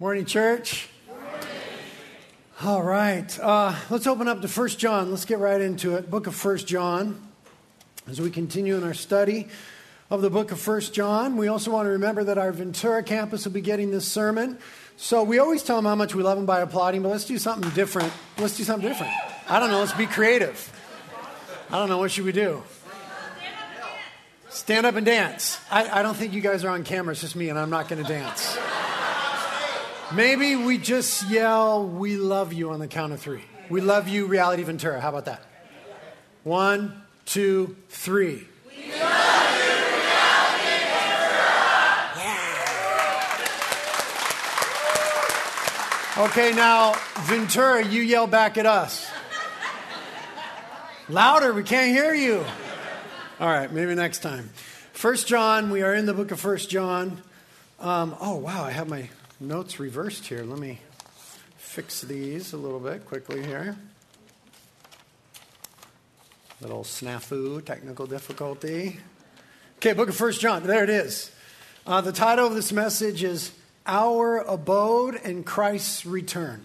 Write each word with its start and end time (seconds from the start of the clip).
Morning, 0.00 0.24
church. 0.24 0.88
All 2.64 2.82
right. 2.82 3.38
Uh, 3.38 3.76
let's 3.90 4.08
open 4.08 4.26
up 4.26 4.42
to 4.42 4.48
First 4.48 4.80
John. 4.80 5.10
Let's 5.10 5.24
get 5.24 5.38
right 5.38 5.60
into 5.60 5.94
it. 5.94 6.10
Book 6.10 6.26
of 6.26 6.34
First 6.34 6.66
John. 6.66 7.28
As 8.08 8.20
we 8.20 8.32
continue 8.32 8.76
in 8.76 8.82
our 8.82 8.92
study 8.92 9.46
of 10.10 10.20
the 10.20 10.30
book 10.30 10.50
of 10.50 10.58
First 10.58 10.94
John, 10.94 11.36
we 11.36 11.46
also 11.46 11.70
want 11.70 11.86
to 11.86 11.90
remember 11.90 12.24
that 12.24 12.38
our 12.38 12.50
Ventura 12.50 13.04
campus 13.04 13.44
will 13.44 13.52
be 13.52 13.60
getting 13.60 13.92
this 13.92 14.04
sermon. 14.04 14.58
So 14.96 15.22
we 15.22 15.38
always 15.38 15.62
tell 15.62 15.76
them 15.76 15.84
how 15.84 15.94
much 15.94 16.12
we 16.12 16.24
love 16.24 16.38
them 16.38 16.46
by 16.46 16.60
applauding, 16.60 17.02
but 17.02 17.10
let's 17.10 17.24
do 17.24 17.38
something 17.38 17.70
different. 17.70 18.12
Let's 18.36 18.56
do 18.56 18.64
something 18.64 18.88
different. 18.88 19.12
I 19.48 19.60
don't 19.60 19.70
know. 19.70 19.78
Let's 19.78 19.92
be 19.92 20.06
creative. 20.06 20.72
I 21.70 21.78
don't 21.78 21.88
know. 21.88 21.98
What 21.98 22.10
should 22.10 22.24
we 22.24 22.32
do? 22.32 22.64
Stand 24.48 24.86
up 24.86 24.96
and 24.96 25.06
dance. 25.06 25.60
I, 25.70 26.00
I 26.00 26.02
don't 26.02 26.16
think 26.16 26.32
you 26.32 26.40
guys 26.40 26.64
are 26.64 26.70
on 26.70 26.82
camera. 26.82 27.12
It's 27.12 27.20
just 27.20 27.36
me, 27.36 27.48
and 27.48 27.56
I'm 27.56 27.70
not 27.70 27.88
going 27.88 28.02
to 28.02 28.08
dance. 28.08 28.58
Maybe 30.14 30.54
we 30.54 30.78
just 30.78 31.28
yell, 31.28 31.88
We 31.88 32.16
love 32.16 32.52
you 32.52 32.70
on 32.70 32.78
the 32.78 32.86
count 32.86 33.12
of 33.12 33.18
three. 33.20 33.42
We 33.68 33.80
love 33.80 34.06
you, 34.06 34.26
Reality 34.26 34.62
Ventura. 34.62 35.00
How 35.00 35.08
about 35.08 35.24
that? 35.24 35.42
One, 36.44 37.02
two, 37.24 37.74
three. 37.88 38.46
We 38.64 38.92
love 38.92 39.56
you, 39.56 39.72
Reality 40.04 40.70
Ventura. 40.92 41.50
Yeah. 46.16 46.24
Okay, 46.28 46.52
now, 46.54 46.94
Ventura, 47.22 47.84
you 47.84 48.00
yell 48.02 48.28
back 48.28 48.56
at 48.56 48.66
us. 48.66 49.10
Louder, 51.08 51.52
we 51.52 51.64
can't 51.64 51.90
hear 51.90 52.14
you. 52.14 52.44
All 53.40 53.48
right, 53.48 53.72
maybe 53.72 53.96
next 53.96 54.20
time. 54.20 54.50
First 54.92 55.26
John, 55.26 55.70
we 55.70 55.82
are 55.82 55.92
in 55.92 56.06
the 56.06 56.14
book 56.14 56.30
of 56.30 56.38
First 56.38 56.70
John. 56.70 57.20
Um, 57.80 58.14
oh, 58.20 58.36
wow, 58.36 58.62
I 58.62 58.70
have 58.70 58.88
my 58.88 59.08
notes 59.40 59.80
reversed 59.80 60.26
here. 60.26 60.44
Let 60.44 60.58
me 60.58 60.78
fix 61.56 62.02
these 62.02 62.52
a 62.52 62.56
little 62.56 62.78
bit 62.78 63.04
quickly 63.06 63.44
here. 63.44 63.76
Little 66.60 66.84
snafu, 66.84 67.64
technical 67.64 68.06
difficulty. 68.06 68.98
Okay, 69.76 69.92
book 69.92 70.08
of 70.08 70.16
First 70.16 70.40
John. 70.40 70.62
There 70.62 70.84
it 70.84 70.90
is. 70.90 71.30
Uh, 71.86 72.00
the 72.00 72.12
title 72.12 72.46
of 72.46 72.54
this 72.54 72.72
message 72.72 73.22
is 73.24 73.52
Our 73.86 74.38
Abode 74.38 75.20
and 75.24 75.44
Christ's 75.44 76.06
Return. 76.06 76.64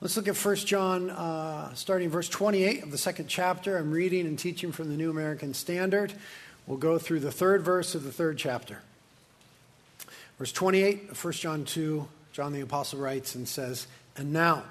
Let's 0.00 0.16
look 0.16 0.28
at 0.28 0.36
First 0.36 0.66
John, 0.66 1.10
uh, 1.10 1.74
starting 1.74 2.08
verse 2.08 2.28
28 2.28 2.84
of 2.84 2.92
the 2.92 2.98
second 2.98 3.26
chapter. 3.26 3.76
I'm 3.76 3.90
reading 3.90 4.26
and 4.26 4.38
teaching 4.38 4.70
from 4.70 4.88
the 4.88 4.96
New 4.96 5.10
American 5.10 5.52
Standard. 5.52 6.14
We'll 6.66 6.78
go 6.78 6.98
through 6.98 7.20
the 7.20 7.32
third 7.32 7.62
verse 7.62 7.96
of 7.96 8.04
the 8.04 8.12
third 8.12 8.38
chapter. 8.38 8.82
Verse 10.38 10.52
28 10.52 11.10
of 11.10 11.24
1 11.24 11.32
John 11.34 11.64
2, 11.64 12.08
John 12.32 12.52
the 12.52 12.60
Apostle 12.60 13.00
writes 13.00 13.34
and 13.34 13.48
says, 13.48 13.86
And 14.16 14.32
now, 14.32 14.64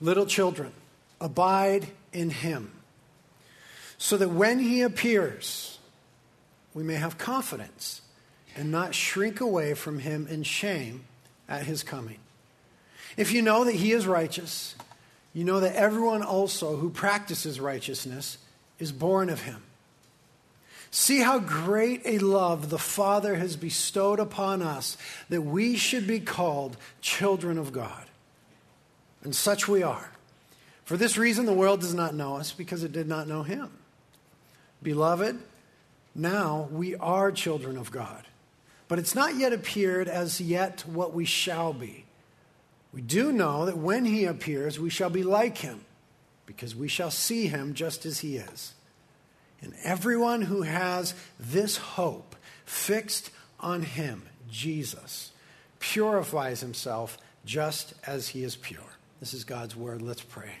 little 0.00 0.26
children, 0.26 0.72
abide 1.20 1.86
in 2.12 2.30
him, 2.30 2.72
so 3.98 4.16
that 4.16 4.30
when 4.30 4.58
he 4.58 4.82
appears, 4.82 5.78
we 6.74 6.82
may 6.82 6.94
have 6.94 7.18
confidence 7.18 8.02
and 8.56 8.72
not 8.72 8.94
shrink 8.94 9.40
away 9.40 9.74
from 9.74 10.00
him 10.00 10.26
in 10.28 10.42
shame 10.42 11.04
at 11.48 11.64
his 11.64 11.82
coming. 11.82 12.18
If 13.16 13.32
you 13.32 13.42
know 13.42 13.64
that 13.64 13.74
he 13.74 13.92
is 13.92 14.06
righteous, 14.06 14.74
you 15.32 15.44
know 15.44 15.60
that 15.60 15.74
everyone 15.76 16.22
also 16.22 16.76
who 16.76 16.90
practices 16.90 17.60
righteousness 17.60 18.38
is 18.78 18.90
born 18.90 19.30
of 19.30 19.42
him. 19.42 19.62
See 20.90 21.20
how 21.20 21.38
great 21.38 22.02
a 22.04 22.18
love 22.18 22.68
the 22.68 22.78
Father 22.78 23.36
has 23.36 23.56
bestowed 23.56 24.18
upon 24.18 24.60
us 24.60 24.96
that 25.28 25.42
we 25.42 25.76
should 25.76 26.06
be 26.06 26.20
called 26.20 26.76
children 27.00 27.58
of 27.58 27.72
God. 27.72 28.06
And 29.22 29.34
such 29.34 29.68
we 29.68 29.82
are. 29.82 30.10
For 30.84 30.96
this 30.96 31.16
reason, 31.16 31.46
the 31.46 31.52
world 31.52 31.80
does 31.80 31.94
not 31.94 32.14
know 32.14 32.36
us 32.36 32.50
because 32.52 32.82
it 32.82 32.90
did 32.90 33.06
not 33.06 33.28
know 33.28 33.44
him. 33.44 33.70
Beloved, 34.82 35.38
now 36.14 36.68
we 36.72 36.96
are 36.96 37.30
children 37.30 37.76
of 37.76 37.92
God. 37.92 38.24
But 38.88 38.98
it's 38.98 39.14
not 39.14 39.36
yet 39.36 39.52
appeared 39.52 40.08
as 40.08 40.40
yet 40.40 40.84
what 40.86 41.14
we 41.14 41.24
shall 41.24 41.72
be. 41.72 42.06
We 42.92 43.00
do 43.00 43.30
know 43.30 43.66
that 43.66 43.78
when 43.78 44.04
he 44.04 44.24
appears, 44.24 44.80
we 44.80 44.90
shall 44.90 45.10
be 45.10 45.22
like 45.22 45.58
him, 45.58 45.82
because 46.44 46.74
we 46.74 46.88
shall 46.88 47.12
see 47.12 47.46
him 47.46 47.74
just 47.74 48.04
as 48.04 48.18
he 48.18 48.36
is. 48.36 48.74
And 49.62 49.74
everyone 49.84 50.42
who 50.42 50.62
has 50.62 51.14
this 51.38 51.76
hope 51.76 52.34
fixed 52.64 53.30
on 53.58 53.82
him, 53.82 54.22
Jesus, 54.50 55.32
purifies 55.78 56.60
himself 56.60 57.18
just 57.44 57.94
as 58.06 58.28
he 58.28 58.42
is 58.42 58.56
pure. 58.56 58.80
This 59.20 59.34
is 59.34 59.44
God's 59.44 59.76
word. 59.76 60.02
Let's 60.02 60.22
pray. 60.22 60.52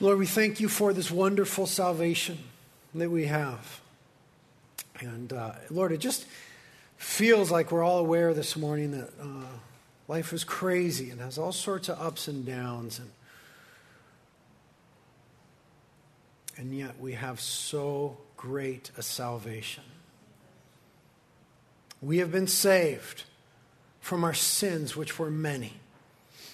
Lord, 0.00 0.18
we 0.18 0.26
thank 0.26 0.60
you 0.60 0.68
for 0.68 0.92
this 0.92 1.10
wonderful 1.10 1.66
salvation 1.66 2.38
that 2.94 3.10
we 3.10 3.26
have. 3.26 3.80
And 5.00 5.32
uh, 5.32 5.52
Lord, 5.70 5.92
it 5.92 5.98
just 5.98 6.26
feels 6.96 7.50
like 7.50 7.72
we're 7.72 7.82
all 7.82 7.98
aware 7.98 8.34
this 8.34 8.56
morning 8.56 8.92
that 8.92 9.10
uh, 9.20 9.46
life 10.06 10.32
is 10.32 10.44
crazy 10.44 11.10
and 11.10 11.20
has 11.20 11.38
all 11.38 11.52
sorts 11.52 11.88
of 11.88 12.00
ups 12.00 12.28
and 12.28 12.44
downs. 12.44 12.98
And 12.98 13.10
and 16.58 16.76
yet 16.76 17.00
we 17.00 17.12
have 17.12 17.40
so 17.40 18.18
great 18.36 18.90
a 18.98 19.02
salvation. 19.02 19.84
We 22.02 22.18
have 22.18 22.32
been 22.32 22.48
saved 22.48 23.24
from 24.00 24.24
our 24.24 24.34
sins, 24.34 24.96
which 24.96 25.18
were 25.18 25.30
many. 25.30 25.74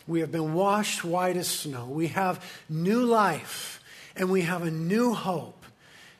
We 0.06 0.20
have 0.20 0.30
been 0.30 0.52
washed 0.52 1.04
white 1.04 1.36
as 1.36 1.48
snow. 1.48 1.86
We 1.86 2.08
have 2.08 2.44
new 2.68 3.02
life, 3.02 3.82
and 4.14 4.30
we 4.30 4.42
have 4.42 4.62
a 4.62 4.70
new 4.70 5.14
hope. 5.14 5.64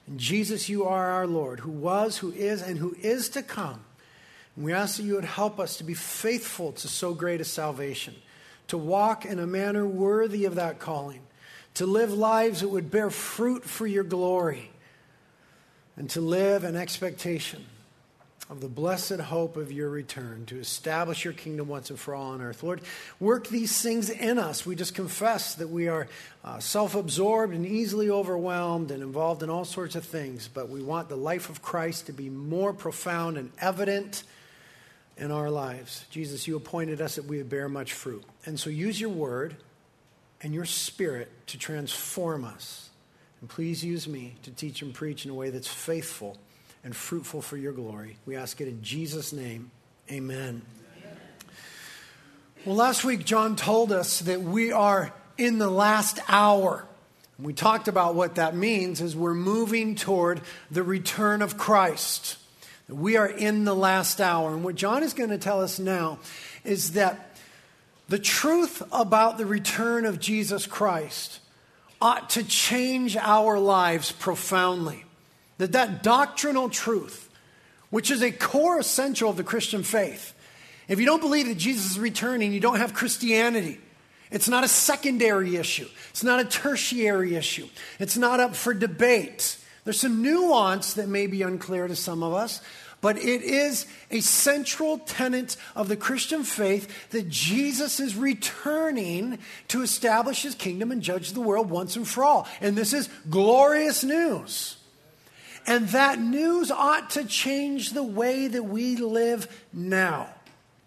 And 0.06 0.18
Jesus, 0.18 0.68
you 0.68 0.84
are 0.84 1.10
our 1.10 1.26
Lord, 1.26 1.60
who 1.60 1.70
was, 1.70 2.18
who 2.18 2.32
is, 2.32 2.62
and 2.62 2.78
who 2.78 2.96
is 3.00 3.28
to 3.30 3.42
come. 3.42 3.84
And 4.56 4.64
we 4.64 4.72
ask 4.72 4.96
that 4.96 5.02
you 5.02 5.14
would 5.14 5.24
help 5.24 5.60
us 5.60 5.76
to 5.76 5.84
be 5.84 5.94
faithful 5.94 6.72
to 6.72 6.88
so 6.88 7.12
great 7.12 7.40
a 7.42 7.44
salvation, 7.44 8.14
to 8.68 8.78
walk 8.78 9.26
in 9.26 9.38
a 9.38 9.46
manner 9.46 9.86
worthy 9.86 10.46
of 10.46 10.54
that 10.54 10.78
calling 10.78 11.20
to 11.74 11.86
live 11.86 12.12
lives 12.12 12.60
that 12.60 12.68
would 12.68 12.90
bear 12.90 13.10
fruit 13.10 13.64
for 13.64 13.86
your 13.86 14.04
glory, 14.04 14.70
and 15.96 16.08
to 16.10 16.20
live 16.20 16.64
in 16.64 16.76
expectation 16.76 17.64
of 18.50 18.60
the 18.60 18.68
blessed 18.68 19.20
hope 19.20 19.56
of 19.56 19.72
your 19.72 19.88
return 19.88 20.44
to 20.46 20.58
establish 20.58 21.24
your 21.24 21.32
kingdom 21.32 21.66
once 21.66 21.88
and 21.88 21.98
for 21.98 22.14
all 22.14 22.32
on 22.32 22.42
earth. 22.42 22.62
Lord, 22.62 22.82
work 23.18 23.48
these 23.48 23.80
things 23.80 24.10
in 24.10 24.38
us. 24.38 24.66
We 24.66 24.76
just 24.76 24.94
confess 24.94 25.54
that 25.54 25.70
we 25.70 25.88
are 25.88 26.08
uh, 26.44 26.58
self 26.58 26.94
absorbed 26.94 27.54
and 27.54 27.64
easily 27.64 28.10
overwhelmed 28.10 28.90
and 28.90 29.02
involved 29.02 29.42
in 29.42 29.48
all 29.48 29.64
sorts 29.64 29.94
of 29.94 30.04
things, 30.04 30.48
but 30.52 30.68
we 30.68 30.82
want 30.82 31.08
the 31.08 31.16
life 31.16 31.48
of 31.48 31.62
Christ 31.62 32.06
to 32.06 32.12
be 32.12 32.28
more 32.28 32.74
profound 32.74 33.38
and 33.38 33.50
evident 33.60 34.24
in 35.16 35.30
our 35.30 35.48
lives. 35.48 36.04
Jesus, 36.10 36.46
you 36.46 36.56
appointed 36.56 37.00
us 37.00 37.16
that 37.16 37.24
we 37.24 37.38
would 37.38 37.48
bear 37.48 37.68
much 37.68 37.94
fruit. 37.94 38.24
And 38.44 38.60
so 38.60 38.68
use 38.68 39.00
your 39.00 39.10
word 39.10 39.56
and 40.44 40.54
your 40.54 40.66
spirit 40.66 41.30
to 41.46 41.58
transform 41.58 42.44
us. 42.44 42.90
And 43.40 43.48
please 43.48 43.82
use 43.82 44.06
me 44.06 44.34
to 44.42 44.50
teach 44.50 44.82
and 44.82 44.92
preach 44.92 45.24
in 45.24 45.30
a 45.30 45.34
way 45.34 45.48
that's 45.48 45.66
faithful 45.66 46.36
and 46.84 46.94
fruitful 46.94 47.40
for 47.40 47.56
your 47.56 47.72
glory. 47.72 48.18
We 48.26 48.36
ask 48.36 48.60
it 48.60 48.68
in 48.68 48.82
Jesus' 48.82 49.32
name. 49.32 49.70
Amen. 50.12 50.60
Well, 52.66 52.76
last 52.76 53.04
week, 53.04 53.24
John 53.24 53.56
told 53.56 53.90
us 53.90 54.20
that 54.20 54.42
we 54.42 54.70
are 54.70 55.14
in 55.38 55.58
the 55.58 55.70
last 55.70 56.20
hour. 56.28 56.86
And 57.38 57.46
we 57.46 57.54
talked 57.54 57.88
about 57.88 58.14
what 58.14 58.34
that 58.34 58.54
means 58.54 59.00
as 59.00 59.16
we're 59.16 59.34
moving 59.34 59.94
toward 59.94 60.42
the 60.70 60.82
return 60.82 61.40
of 61.40 61.56
Christ. 61.56 62.36
We 62.88 63.16
are 63.16 63.28
in 63.28 63.64
the 63.64 63.74
last 63.74 64.20
hour. 64.20 64.52
And 64.52 64.62
what 64.62 64.74
John 64.74 65.02
is 65.02 65.14
going 65.14 65.30
to 65.30 65.38
tell 65.38 65.62
us 65.62 65.78
now 65.78 66.18
is 66.64 66.92
that 66.92 67.33
the 68.08 68.18
truth 68.18 68.82
about 68.92 69.38
the 69.38 69.46
return 69.46 70.04
of 70.04 70.20
Jesus 70.20 70.66
Christ 70.66 71.40
ought 72.00 72.30
to 72.30 72.44
change 72.44 73.16
our 73.16 73.58
lives 73.58 74.12
profoundly. 74.12 75.04
That 75.58 75.72
that 75.72 76.02
doctrinal 76.02 76.68
truth, 76.68 77.30
which 77.90 78.10
is 78.10 78.22
a 78.22 78.30
core 78.30 78.78
essential 78.78 79.30
of 79.30 79.36
the 79.36 79.44
Christian 79.44 79.82
faith, 79.82 80.34
if 80.88 81.00
you 81.00 81.06
don't 81.06 81.20
believe 81.20 81.46
that 81.48 81.56
Jesus 81.56 81.92
is 81.92 81.98
returning, 81.98 82.52
you 82.52 82.60
don't 82.60 82.78
have 82.78 82.92
Christianity. 82.92 83.80
It's 84.30 84.48
not 84.48 84.64
a 84.64 84.68
secondary 84.68 85.56
issue. 85.56 85.88
It's 86.10 86.24
not 86.24 86.40
a 86.40 86.44
tertiary 86.44 87.36
issue. 87.36 87.68
It's 87.98 88.16
not 88.16 88.40
up 88.40 88.54
for 88.54 88.74
debate. 88.74 89.58
There's 89.84 90.00
some 90.00 90.22
nuance 90.22 90.94
that 90.94 91.08
may 91.08 91.26
be 91.26 91.42
unclear 91.42 91.86
to 91.86 91.96
some 91.96 92.22
of 92.22 92.34
us, 92.34 92.60
but 93.04 93.18
it 93.18 93.42
is 93.42 93.84
a 94.10 94.20
central 94.20 94.96
tenet 94.96 95.58
of 95.76 95.88
the 95.88 95.96
Christian 95.96 96.42
faith 96.42 97.10
that 97.10 97.28
Jesus 97.28 98.00
is 98.00 98.16
returning 98.16 99.38
to 99.68 99.82
establish 99.82 100.40
his 100.40 100.54
kingdom 100.54 100.90
and 100.90 101.02
judge 101.02 101.32
the 101.32 101.42
world 101.42 101.68
once 101.68 101.96
and 101.96 102.08
for 102.08 102.24
all. 102.24 102.48
And 102.62 102.74
this 102.74 102.94
is 102.94 103.10
glorious 103.28 104.04
news. 104.04 104.78
And 105.66 105.86
that 105.88 106.18
news 106.18 106.70
ought 106.70 107.10
to 107.10 107.24
change 107.26 107.90
the 107.90 108.02
way 108.02 108.48
that 108.48 108.62
we 108.62 108.96
live 108.96 109.48
now. 109.70 110.30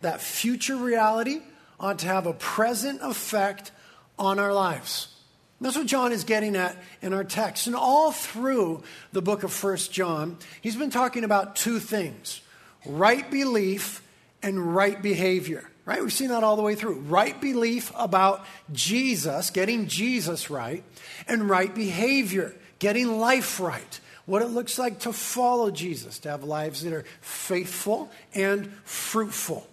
that 0.01 0.19
future 0.19 0.75
reality 0.75 1.41
ought 1.79 1.99
to 1.99 2.07
have 2.07 2.25
a 2.25 2.33
present 2.33 2.99
effect 3.03 3.71
on 4.17 4.39
our 4.39 4.55
lives. 4.55 5.09
That's 5.59 5.75
what 5.75 5.87
John 5.87 6.11
is 6.11 6.23
getting 6.23 6.55
at 6.55 6.77
in 7.01 7.13
our 7.13 7.23
text. 7.23 7.67
And 7.67 7.75
all 7.75 8.11
through 8.11 8.83
the 9.11 9.21
book 9.21 9.43
of 9.43 9.51
First 9.51 9.91
John, 9.91 10.37
he's 10.61 10.75
been 10.75 10.91
talking 10.91 11.23
about 11.23 11.55
two 11.55 11.79
things 11.79 12.41
right 12.85 13.29
belief 13.29 14.03
and 14.43 14.75
right 14.75 15.01
behavior. 15.01 15.69
Right? 15.85 16.01
We've 16.01 16.13
seen 16.13 16.29
that 16.29 16.43
all 16.43 16.57
the 16.57 16.61
way 16.61 16.75
through. 16.75 16.99
Right 16.99 17.39
belief 17.39 17.91
about 17.95 18.45
Jesus, 18.73 19.49
getting 19.51 19.87
Jesus 19.87 20.49
right, 20.49 20.83
and 21.27 21.49
right 21.49 21.73
behavior, 21.73 22.53
getting 22.77 23.19
life 23.19 23.59
right. 23.59 23.99
What 24.25 24.41
it 24.41 24.49
looks 24.49 24.77
like 24.77 24.99
to 24.99 25.13
follow 25.13 25.71
Jesus, 25.71 26.19
to 26.19 26.29
have 26.29 26.43
lives 26.43 26.83
that 26.83 26.91
are 26.91 27.05
faithful 27.21 28.11
and 28.33 28.69
fruitful. 28.83 29.65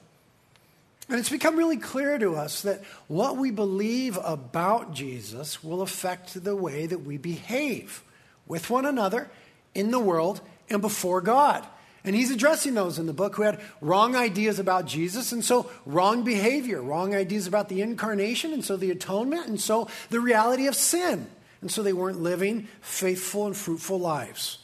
And 1.09 1.19
it's 1.19 1.31
become 1.31 1.57
really 1.57 1.77
clear 1.77 2.19
to 2.19 2.35
us 2.35 2.63
that 2.63 2.83
what 3.09 3.37
we 3.37 3.51
believe 3.51 4.19
about 4.23 4.95
Jesus 4.95 5.63
will 5.63 5.83
affect 5.83 6.43
the 6.43 6.57
way 6.57 6.87
that 6.87 7.05
we 7.05 7.19
behave 7.19 8.03
with 8.47 8.71
one 8.71 8.87
another, 8.87 9.31
in 9.75 9.91
the 9.91 9.99
world, 9.99 10.41
and 10.71 10.81
before 10.81 11.21
God. 11.21 11.67
And 12.05 12.15
he's 12.15 12.31
addressing 12.31 12.75
those 12.75 12.99
in 12.99 13.07
the 13.07 13.15
book 13.15 13.37
who 13.37 13.43
had 13.43 13.61
wrong 13.81 14.15
ideas 14.15 14.59
about 14.59 14.87
Jesus, 14.87 15.33
and 15.33 15.45
so 15.45 15.71
wrong 15.87 16.23
behavior, 16.23 16.83
wrong 16.83 17.15
ideas 17.15 17.47
about 17.47 17.69
the 17.69 17.81
incarnation, 17.81 18.53
and 18.53 18.65
so 18.65 18.77
the 18.77 18.91
atonement, 18.91 19.47
and 19.47 19.61
so 19.61 19.89
the 20.11 20.21
reality 20.21 20.67
of 20.67 20.75
sin. 20.75 21.27
And 21.63 21.71
so 21.71 21.83
they 21.83 21.95
weren't 21.95 22.21
living 22.21 22.69
faithful 22.83 23.47
and 23.47 23.57
fruitful 23.57 23.99
lives. 23.99 24.59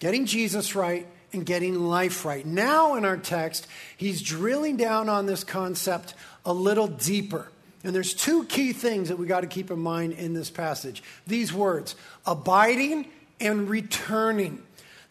Getting 0.00 0.26
Jesus 0.26 0.74
right 0.74 1.06
and 1.34 1.44
getting 1.44 1.74
life 1.86 2.24
right. 2.24 2.46
Now, 2.46 2.94
in 2.94 3.04
our 3.04 3.16
text, 3.16 3.66
he's 3.96 4.22
drilling 4.22 4.76
down 4.76 5.08
on 5.08 5.26
this 5.26 5.44
concept 5.44 6.14
a 6.44 6.52
little 6.52 6.86
deeper. 6.86 7.48
And 7.82 7.94
there's 7.94 8.14
two 8.14 8.44
key 8.44 8.72
things 8.72 9.08
that 9.08 9.18
we 9.18 9.26
got 9.26 9.42
to 9.42 9.46
keep 9.46 9.70
in 9.70 9.78
mind 9.78 10.14
in 10.14 10.32
this 10.32 10.50
passage 10.50 11.02
these 11.26 11.52
words 11.52 11.94
abiding 12.26 13.06
and 13.40 13.68
returning. 13.68 14.62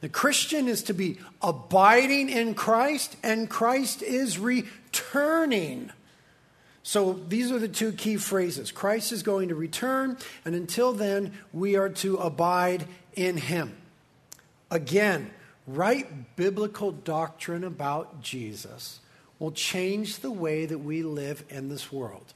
The 0.02 0.10
Christian 0.10 0.68
is 0.68 0.84
to 0.84 0.94
be 0.94 1.20
abiding 1.42 2.30
in 2.30 2.56
Christ, 2.56 3.16
and 3.24 3.50
Christ 3.50 4.02
is 4.02 4.38
returning. 4.38 5.92
So 6.82 7.14
these 7.14 7.52
are 7.52 7.60
the 7.60 7.70
two 7.70 7.94
key 7.94 8.18
phrases 8.18 8.72
Christ 8.72 9.14
is 9.14 9.24
going 9.24 9.50
to 9.50 9.56
return, 9.56 10.18
and 10.44 10.56
until 10.56 10.92
then, 10.92 11.32
we 11.54 11.78
are 11.78 11.90
to 11.90 12.18
abide 12.18 12.86
in 13.16 13.38
him. 13.38 13.78
Again, 14.70 15.30
right 15.68 16.36
biblical 16.36 16.92
doctrine 16.92 17.64
about 17.64 18.22
Jesus 18.22 19.00
will 19.40 19.52
change 19.52 20.20
the 20.20 20.32
way 20.32 20.66
that 20.66 20.80
we 20.80 21.04
live 21.04 21.44
in 21.50 21.70
this 21.70 21.92
world. 21.92 22.34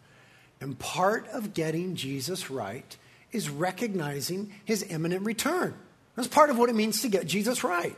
And 0.60 0.78
part 0.78 1.28
of 1.28 1.54
getting 1.54 1.96
Jesus 1.96 2.50
right 2.50 2.98
is 3.32 3.50
recognizing 3.50 4.54
his 4.66 4.86
imminent 4.90 5.26
return. 5.26 5.76
That's 6.16 6.28
part 6.28 6.50
of 6.50 6.58
what 6.58 6.70
it 6.70 6.76
means 6.76 7.02
to 7.04 7.10
get 7.10 7.28
Jesus 7.28 7.64
right. 7.64 7.96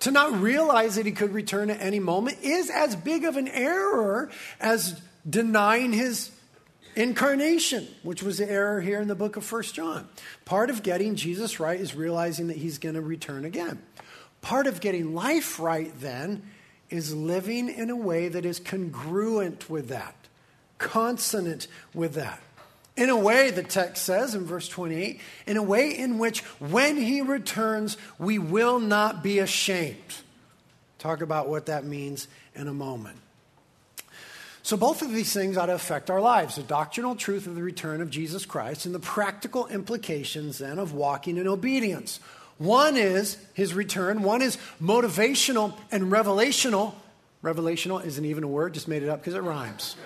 To 0.00 0.10
not 0.10 0.40
realize 0.40 0.96
that 0.96 1.06
he 1.06 1.12
could 1.12 1.32
return 1.32 1.70
at 1.70 1.80
any 1.80 2.00
moment 2.00 2.38
is 2.42 2.68
as 2.68 2.94
big 2.94 3.24
of 3.24 3.36
an 3.36 3.48
error 3.48 4.30
as 4.60 5.00
denying 5.28 5.92
his 5.92 6.30
incarnation, 6.94 7.88
which 8.02 8.22
was 8.22 8.38
the 8.38 8.50
error 8.50 8.80
here 8.80 9.00
in 9.00 9.08
the 9.08 9.14
book 9.14 9.36
of 9.36 9.44
First 9.44 9.74
John. 9.74 10.06
Part 10.44 10.68
of 10.68 10.82
getting 10.82 11.14
Jesus 11.14 11.58
right 11.58 11.80
is 11.80 11.94
realizing 11.94 12.48
that 12.48 12.58
he's 12.58 12.78
going 12.78 12.94
to 12.94 13.00
return 13.00 13.44
again. 13.46 13.82
Part 14.46 14.68
of 14.68 14.80
getting 14.80 15.12
life 15.12 15.58
right, 15.58 15.90
then, 15.98 16.44
is 16.88 17.12
living 17.12 17.68
in 17.68 17.90
a 17.90 17.96
way 17.96 18.28
that 18.28 18.44
is 18.44 18.60
congruent 18.60 19.68
with 19.68 19.88
that, 19.88 20.14
consonant 20.78 21.66
with 21.92 22.14
that. 22.14 22.40
In 22.96 23.10
a 23.10 23.16
way, 23.16 23.50
the 23.50 23.64
text 23.64 24.04
says 24.04 24.36
in 24.36 24.44
verse 24.44 24.68
28, 24.68 25.20
in 25.48 25.56
a 25.56 25.64
way 25.64 25.90
in 25.90 26.18
which 26.18 26.42
when 26.60 26.96
he 26.96 27.22
returns, 27.22 27.96
we 28.20 28.38
will 28.38 28.78
not 28.78 29.20
be 29.20 29.40
ashamed. 29.40 29.96
Talk 31.00 31.22
about 31.22 31.48
what 31.48 31.66
that 31.66 31.84
means 31.84 32.28
in 32.54 32.68
a 32.68 32.72
moment. 32.72 33.18
So, 34.62 34.76
both 34.76 35.02
of 35.02 35.10
these 35.10 35.32
things 35.32 35.56
ought 35.56 35.66
to 35.66 35.74
affect 35.74 36.08
our 36.08 36.20
lives 36.20 36.54
the 36.54 36.62
doctrinal 36.62 37.16
truth 37.16 37.48
of 37.48 37.56
the 37.56 37.64
return 37.64 38.00
of 38.00 38.10
Jesus 38.10 38.46
Christ 38.46 38.86
and 38.86 38.94
the 38.94 39.00
practical 39.00 39.66
implications 39.66 40.58
then 40.58 40.78
of 40.78 40.92
walking 40.92 41.36
in 41.36 41.48
obedience. 41.48 42.20
One 42.58 42.96
is 42.96 43.36
his 43.54 43.74
return, 43.74 44.22
one 44.22 44.42
is 44.42 44.56
motivational 44.82 45.76
and 45.90 46.10
revelational. 46.10 46.94
Revelational 47.42 48.04
isn't 48.04 48.24
even 48.24 48.44
a 48.44 48.48
word, 48.48 48.74
just 48.74 48.88
made 48.88 49.02
it 49.02 49.08
up 49.08 49.20
because 49.20 49.34
it 49.34 49.42
rhymes. 49.42 49.96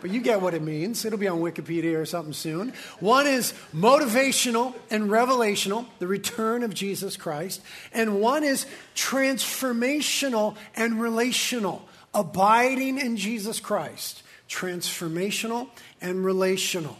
But 0.00 0.10
you 0.10 0.20
get 0.20 0.40
what 0.40 0.54
it 0.54 0.62
means. 0.62 1.04
It'll 1.04 1.18
be 1.18 1.28
on 1.28 1.40
Wikipedia 1.40 1.98
or 1.98 2.06
something 2.06 2.32
soon. 2.32 2.74
One 3.00 3.26
is 3.26 3.54
motivational 3.74 4.74
and 4.90 5.10
revelational, 5.10 5.86
the 5.98 6.06
return 6.06 6.62
of 6.62 6.74
Jesus 6.74 7.16
Christ. 7.16 7.60
And 7.92 8.20
one 8.20 8.44
is 8.44 8.66
transformational 8.94 10.56
and 10.74 11.00
relational, 11.00 11.88
abiding 12.14 12.98
in 12.98 13.16
Jesus 13.16 13.58
Christ. 13.58 14.22
Transformational 14.48 15.68
and 16.00 16.24
relational. 16.24 16.98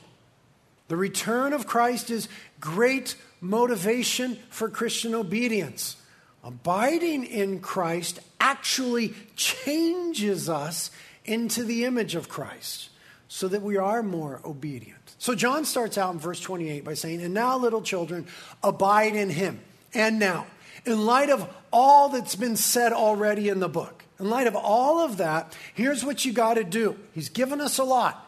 The 0.88 0.96
return 0.96 1.52
of 1.52 1.66
Christ 1.66 2.10
is 2.10 2.28
great 2.60 3.14
motivation 3.48 4.38
for 4.50 4.68
Christian 4.68 5.14
obedience. 5.14 5.96
Abiding 6.44 7.24
in 7.24 7.60
Christ 7.60 8.20
actually 8.38 9.14
changes 9.34 10.48
us 10.48 10.90
into 11.24 11.64
the 11.64 11.84
image 11.84 12.14
of 12.14 12.28
Christ 12.28 12.90
so 13.28 13.48
that 13.48 13.62
we 13.62 13.76
are 13.76 14.02
more 14.02 14.40
obedient. 14.44 15.14
So 15.18 15.34
John 15.34 15.64
starts 15.64 15.98
out 15.98 16.12
in 16.12 16.20
verse 16.20 16.40
28 16.40 16.84
by 16.84 16.94
saying, 16.94 17.20
And 17.22 17.34
now, 17.34 17.58
little 17.58 17.82
children, 17.82 18.26
abide 18.62 19.16
in 19.16 19.30
him. 19.30 19.60
And 19.92 20.18
now, 20.18 20.46
in 20.84 21.04
light 21.04 21.30
of 21.30 21.52
all 21.72 22.10
that's 22.10 22.36
been 22.36 22.56
said 22.56 22.92
already 22.92 23.48
in 23.48 23.58
the 23.58 23.68
book, 23.68 24.04
in 24.20 24.30
light 24.30 24.46
of 24.46 24.54
all 24.54 25.00
of 25.00 25.16
that, 25.16 25.56
here's 25.74 26.04
what 26.04 26.24
you 26.24 26.32
got 26.32 26.54
to 26.54 26.64
do. 26.64 26.96
He's 27.12 27.28
given 27.28 27.60
us 27.60 27.78
a 27.78 27.84
lot. 27.84 28.22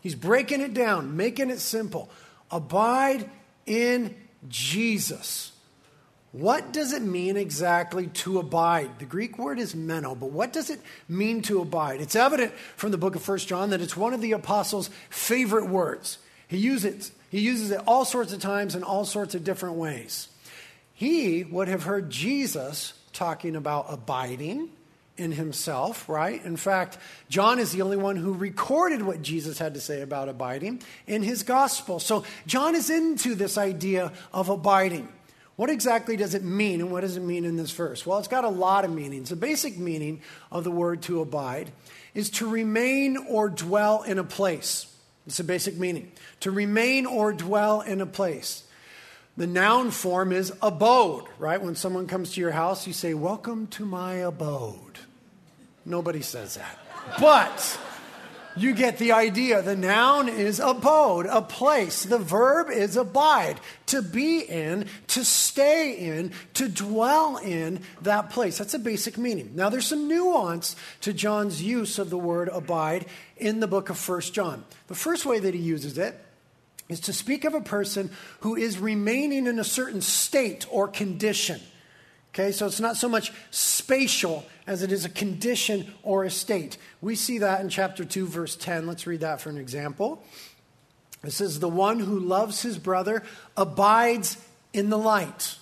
He's 0.00 0.14
breaking 0.14 0.60
it 0.60 0.74
down, 0.74 1.16
making 1.16 1.50
it 1.50 1.60
simple. 1.60 2.10
Abide 2.50 3.30
in 3.66 4.14
Jesus. 4.48 5.52
What 6.32 6.72
does 6.72 6.94
it 6.94 7.02
mean 7.02 7.36
exactly 7.36 8.06
to 8.06 8.38
abide? 8.38 8.98
The 8.98 9.04
Greek 9.04 9.38
word 9.38 9.58
is 9.58 9.74
meno, 9.74 10.14
but 10.14 10.30
what 10.30 10.52
does 10.52 10.70
it 10.70 10.80
mean 11.06 11.42
to 11.42 11.60
abide? 11.60 12.00
It's 12.00 12.16
evident 12.16 12.52
from 12.76 12.90
the 12.90 12.98
book 12.98 13.14
of 13.14 13.22
First 13.22 13.48
John 13.48 13.70
that 13.70 13.82
it's 13.82 13.96
one 13.96 14.14
of 14.14 14.22
the 14.22 14.32
apostles' 14.32 14.88
favorite 15.10 15.68
words. 15.68 16.18
He 16.48 16.56
uses 16.56 16.84
it, 16.84 17.10
he 17.30 17.40
uses 17.40 17.70
it 17.70 17.82
all 17.86 18.06
sorts 18.06 18.32
of 18.32 18.40
times 18.40 18.74
in 18.74 18.82
all 18.82 19.04
sorts 19.04 19.34
of 19.34 19.44
different 19.44 19.76
ways. 19.76 20.28
He 20.94 21.44
would 21.44 21.68
have 21.68 21.82
heard 21.82 22.08
Jesus 22.08 22.94
talking 23.12 23.54
about 23.54 23.86
abiding 23.88 24.70
in 25.22 25.32
himself, 25.32 26.08
right? 26.08 26.44
In 26.44 26.56
fact, 26.56 26.98
John 27.30 27.58
is 27.58 27.72
the 27.72 27.80
only 27.82 27.96
one 27.96 28.16
who 28.16 28.34
recorded 28.34 29.02
what 29.02 29.22
Jesus 29.22 29.58
had 29.58 29.74
to 29.74 29.80
say 29.80 30.02
about 30.02 30.28
abiding 30.28 30.82
in 31.06 31.22
his 31.22 31.42
gospel. 31.44 32.00
So 32.00 32.24
John 32.46 32.74
is 32.74 32.90
into 32.90 33.34
this 33.34 33.56
idea 33.56 34.12
of 34.32 34.48
abiding. 34.48 35.08
What 35.56 35.70
exactly 35.70 36.16
does 36.16 36.34
it 36.34 36.42
mean, 36.42 36.80
and 36.80 36.90
what 36.90 37.02
does 37.02 37.16
it 37.16 37.22
mean 37.22 37.44
in 37.44 37.56
this 37.56 37.70
verse? 37.70 38.04
Well, 38.04 38.18
it's 38.18 38.28
got 38.28 38.44
a 38.44 38.48
lot 38.48 38.84
of 38.84 38.92
meanings. 38.92 39.28
The 39.28 39.36
basic 39.36 39.78
meaning 39.78 40.22
of 40.50 40.64
the 40.64 40.70
word 40.70 41.02
to 41.02 41.20
abide 41.20 41.70
is 42.14 42.30
to 42.30 42.48
remain 42.48 43.16
or 43.16 43.48
dwell 43.48 44.02
in 44.02 44.18
a 44.18 44.24
place. 44.24 44.86
It's 45.26 45.40
a 45.40 45.44
basic 45.44 45.78
meaning. 45.78 46.10
To 46.40 46.50
remain 46.50 47.06
or 47.06 47.32
dwell 47.32 47.80
in 47.80 48.00
a 48.00 48.06
place. 48.06 48.64
The 49.36 49.46
noun 49.46 49.90
form 49.92 50.32
is 50.32 50.52
abode, 50.60 51.24
right? 51.38 51.62
When 51.62 51.74
someone 51.74 52.06
comes 52.06 52.32
to 52.32 52.40
your 52.40 52.50
house, 52.50 52.86
you 52.86 52.92
say, 52.92 53.14
Welcome 53.14 53.66
to 53.68 53.86
my 53.86 54.14
abode. 54.14 54.98
Nobody 55.84 56.22
says 56.22 56.54
that. 56.54 56.78
But 57.20 57.78
you 58.56 58.74
get 58.74 58.98
the 58.98 59.12
idea. 59.12 59.62
The 59.62 59.76
noun 59.76 60.28
is 60.28 60.60
abode, 60.60 61.26
a 61.26 61.42
place. 61.42 62.04
The 62.04 62.18
verb 62.18 62.70
is 62.70 62.96
abide, 62.96 63.58
to 63.86 64.02
be 64.02 64.40
in, 64.40 64.86
to 65.08 65.24
stay 65.24 65.96
in, 65.96 66.32
to 66.54 66.68
dwell 66.68 67.38
in 67.38 67.80
that 68.02 68.30
place. 68.30 68.58
That's 68.58 68.74
a 68.74 68.78
basic 68.78 69.16
meaning. 69.16 69.52
Now, 69.54 69.68
there's 69.70 69.86
some 69.86 70.08
nuance 70.08 70.76
to 71.00 71.12
John's 71.12 71.62
use 71.62 71.98
of 71.98 72.10
the 72.10 72.18
word 72.18 72.48
abide 72.48 73.06
in 73.36 73.60
the 73.60 73.66
book 73.66 73.90
of 73.90 73.98
First 73.98 74.34
John. 74.34 74.64
The 74.88 74.94
first 74.94 75.24
way 75.24 75.38
that 75.38 75.54
he 75.54 75.60
uses 75.60 75.98
it 75.98 76.18
is 76.88 77.00
to 77.00 77.12
speak 77.12 77.44
of 77.44 77.54
a 77.54 77.60
person 77.60 78.10
who 78.40 78.54
is 78.54 78.78
remaining 78.78 79.46
in 79.46 79.58
a 79.58 79.64
certain 79.64 80.02
state 80.02 80.66
or 80.70 80.88
condition. 80.88 81.60
Okay, 82.34 82.50
so 82.50 82.66
it's 82.66 82.80
not 82.80 82.96
so 82.96 83.08
much 83.08 83.30
spatial 83.50 84.46
as 84.66 84.82
it 84.82 84.90
is 84.90 85.04
a 85.04 85.10
condition 85.10 85.92
or 86.02 86.24
a 86.24 86.30
state. 86.30 86.78
We 87.02 87.14
see 87.14 87.38
that 87.38 87.60
in 87.60 87.68
chapter 87.68 88.04
2, 88.06 88.26
verse 88.26 88.56
10. 88.56 88.86
Let's 88.86 89.06
read 89.06 89.20
that 89.20 89.40
for 89.40 89.50
an 89.50 89.58
example. 89.58 90.24
It 91.22 91.32
says, 91.32 91.60
The 91.60 91.68
one 91.68 92.00
who 92.00 92.18
loves 92.18 92.62
his 92.62 92.78
brother 92.78 93.22
abides 93.56 94.38
in 94.72 94.88
the 94.88 94.96
light. 94.96 95.56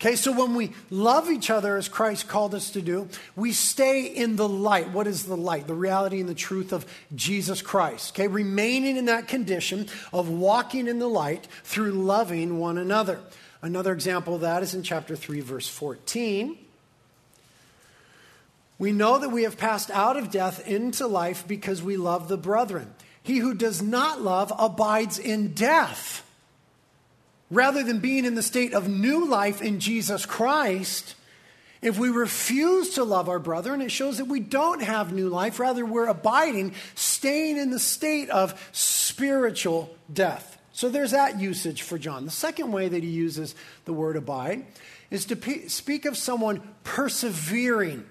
Okay, 0.00 0.16
so 0.16 0.30
when 0.30 0.54
we 0.54 0.72
love 0.90 1.30
each 1.30 1.48
other 1.48 1.76
as 1.76 1.88
Christ 1.88 2.28
called 2.28 2.54
us 2.54 2.70
to 2.72 2.82
do, 2.82 3.08
we 3.34 3.52
stay 3.52 4.04
in 4.04 4.36
the 4.36 4.48
light. 4.48 4.90
What 4.90 5.06
is 5.06 5.24
the 5.24 5.36
light? 5.36 5.66
The 5.66 5.74
reality 5.74 6.20
and 6.20 6.28
the 6.28 6.34
truth 6.34 6.72
of 6.72 6.84
Jesus 7.14 7.62
Christ. 7.62 8.14
Okay, 8.14 8.26
remaining 8.28 8.98
in 8.98 9.06
that 9.06 9.26
condition 9.26 9.88
of 10.12 10.28
walking 10.28 10.86
in 10.86 10.98
the 10.98 11.08
light 11.08 11.46
through 11.64 11.92
loving 11.92 12.58
one 12.58 12.76
another. 12.76 13.20
Another 13.62 13.92
example 13.92 14.34
of 14.34 14.42
that 14.42 14.62
is 14.62 14.74
in 14.74 14.82
chapter 14.82 15.16
3, 15.16 15.40
verse 15.40 15.68
14. 15.68 16.58
We 18.78 18.92
know 18.92 19.18
that 19.18 19.30
we 19.30 19.44
have 19.44 19.56
passed 19.56 19.90
out 19.90 20.16
of 20.16 20.30
death 20.30 20.66
into 20.66 21.06
life 21.06 21.48
because 21.48 21.82
we 21.82 21.96
love 21.96 22.28
the 22.28 22.36
brethren. 22.36 22.94
He 23.22 23.38
who 23.38 23.54
does 23.54 23.82
not 23.82 24.20
love 24.20 24.52
abides 24.56 25.18
in 25.18 25.54
death. 25.54 26.22
Rather 27.50 27.82
than 27.82 28.00
being 28.00 28.24
in 28.24 28.34
the 28.34 28.42
state 28.42 28.74
of 28.74 28.88
new 28.88 29.26
life 29.26 29.62
in 29.62 29.80
Jesus 29.80 30.26
Christ, 30.26 31.14
if 31.80 31.98
we 31.98 32.08
refuse 32.08 32.94
to 32.94 33.04
love 33.04 33.28
our 33.28 33.38
brethren, 33.38 33.80
it 33.80 33.90
shows 33.90 34.18
that 34.18 34.26
we 34.26 34.40
don't 34.40 34.82
have 34.82 35.12
new 35.12 35.28
life, 35.28 35.60
rather, 35.60 35.86
we're 35.86 36.06
abiding, 36.06 36.74
staying 36.94 37.56
in 37.56 37.70
the 37.70 37.78
state 37.78 38.28
of 38.30 38.68
spiritual 38.72 39.94
death. 40.12 40.55
So 40.76 40.90
there's 40.90 41.12
that 41.12 41.40
usage 41.40 41.80
for 41.80 41.96
John. 41.96 42.26
The 42.26 42.30
second 42.30 42.70
way 42.70 42.86
that 42.86 43.02
he 43.02 43.08
uses 43.08 43.54
the 43.86 43.94
word 43.94 44.14
abide 44.14 44.66
is 45.10 45.24
to 45.24 45.34
pe- 45.34 45.68
speak 45.68 46.04
of 46.04 46.18
someone 46.18 46.60
persevering 46.84 48.04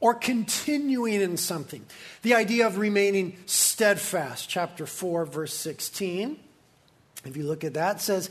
or 0.00 0.14
continuing 0.14 1.20
in 1.20 1.36
something. 1.36 1.84
The 2.22 2.36
idea 2.36 2.66
of 2.66 2.78
remaining 2.78 3.36
steadfast, 3.44 4.48
chapter 4.48 4.86
4, 4.86 5.26
verse 5.26 5.52
16. 5.52 6.38
If 7.26 7.36
you 7.36 7.42
look 7.42 7.64
at 7.64 7.74
that, 7.74 8.00
says, 8.00 8.30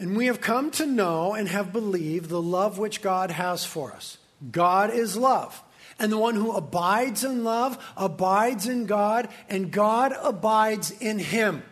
And 0.00 0.16
we 0.16 0.26
have 0.26 0.40
come 0.40 0.72
to 0.72 0.86
know 0.86 1.34
and 1.34 1.46
have 1.46 1.72
believed 1.72 2.28
the 2.28 2.42
love 2.42 2.78
which 2.78 3.00
God 3.00 3.30
has 3.30 3.64
for 3.64 3.92
us. 3.92 4.18
God 4.50 4.90
is 4.90 5.16
love. 5.16 5.62
And 6.00 6.10
the 6.10 6.18
one 6.18 6.34
who 6.34 6.50
abides 6.50 7.22
in 7.22 7.44
love 7.44 7.78
abides 7.96 8.66
in 8.66 8.86
God, 8.86 9.28
and 9.48 9.70
God 9.70 10.12
abides 10.20 10.90
in 10.90 11.20
him. 11.20 11.62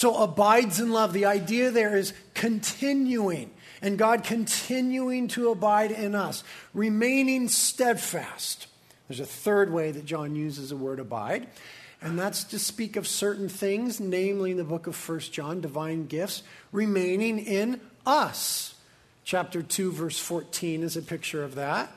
So, 0.00 0.16
abides 0.16 0.80
in 0.80 0.92
love. 0.92 1.12
The 1.12 1.26
idea 1.26 1.70
there 1.70 1.94
is 1.94 2.14
continuing 2.32 3.50
and 3.82 3.98
God 3.98 4.24
continuing 4.24 5.28
to 5.28 5.50
abide 5.50 5.90
in 5.90 6.14
us, 6.14 6.42
remaining 6.72 7.48
steadfast. 7.48 8.66
There's 9.08 9.20
a 9.20 9.26
third 9.26 9.70
way 9.70 9.90
that 9.90 10.06
John 10.06 10.34
uses 10.34 10.70
the 10.70 10.76
word 10.78 11.00
abide, 11.00 11.48
and 12.00 12.18
that's 12.18 12.44
to 12.44 12.58
speak 12.58 12.96
of 12.96 13.06
certain 13.06 13.50
things, 13.50 14.00
namely 14.00 14.52
in 14.52 14.56
the 14.56 14.64
book 14.64 14.86
of 14.86 14.96
First 14.96 15.34
John, 15.34 15.60
divine 15.60 16.06
gifts, 16.06 16.44
remaining 16.72 17.38
in 17.38 17.78
us. 18.06 18.76
Chapter 19.24 19.62
2, 19.62 19.92
verse 19.92 20.18
14 20.18 20.82
is 20.82 20.96
a 20.96 21.02
picture 21.02 21.44
of 21.44 21.56
that. 21.56 21.92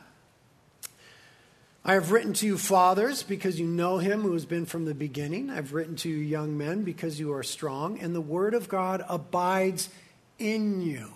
I 1.86 1.94
have 1.94 2.12
written 2.12 2.32
to 2.34 2.46
you, 2.46 2.58
fathers, 2.58 3.24
because 3.24 3.60
you 3.60 3.68
know 3.68 3.98
him 3.98 4.22
who 4.22 4.32
has 4.34 4.46
been 4.46 4.66
from 4.66 4.86
the 4.86 4.94
beginning. 4.94 5.50
I've 5.50 5.74
written 5.74 5.98
to 5.98 6.10
you, 6.10 6.16
young 6.16 6.58
men, 6.58 6.84
because 6.84 7.20
you 7.20 7.34
are 7.34 7.44
strong, 7.44 8.00
and 8.00 8.16
the 8.16 8.22
word 8.22 8.54
of 8.54 8.70
God 8.70 9.04
abides 9.10 9.90
in 10.40 10.82
you. 10.82 11.10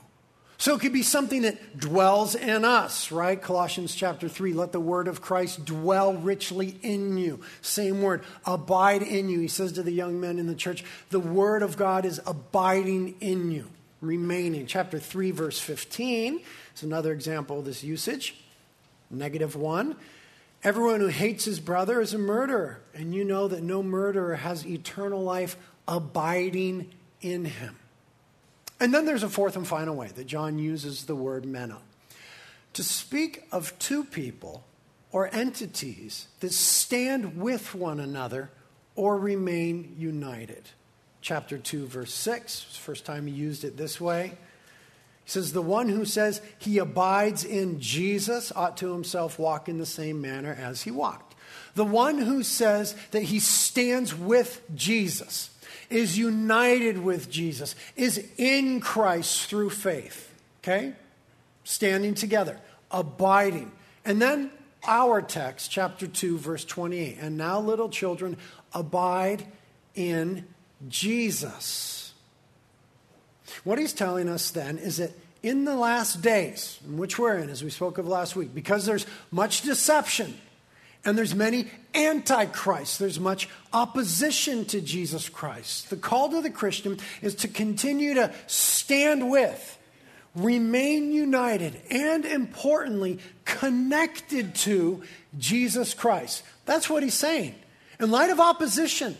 So 0.57 0.75
it 0.75 0.81
could 0.81 0.91
be 0.91 1.03
something 1.03 1.43
that 1.43 1.79
dwells 1.79 2.35
in 2.35 2.65
us, 2.65 3.11
right? 3.11 3.41
Colossians 3.41 3.95
chapter 3.95 4.27
3, 4.27 4.53
let 4.53 4.71
the 4.73 4.79
word 4.79 5.07
of 5.07 5.21
Christ 5.21 5.63
dwell 5.63 6.15
richly 6.15 6.77
in 6.81 7.15
you. 7.15 7.41
Same 7.61 8.01
word, 8.01 8.23
abide 8.43 9.03
in 9.03 9.29
you. 9.29 9.39
He 9.39 9.47
says 9.47 9.71
to 9.73 9.83
the 9.83 9.91
young 9.91 10.19
men 10.19 10.39
in 10.39 10.47
the 10.47 10.55
church, 10.55 10.83
the 11.11 11.19
word 11.19 11.61
of 11.61 11.77
God 11.77 12.05
is 12.05 12.19
abiding 12.25 13.15
in 13.21 13.51
you, 13.51 13.67
remaining. 14.01 14.65
Chapter 14.65 14.99
3, 14.99 15.31
verse 15.31 15.59
15 15.59 16.41
is 16.75 16.83
another 16.83 17.13
example 17.13 17.59
of 17.59 17.65
this 17.65 17.83
usage. 17.83 18.35
Negative 19.09 19.55
1. 19.55 19.95
Everyone 20.63 20.99
who 20.99 21.07
hates 21.07 21.45
his 21.45 21.59
brother 21.59 22.01
is 22.01 22.13
a 22.13 22.17
murderer, 22.17 22.81
and 22.93 23.13
you 23.13 23.23
know 23.23 23.47
that 23.47 23.63
no 23.63 23.83
murderer 23.83 24.35
has 24.35 24.65
eternal 24.65 25.23
life 25.23 25.55
abiding 25.87 26.93
in 27.21 27.45
him. 27.45 27.77
And 28.79 28.93
then 28.93 29.05
there's 29.05 29.23
a 29.23 29.29
fourth 29.29 29.55
and 29.55 29.67
final 29.67 29.95
way 29.95 30.09
that 30.15 30.27
John 30.27 30.59
uses 30.59 31.05
the 31.05 31.15
word 31.15 31.45
meno 31.45 31.81
to 32.73 32.83
speak 32.83 33.43
of 33.51 33.77
two 33.79 34.03
people 34.03 34.63
or 35.11 35.33
entities 35.33 36.27
that 36.41 36.53
stand 36.53 37.37
with 37.37 37.73
one 37.73 37.99
another 37.99 38.51
or 38.95 39.17
remain 39.17 39.95
united. 39.97 40.69
Chapter 41.21 41.57
2, 41.57 41.87
verse 41.87 42.13
6, 42.13 42.75
first 42.77 43.05
time 43.05 43.25
he 43.25 43.33
used 43.33 43.63
it 43.63 43.77
this 43.77 43.99
way. 43.99 44.37
He 45.27 45.31
says, 45.31 45.51
The 45.51 45.61
one 45.61 45.89
who 45.89 46.05
says 46.05 46.41
he 46.57 46.77
abides 46.77 47.43
in 47.43 47.81
Jesus 47.81 48.53
ought 48.55 48.77
to 48.77 48.93
himself 48.93 49.37
walk 49.37 49.67
in 49.67 49.77
the 49.77 49.85
same 49.85 50.21
manner 50.21 50.57
as 50.57 50.83
he 50.83 50.91
walked. 50.91 51.35
The 51.75 51.83
one 51.83 52.19
who 52.19 52.43
says 52.43 52.95
that 53.11 53.23
he 53.23 53.41
stands 53.41 54.15
with 54.15 54.61
Jesus 54.73 55.49
is 55.89 56.17
united 56.17 56.99
with 56.99 57.29
Jesus, 57.29 57.75
is 57.97 58.25
in 58.37 58.79
Christ 58.79 59.49
through 59.49 59.71
faith. 59.71 60.33
Okay? 60.63 60.93
Standing 61.65 62.13
together, 62.13 62.57
abiding. 62.89 63.73
And 64.05 64.21
then 64.21 64.49
our 64.87 65.21
text, 65.21 65.69
chapter 65.69 66.07
2, 66.07 66.37
verse 66.37 66.63
28. 66.63 67.17
And 67.19 67.35
now, 67.37 67.59
little 67.59 67.89
children, 67.89 68.37
abide 68.73 69.45
in 69.93 70.47
Jesus. 70.87 71.96
What 73.63 73.79
he's 73.79 73.93
telling 73.93 74.29
us 74.29 74.51
then 74.51 74.77
is 74.77 74.97
that 74.97 75.11
in 75.43 75.65
the 75.65 75.75
last 75.75 76.21
days, 76.21 76.79
in 76.85 76.97
which 76.97 77.17
we're 77.19 77.37
in, 77.37 77.49
as 77.49 77.63
we 77.63 77.69
spoke 77.69 77.97
of 77.97 78.07
last 78.07 78.35
week, 78.35 78.53
because 78.53 78.85
there's 78.85 79.05
much 79.31 79.61
deception, 79.61 80.37
and 81.05 81.17
there's 81.17 81.35
many 81.35 81.67
antichrists. 81.95 82.97
There's 82.97 83.19
much 83.19 83.47
opposition 83.71 84.65
to 84.65 84.81
Jesus 84.81 85.29
Christ. 85.29 85.89
The 85.89 85.95
call 85.95 86.29
to 86.29 86.41
the 86.41 86.49
Christian 86.49 86.97
is 87.21 87.35
to 87.35 87.47
continue 87.47 88.15
to 88.15 88.33
stand 88.47 89.29
with, 89.29 89.77
remain 90.35 91.13
united, 91.13 91.79
and 91.89 92.25
importantly, 92.25 93.19
connected 93.45 94.55
to 94.55 95.03
Jesus 95.37 95.93
Christ. 95.93 96.43
That's 96.65 96.89
what 96.89 97.03
he's 97.03 97.13
saying. 97.13 97.55
In 97.99 98.11
light 98.11 98.29
of 98.29 98.39
opposition, 98.39 99.15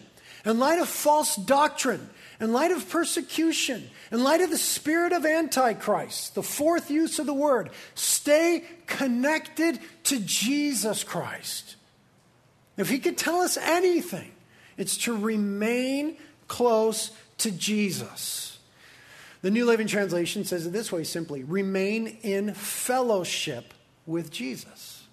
in 0.46 0.60
light 0.60 0.79
of 0.79 0.89
false 0.89 1.36
doctrine, 1.38 2.10
in 2.39 2.53
light 2.53 2.72
of 2.72 2.88
persecution, 2.89 3.89
in 4.12 4.24
light 4.24 4.41
of 4.41 4.50
the 4.50 4.58
spirit 4.58 5.12
of 5.12 5.25
Antichrist, 5.25 6.36
the 6.36 6.44
fourth 6.44 6.91
use 6.91 7.20
of 7.20 7.25
the 7.25 7.34
word, 7.34 7.72
stay 7.96 8.63
connected 8.86 9.79
to 10.03 10.20
Jesus 10.20 11.03
Christ. 11.03 11.75
If 12.77 12.89
he 12.89 13.00
could 13.00 13.17
tell 13.17 13.41
us 13.41 13.58
anything, 13.58 14.32
it's 14.77 14.98
to 14.98 15.17
remain 15.17 16.17
close 16.48 17.12
to 17.39 17.51
Jesus. 17.51 18.60
The 19.41 19.51
New 19.51 19.65
Living 19.65 19.88
Translation 19.88 20.44
says 20.44 20.67
it 20.67 20.74
this 20.74 20.91
way 20.91 21.03
simply 21.03 21.44
remain 21.44 22.17
in 22.22 22.53
fellowship 22.53 23.74
with 24.06 24.32
Jesus. 24.32 25.03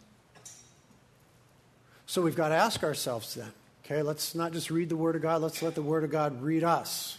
So 2.06 2.22
we've 2.22 2.36
got 2.36 2.48
to 2.48 2.54
ask 2.54 2.84
ourselves 2.84 3.34
then 3.34 3.52
okay, 3.84 4.02
let's 4.02 4.34
not 4.34 4.52
just 4.52 4.70
read 4.70 4.88
the 4.88 4.96
Word 4.96 5.16
of 5.16 5.22
God, 5.22 5.42
let's 5.42 5.62
let 5.62 5.74
the 5.74 5.82
Word 5.82 6.04
of 6.04 6.10
God 6.10 6.42
read 6.42 6.64
us. 6.64 7.18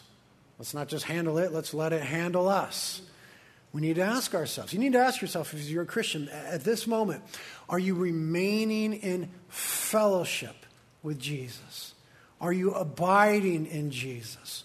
Let's 0.58 0.74
not 0.74 0.88
just 0.88 1.06
handle 1.06 1.38
it, 1.38 1.52
let's 1.52 1.74
let 1.74 1.94
it 1.94 2.02
handle 2.02 2.48
us. 2.48 3.02
We 3.74 3.82
need 3.82 3.98
to 3.98 4.04
ask 4.04 4.34
ourselves. 4.34 4.72
You 4.72 4.80
need 4.80 4.94
to 4.94 5.00
ask 5.00 5.22
yourself 5.22 5.54
if 5.54 5.68
you're 5.68 5.84
a 5.84 5.86
Christian 5.86 6.30
at 6.30 6.64
this 6.64 6.88
moment, 6.88 7.24
are 7.68 7.78
you 7.78 7.94
remaining 7.94 8.94
in 8.94 9.30
fellowship 9.50 10.56
with 11.04 11.20
Jesus? 11.20 11.94
Are 12.40 12.54
you 12.54 12.72
abiding 12.72 13.66
in 13.66 13.92
Jesus? 13.92 14.64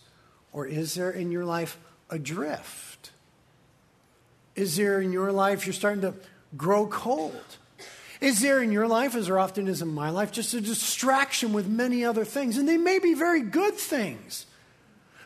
Or 0.53 0.65
is 0.65 0.95
there 0.95 1.11
in 1.11 1.33
your 1.33 1.45
life 1.45 1.77
a 2.09 2.21
drift? 2.21 3.11
Is 4.55 4.77
there 4.77 5.01
in 5.01 5.13
your 5.13 5.33
life 5.33 5.67
you're 5.67 5.73
starting 5.73 6.03
to 6.03 6.15
grow 6.57 6.87
cold? 6.87 7.57
Is 8.21 8.41
there 8.41 8.63
in 8.63 8.71
your 8.71 8.87
life, 8.87 9.15
as 9.15 9.27
there 9.27 9.39
often 9.39 9.67
is 9.67 9.81
in 9.81 9.89
my 9.89 10.11
life, 10.11 10.31
just 10.31 10.53
a 10.53 10.61
distraction 10.61 11.53
with 11.53 11.67
many 11.67 12.05
other 12.05 12.25
things? 12.25 12.59
And 12.59 12.69
they 12.69 12.77
may 12.77 12.99
be 12.99 13.15
very 13.15 13.41
good 13.41 13.75
things. 13.75 14.47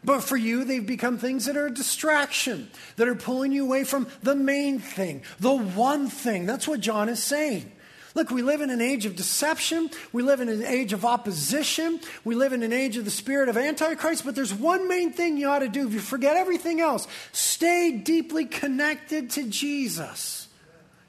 But 0.04 0.22
for 0.22 0.36
you, 0.36 0.64
they've 0.64 0.86
become 0.86 1.18
things 1.18 1.46
that 1.46 1.56
are 1.56 1.66
a 1.66 1.74
distraction, 1.74 2.70
that 2.96 3.08
are 3.08 3.14
pulling 3.14 3.52
you 3.52 3.64
away 3.64 3.84
from 3.84 4.06
the 4.22 4.34
main 4.34 4.78
thing, 4.78 5.22
the 5.40 5.56
one 5.56 6.08
thing. 6.08 6.46
That's 6.46 6.68
what 6.68 6.80
John 6.80 7.08
is 7.08 7.22
saying. 7.22 7.72
Look, 8.14 8.30
we 8.30 8.42
live 8.42 8.60
in 8.60 8.70
an 8.70 8.80
age 8.80 9.06
of 9.06 9.16
deception. 9.16 9.90
We 10.12 10.22
live 10.22 10.40
in 10.40 10.48
an 10.48 10.62
age 10.62 10.92
of 10.92 11.04
opposition. 11.04 11.98
We 12.22 12.36
live 12.36 12.52
in 12.52 12.62
an 12.62 12.72
age 12.72 12.96
of 12.96 13.04
the 13.04 13.10
spirit 13.10 13.48
of 13.48 13.56
Antichrist. 13.56 14.24
But 14.24 14.36
there's 14.36 14.54
one 14.54 14.86
main 14.86 15.12
thing 15.12 15.36
you 15.36 15.48
ought 15.48 15.60
to 15.60 15.68
do 15.68 15.88
if 15.88 15.92
you 15.92 15.98
forget 15.98 16.36
everything 16.36 16.80
else 16.80 17.08
stay 17.32 17.90
deeply 17.90 18.44
connected 18.44 19.30
to 19.30 19.48
Jesus. 19.48 20.43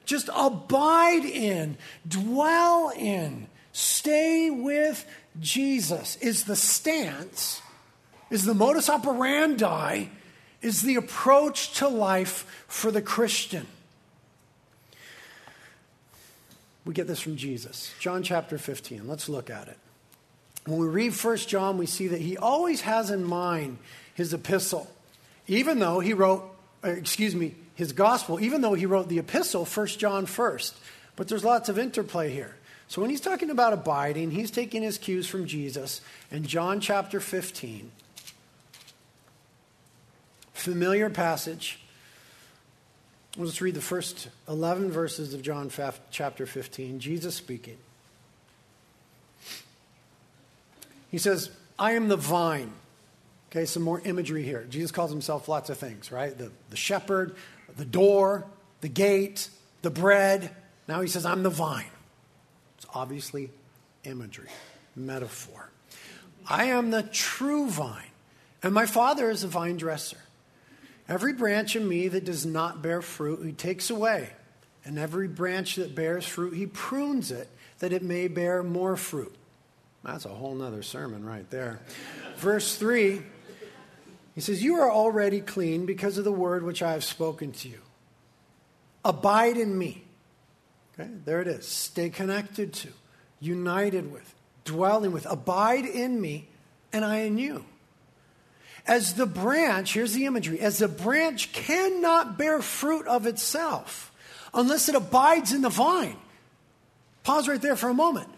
Just 0.06 0.30
abide 0.34 1.24
in, 1.24 1.76
dwell 2.08 2.92
in, 2.96 3.48
stay 3.72 4.48
with 4.50 5.04
Jesus 5.38 6.16
is 6.16 6.44
the 6.44 6.56
stance, 6.56 7.60
is 8.30 8.44
the 8.44 8.54
modus 8.54 8.88
operandi, 8.88 10.06
is 10.62 10.82
the 10.82 10.94
approach 10.94 11.74
to 11.74 11.88
life 11.88 12.64
for 12.68 12.90
the 12.90 13.02
Christian. 13.02 13.66
We 16.84 16.94
get 16.94 17.08
this 17.08 17.20
from 17.20 17.36
Jesus. 17.36 17.92
John 17.98 18.22
chapter 18.22 18.58
15. 18.58 19.08
Let's 19.08 19.28
look 19.28 19.50
at 19.50 19.66
it. 19.66 19.76
When 20.66 20.78
we 20.78 20.86
read 20.86 21.12
1 21.12 21.36
John, 21.38 21.78
we 21.78 21.86
see 21.86 22.06
that 22.08 22.20
he 22.20 22.36
always 22.36 22.82
has 22.82 23.10
in 23.10 23.24
mind 23.24 23.78
his 24.14 24.32
epistle, 24.32 24.88
even 25.48 25.80
though 25.80 25.98
he 25.98 26.12
wrote, 26.12 26.48
uh, 26.84 26.90
excuse 26.90 27.34
me, 27.34 27.56
his 27.76 27.92
gospel, 27.92 28.40
even 28.40 28.62
though 28.62 28.74
he 28.74 28.86
wrote 28.86 29.08
the 29.08 29.18
epistle, 29.18 29.64
1 29.64 29.86
John 29.86 30.26
first. 30.26 30.74
But 31.14 31.28
there's 31.28 31.44
lots 31.44 31.68
of 31.68 31.78
interplay 31.78 32.32
here. 32.32 32.56
So 32.88 33.00
when 33.00 33.10
he's 33.10 33.20
talking 33.20 33.50
about 33.50 33.72
abiding, 33.72 34.30
he's 34.30 34.50
taking 34.50 34.82
his 34.82 34.98
cues 34.98 35.28
from 35.28 35.46
Jesus. 35.46 36.00
In 36.30 36.44
John 36.44 36.80
chapter 36.80 37.20
15, 37.20 37.90
familiar 40.54 41.10
passage. 41.10 41.80
Let's 43.36 43.60
read 43.60 43.74
the 43.74 43.82
first 43.82 44.28
11 44.48 44.90
verses 44.90 45.34
of 45.34 45.42
John 45.42 45.70
chapter 46.10 46.46
15. 46.46 46.98
Jesus 46.98 47.34
speaking. 47.34 47.76
He 51.10 51.18
says, 51.18 51.50
I 51.78 51.92
am 51.92 52.08
the 52.08 52.16
vine. 52.16 52.72
Okay, 53.50 53.66
some 53.66 53.82
more 53.82 54.00
imagery 54.04 54.42
here. 54.42 54.66
Jesus 54.68 54.90
calls 54.90 55.10
himself 55.10 55.48
lots 55.48 55.70
of 55.70 55.78
things, 55.78 56.10
right? 56.10 56.36
The, 56.36 56.50
the 56.70 56.76
shepherd, 56.76 57.36
the 57.76 57.84
door, 57.84 58.46
the 58.80 58.88
gate, 58.88 59.48
the 59.82 59.90
bread. 59.90 60.50
Now 60.88 61.00
he 61.00 61.08
says, 61.08 61.26
I'm 61.26 61.42
the 61.42 61.50
vine. 61.50 61.90
It's 62.76 62.86
obviously 62.94 63.50
imagery, 64.04 64.48
metaphor. 64.94 65.70
I 66.48 66.66
am 66.66 66.90
the 66.90 67.02
true 67.02 67.68
vine, 67.68 68.10
and 68.62 68.72
my 68.72 68.86
Father 68.86 69.30
is 69.30 69.42
a 69.42 69.48
vine 69.48 69.76
dresser. 69.76 70.18
Every 71.08 71.32
branch 71.32 71.76
in 71.76 71.88
me 71.88 72.08
that 72.08 72.24
does 72.24 72.44
not 72.44 72.82
bear 72.82 73.02
fruit, 73.02 73.44
he 73.44 73.52
takes 73.52 73.90
away. 73.90 74.30
And 74.84 74.98
every 74.98 75.26
branch 75.26 75.76
that 75.76 75.94
bears 75.94 76.24
fruit, 76.24 76.54
he 76.54 76.66
prunes 76.66 77.32
it 77.32 77.48
that 77.80 77.92
it 77.92 78.02
may 78.02 78.28
bear 78.28 78.62
more 78.62 78.96
fruit. 78.96 79.34
That's 80.04 80.24
a 80.24 80.28
whole 80.28 80.54
nother 80.54 80.82
sermon 80.82 81.24
right 81.24 81.48
there. 81.50 81.80
Verse 82.36 82.76
3, 82.76 83.22
he 84.36 84.42
says, 84.42 84.62
You 84.62 84.76
are 84.76 84.90
already 84.92 85.40
clean 85.40 85.86
because 85.86 86.18
of 86.18 86.24
the 86.24 86.30
word 86.30 86.62
which 86.62 86.82
I 86.82 86.92
have 86.92 87.02
spoken 87.02 87.50
to 87.52 87.68
you. 87.68 87.80
Abide 89.04 89.56
in 89.56 89.76
me. 89.76 90.04
Okay, 90.92 91.08
there 91.24 91.40
it 91.40 91.48
is. 91.48 91.66
Stay 91.66 92.10
connected 92.10 92.72
to, 92.74 92.88
united 93.40 94.12
with, 94.12 94.34
dwelling 94.64 95.10
with. 95.10 95.26
Abide 95.26 95.86
in 95.86 96.20
me, 96.20 96.48
and 96.92 97.04
I 97.04 97.20
in 97.20 97.38
you. 97.38 97.64
As 98.86 99.14
the 99.14 99.26
branch, 99.26 99.94
here's 99.94 100.12
the 100.12 100.26
imagery, 100.26 100.60
as 100.60 100.78
the 100.78 100.86
branch 100.86 101.52
cannot 101.52 102.38
bear 102.38 102.60
fruit 102.62 103.06
of 103.08 103.26
itself 103.26 104.12
unless 104.54 104.88
it 104.88 104.94
abides 104.94 105.52
in 105.52 105.62
the 105.62 105.68
vine. 105.68 106.16
Pause 107.24 107.48
right 107.48 107.62
there 107.62 107.76
for 107.76 107.88
a 107.88 107.94
moment. 107.94 108.28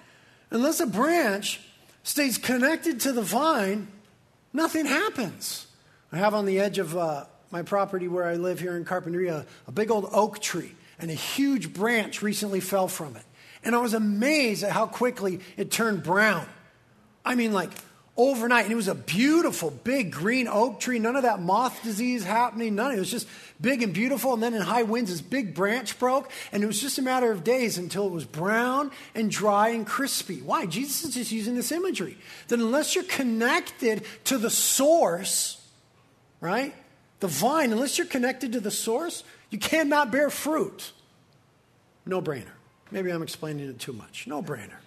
Unless 0.50 0.80
a 0.80 0.86
branch 0.86 1.60
stays 2.02 2.38
connected 2.38 3.00
to 3.00 3.12
the 3.12 3.22
vine, 3.22 3.88
nothing 4.52 4.86
happens. 4.86 5.67
I 6.12 6.16
have 6.18 6.34
on 6.34 6.46
the 6.46 6.60
edge 6.60 6.78
of 6.78 6.96
uh, 6.96 7.24
my 7.50 7.62
property 7.62 8.08
where 8.08 8.24
I 8.24 8.34
live 8.34 8.60
here 8.60 8.76
in 8.76 8.84
Carpinteria 8.84 9.46
a 9.66 9.72
big 9.72 9.90
old 9.90 10.08
oak 10.12 10.40
tree, 10.40 10.74
and 10.98 11.10
a 11.10 11.14
huge 11.14 11.72
branch 11.72 12.22
recently 12.22 12.60
fell 12.60 12.88
from 12.88 13.16
it. 13.16 13.24
And 13.64 13.74
I 13.74 13.78
was 13.78 13.94
amazed 13.94 14.64
at 14.64 14.72
how 14.72 14.86
quickly 14.86 15.40
it 15.56 15.70
turned 15.70 16.02
brown. 16.02 16.46
I 17.24 17.34
mean, 17.34 17.52
like 17.52 17.70
overnight. 18.18 18.64
And 18.64 18.72
it 18.72 18.76
was 18.76 18.88
a 18.88 18.94
beautiful, 18.94 19.70
big 19.70 20.10
green 20.12 20.48
oak 20.48 20.80
tree. 20.80 20.98
None 20.98 21.16
of 21.16 21.22
that 21.22 21.40
moth 21.40 21.82
disease 21.82 22.24
happening. 22.24 22.74
None. 22.74 22.90
Of 22.90 22.96
it 22.96 23.00
was 23.00 23.10
just 23.10 23.28
big 23.60 23.82
and 23.82 23.94
beautiful. 23.94 24.34
And 24.34 24.42
then 24.42 24.52
in 24.52 24.60
high 24.60 24.82
winds, 24.82 25.10
this 25.10 25.20
big 25.20 25.54
branch 25.54 25.98
broke. 25.98 26.30
And 26.52 26.62
it 26.62 26.66
was 26.66 26.80
just 26.80 26.98
a 26.98 27.02
matter 27.02 27.30
of 27.30 27.44
days 27.44 27.78
until 27.78 28.06
it 28.06 28.12
was 28.12 28.24
brown 28.24 28.90
and 29.14 29.30
dry 29.30 29.68
and 29.68 29.86
crispy. 29.86 30.42
Why? 30.42 30.66
Jesus 30.66 31.04
is 31.04 31.14
just 31.14 31.32
using 31.32 31.54
this 31.54 31.72
imagery. 31.72 32.18
That 32.48 32.58
unless 32.58 32.94
you're 32.94 33.04
connected 33.04 34.04
to 34.24 34.36
the 34.36 34.50
source, 34.50 35.64
right? 36.40 36.74
The 37.20 37.28
vine, 37.28 37.72
unless 37.72 37.98
you're 37.98 38.06
connected 38.06 38.52
to 38.52 38.60
the 38.60 38.70
source, 38.70 39.24
you 39.50 39.58
cannot 39.58 40.10
bear 40.10 40.30
fruit. 40.30 40.92
No 42.06 42.22
brainer. 42.22 42.52
Maybe 42.90 43.10
I'm 43.10 43.22
explaining 43.22 43.68
it 43.68 43.78
too 43.78 43.92
much. 43.92 44.26
No 44.26 44.42
brainer. 44.42 44.78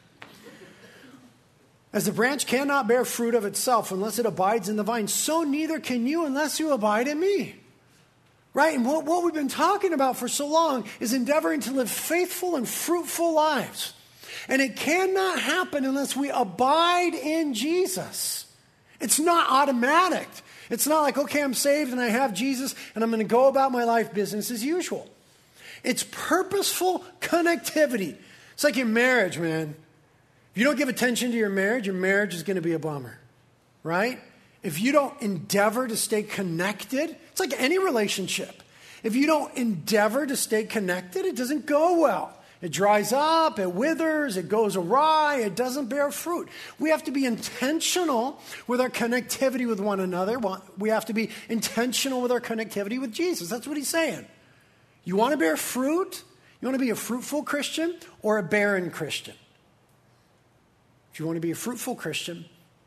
As 1.93 2.05
the 2.05 2.11
branch 2.11 2.47
cannot 2.47 2.87
bear 2.87 3.03
fruit 3.03 3.35
of 3.35 3.43
itself 3.43 3.91
unless 3.91 4.17
it 4.17 4.25
abides 4.25 4.69
in 4.69 4.77
the 4.77 4.83
vine, 4.83 5.07
so 5.07 5.43
neither 5.43 5.79
can 5.79 6.07
you 6.07 6.25
unless 6.25 6.59
you 6.59 6.71
abide 6.71 7.07
in 7.07 7.19
me. 7.19 7.55
Right? 8.53 8.75
And 8.75 8.85
what, 8.85 9.05
what 9.05 9.23
we've 9.23 9.33
been 9.33 9.47
talking 9.49 9.93
about 9.93 10.17
for 10.17 10.27
so 10.27 10.47
long 10.47 10.85
is 10.99 11.13
endeavoring 11.13 11.61
to 11.61 11.71
live 11.71 11.91
faithful 11.91 12.55
and 12.55 12.67
fruitful 12.67 13.33
lives. 13.33 13.93
And 14.47 14.61
it 14.61 14.75
cannot 14.75 15.39
happen 15.39 15.85
unless 15.85 16.15
we 16.15 16.29
abide 16.29 17.13
in 17.13 17.53
Jesus. 17.53 18.45
It's 18.99 19.19
not 19.19 19.49
automatic. 19.49 20.27
It's 20.71 20.87
not 20.87 21.01
like, 21.01 21.17
okay, 21.17 21.43
I'm 21.43 21.53
saved 21.53 21.91
and 21.91 22.01
I 22.01 22.07
have 22.07 22.33
Jesus 22.33 22.73
and 22.95 23.03
I'm 23.03 23.11
going 23.11 23.19
to 23.19 23.27
go 23.27 23.47
about 23.47 23.71
my 23.71 23.83
life 23.83 24.13
business 24.13 24.49
as 24.49 24.63
usual. 24.63 25.07
It's 25.83 26.03
purposeful 26.09 27.03
connectivity. 27.19 28.15
It's 28.53 28.63
like 28.63 28.77
your 28.77 28.87
marriage, 28.87 29.37
man. 29.37 29.75
If 30.53 30.57
you 30.57 30.63
don't 30.63 30.77
give 30.77 30.89
attention 30.89 31.31
to 31.31 31.37
your 31.37 31.49
marriage, 31.49 31.85
your 31.85 31.95
marriage 31.95 32.33
is 32.33 32.43
going 32.43 32.55
to 32.55 32.61
be 32.61 32.73
a 32.73 32.79
bummer, 32.79 33.19
right? 33.83 34.19
If 34.63 34.79
you 34.79 34.91
don't 34.91 35.19
endeavor 35.21 35.87
to 35.87 35.97
stay 35.97 36.23
connected, 36.23 37.15
it's 37.31 37.39
like 37.39 37.53
any 37.57 37.77
relationship. 37.77 38.61
If 39.03 39.15
you 39.15 39.25
don't 39.25 39.53
endeavor 39.55 40.25
to 40.25 40.37
stay 40.37 40.65
connected, 40.65 41.25
it 41.25 41.35
doesn't 41.35 41.65
go 41.65 41.99
well. 41.99 42.37
It 42.61 42.71
dries 42.71 43.11
up, 43.11 43.57
it 43.57 43.73
withers, 43.73 44.37
it 44.37 44.47
goes 44.47 44.75
awry, 44.75 45.37
it 45.37 45.55
doesn't 45.55 45.87
bear 45.87 46.11
fruit. 46.11 46.47
We 46.79 46.91
have 46.91 47.03
to 47.05 47.11
be 47.11 47.25
intentional 47.25 48.39
with 48.67 48.79
our 48.79 48.89
connectivity 48.89 49.67
with 49.67 49.79
one 49.79 49.99
another. 49.99 50.39
We 50.77 50.89
have 50.89 51.05
to 51.05 51.13
be 51.13 51.31
intentional 51.49 52.21
with 52.21 52.31
our 52.31 52.39
connectivity 52.39 53.01
with 53.01 53.11
Jesus. 53.11 53.49
That's 53.49 53.67
what 53.67 53.77
he's 53.77 53.87
saying. 53.87 54.27
You 55.03 55.15
want 55.15 55.31
to 55.31 55.37
bear 55.37 55.57
fruit? 55.57 56.23
You 56.61 56.67
want 56.67 56.75
to 56.75 56.85
be 56.85 56.91
a 56.91 56.95
fruitful 56.95 57.41
Christian 57.43 57.95
or 58.21 58.37
a 58.37 58.43
barren 58.43 58.91
Christian? 58.91 59.33
If 61.11 61.19
you 61.19 61.25
want 61.25 61.37
to 61.37 61.41
be 61.41 61.51
a 61.51 61.55
fruitful 61.55 61.95
Christian, 61.95 62.45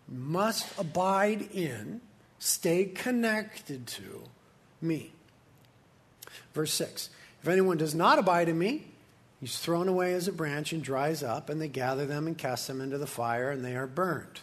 you 0.08 0.18
must 0.18 0.66
abide 0.78 1.48
in, 1.52 2.00
stay 2.38 2.84
connected 2.84 3.88
to 3.88 4.22
me. 4.80 5.12
Verse 6.54 6.72
6 6.72 7.10
If 7.42 7.48
anyone 7.48 7.76
does 7.76 7.94
not 7.94 8.20
abide 8.20 8.48
in 8.48 8.56
me, 8.56 8.86
he's 9.44 9.58
thrown 9.58 9.88
away 9.88 10.14
as 10.14 10.26
a 10.26 10.32
branch 10.32 10.72
and 10.72 10.82
dries 10.82 11.22
up, 11.22 11.50
and 11.50 11.60
they 11.60 11.68
gather 11.68 12.06
them 12.06 12.26
and 12.26 12.38
cast 12.38 12.66
them 12.66 12.80
into 12.80 12.96
the 12.96 13.06
fire, 13.06 13.50
and 13.50 13.64
they 13.64 13.76
are 13.76 13.86
burned. 13.86 14.40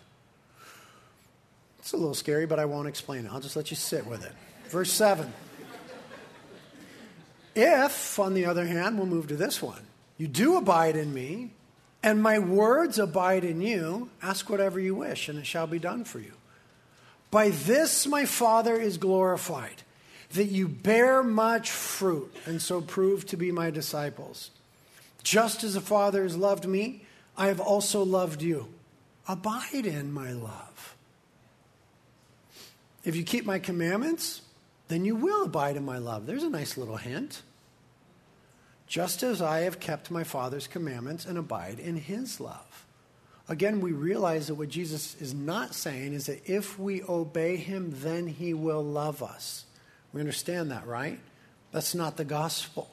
It's 1.80 1.94
a 1.94 1.98
little 1.98 2.14
scary, 2.14 2.46
but 2.46 2.60
I 2.60 2.66
won't 2.66 2.88
explain 2.88 3.26
it. 3.26 3.32
I'll 3.32 3.40
just 3.40 3.56
let 3.56 3.72
you 3.72 3.76
sit 3.76 4.06
with 4.06 4.24
it. 4.24 4.34
Verse 4.70 4.92
7. 4.92 5.34
If, 7.56 8.20
on 8.20 8.36
the 8.36 8.46
other 8.46 8.66
hand, 8.68 8.98
we'll 8.98 9.08
move 9.08 9.28
to 9.30 9.36
this 9.36 9.62
one, 9.62 9.82
you 10.18 10.28
do 10.28 10.58
abide 10.58 10.96
in 10.96 11.12
me, 11.12 11.50
and 12.04 12.22
my 12.22 12.38
words 12.38 13.00
abide 13.00 13.44
in 13.44 13.62
you. 13.62 14.10
Ask 14.22 14.50
whatever 14.50 14.80
you 14.80 14.94
wish, 14.94 15.28
and 15.28 15.40
it 15.40 15.48
shall 15.48 15.68
be 15.68 15.80
done 15.80 16.04
for 16.04 16.20
you. 16.20 16.34
By 17.32 17.50
this 17.50 18.06
my 18.06 18.26
Father 18.26 18.76
is 18.76 18.98
glorified, 18.98 19.82
that 20.34 20.46
you 20.46 20.68
bear 20.68 21.24
much 21.24 21.72
fruit, 21.72 22.34
and 22.46 22.62
so 22.62 22.82
prove 22.82 23.26
to 23.28 23.38
be 23.38 23.52
my 23.52 23.72
disciples. 23.72 24.52
Just 25.24 25.64
as 25.64 25.76
the 25.76 25.82
Father 25.82 26.24
has 26.24 26.36
loved 26.36 26.68
me, 26.68 27.06
I 27.38 27.48
have 27.48 27.60
also 27.60 28.04
loved 28.04 28.42
you. 28.42 28.74
Abide 29.28 29.86
in 29.86 30.12
my 30.12 30.32
love. 30.32 30.96
If 33.04 33.16
you 33.16 33.24
keep 33.24 33.46
my 33.46 33.60
commandments, 33.60 34.42
then 34.88 35.06
you 35.06 35.16
will 35.16 35.46
abide 35.46 35.78
in 35.78 35.86
my 35.86 35.98
love. 35.98 36.26
There's 36.26 36.44
a 36.44 36.50
nice 36.50 36.78
little 36.78 36.98
hint 36.98 37.42
just 38.92 39.24
as 39.24 39.42
I 39.42 39.62
have 39.62 39.80
kept 39.80 40.12
my 40.12 40.26
Father's 40.26 40.68
commandments 40.68 41.26
and 41.26 41.38
abide 41.38 41.80
in 41.80 41.96
his 41.96 42.42
love. 42.42 42.86
Again, 43.48 43.80
we 43.80 43.94
realize 43.94 44.48
that 44.48 44.56
what 44.56 44.68
Jesus 44.68 45.16
is 45.22 45.34
not 45.34 45.74
saying 45.74 46.12
is 46.12 46.26
that 46.26 46.42
if 46.46 46.78
we 46.78 47.02
obey 47.04 47.56
him, 47.56 47.94
then 48.02 48.28
he 48.28 48.54
will 48.54 48.84
love 48.84 49.24
us. 49.24 49.64
We 50.12 50.20
understand 50.20 50.72
that, 50.72 50.86
right? 50.86 51.22
That's 51.72 51.96
not 51.96 52.18
the 52.18 52.26
gospel, 52.26 52.90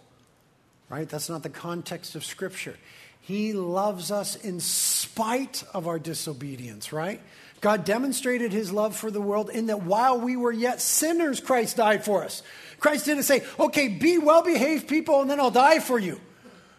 right? 0.88 1.08
That's 1.08 1.28
not 1.28 1.42
the 1.42 1.48
context 1.48 2.14
of 2.14 2.24
Scripture. 2.24 2.76
He 3.20 3.52
loves 3.52 4.10
us 4.10 4.36
in 4.36 4.60
spite 4.60 5.62
of 5.74 5.86
our 5.86 5.98
disobedience, 5.98 6.92
right? 6.92 7.20
God 7.60 7.84
demonstrated 7.84 8.52
his 8.52 8.72
love 8.72 8.96
for 8.96 9.10
the 9.10 9.20
world 9.20 9.50
in 9.50 9.66
that 9.66 9.82
while 9.82 10.20
we 10.20 10.36
were 10.36 10.52
yet 10.52 10.80
sinners, 10.80 11.40
Christ 11.40 11.76
died 11.76 12.04
for 12.04 12.24
us. 12.24 12.42
Christ 12.78 13.04
didn't 13.04 13.24
say, 13.24 13.44
okay, 13.58 13.88
be 13.88 14.18
well 14.18 14.42
behaved 14.42 14.88
people 14.88 15.20
and 15.20 15.30
then 15.30 15.40
I'll 15.40 15.50
die 15.50 15.80
for 15.80 15.98
you. 15.98 16.20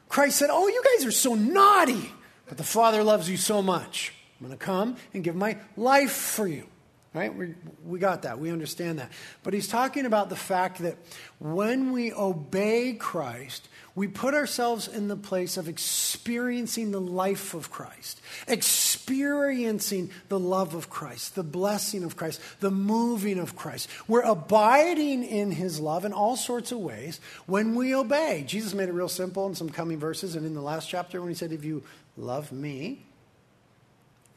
Christ 0.08 0.38
said, 0.38 0.50
oh, 0.52 0.68
you 0.68 0.84
guys 0.96 1.06
are 1.06 1.12
so 1.12 1.36
naughty, 1.36 2.10
but 2.48 2.58
the 2.58 2.64
Father 2.64 3.04
loves 3.04 3.30
you 3.30 3.38
so 3.38 3.62
much. 3.62 4.14
I'm 4.40 4.48
going 4.48 4.58
to 4.58 4.66
come 4.66 4.96
and 5.14 5.24
give 5.24 5.36
my 5.36 5.58
life 5.76 6.12
for 6.12 6.48
you. 6.48 6.66
Right? 7.14 7.34
We, 7.34 7.56
we 7.84 7.98
got 7.98 8.22
that. 8.22 8.38
We 8.38 8.52
understand 8.52 9.00
that. 9.00 9.12
But 9.42 9.54
he's 9.54 9.68
talking 9.68 10.06
about 10.06 10.30
the 10.30 10.36
fact 10.36 10.80
that 10.80 10.96
when 11.40 11.92
we 11.92 12.14
obey 12.14 12.94
Christ, 12.94 13.68
we 13.96 14.08
put 14.08 14.36
ourselves 14.36 14.88
in 14.88 15.08
the 15.08 15.16
place 15.16 15.58
of 15.58 15.68
experiencing 15.68 16.92
the 16.92 17.02
life 17.02 17.56
of 17.56 17.72
Christ, 17.72 18.22
experiencing 18.48 20.12
the 20.30 20.40
love 20.40 20.76
of 20.76 20.92
Christ, 20.92 21.34
the 21.34 21.44
blessing 21.44 22.04
of 22.04 22.16
Christ, 22.16 22.40
the 22.60 22.70
moving 22.70 23.40
of 23.40 23.56
Christ. 23.56 23.90
We're 24.08 24.22
abiding 24.22 25.24
in 25.24 25.52
his 25.52 25.80
love 25.80 26.06
in 26.06 26.14
all 26.14 26.36
sorts 26.36 26.72
of 26.72 26.78
ways 26.78 27.20
when 27.48 27.74
we 27.74 27.96
obey. 27.96 28.44
Jesus 28.48 28.76
made 28.76 28.88
it 28.88 28.94
real 28.94 29.10
simple 29.10 29.48
in 29.48 29.56
some 29.56 29.70
coming 29.70 29.98
verses, 29.98 30.36
and 30.36 30.46
in 30.46 30.54
the 30.54 30.62
last 30.62 30.88
chapter 30.88 31.20
when 31.20 31.30
he 31.30 31.36
said, 31.36 31.52
If 31.52 31.66
you 31.66 31.84
love 32.16 32.52
me, 32.52 33.04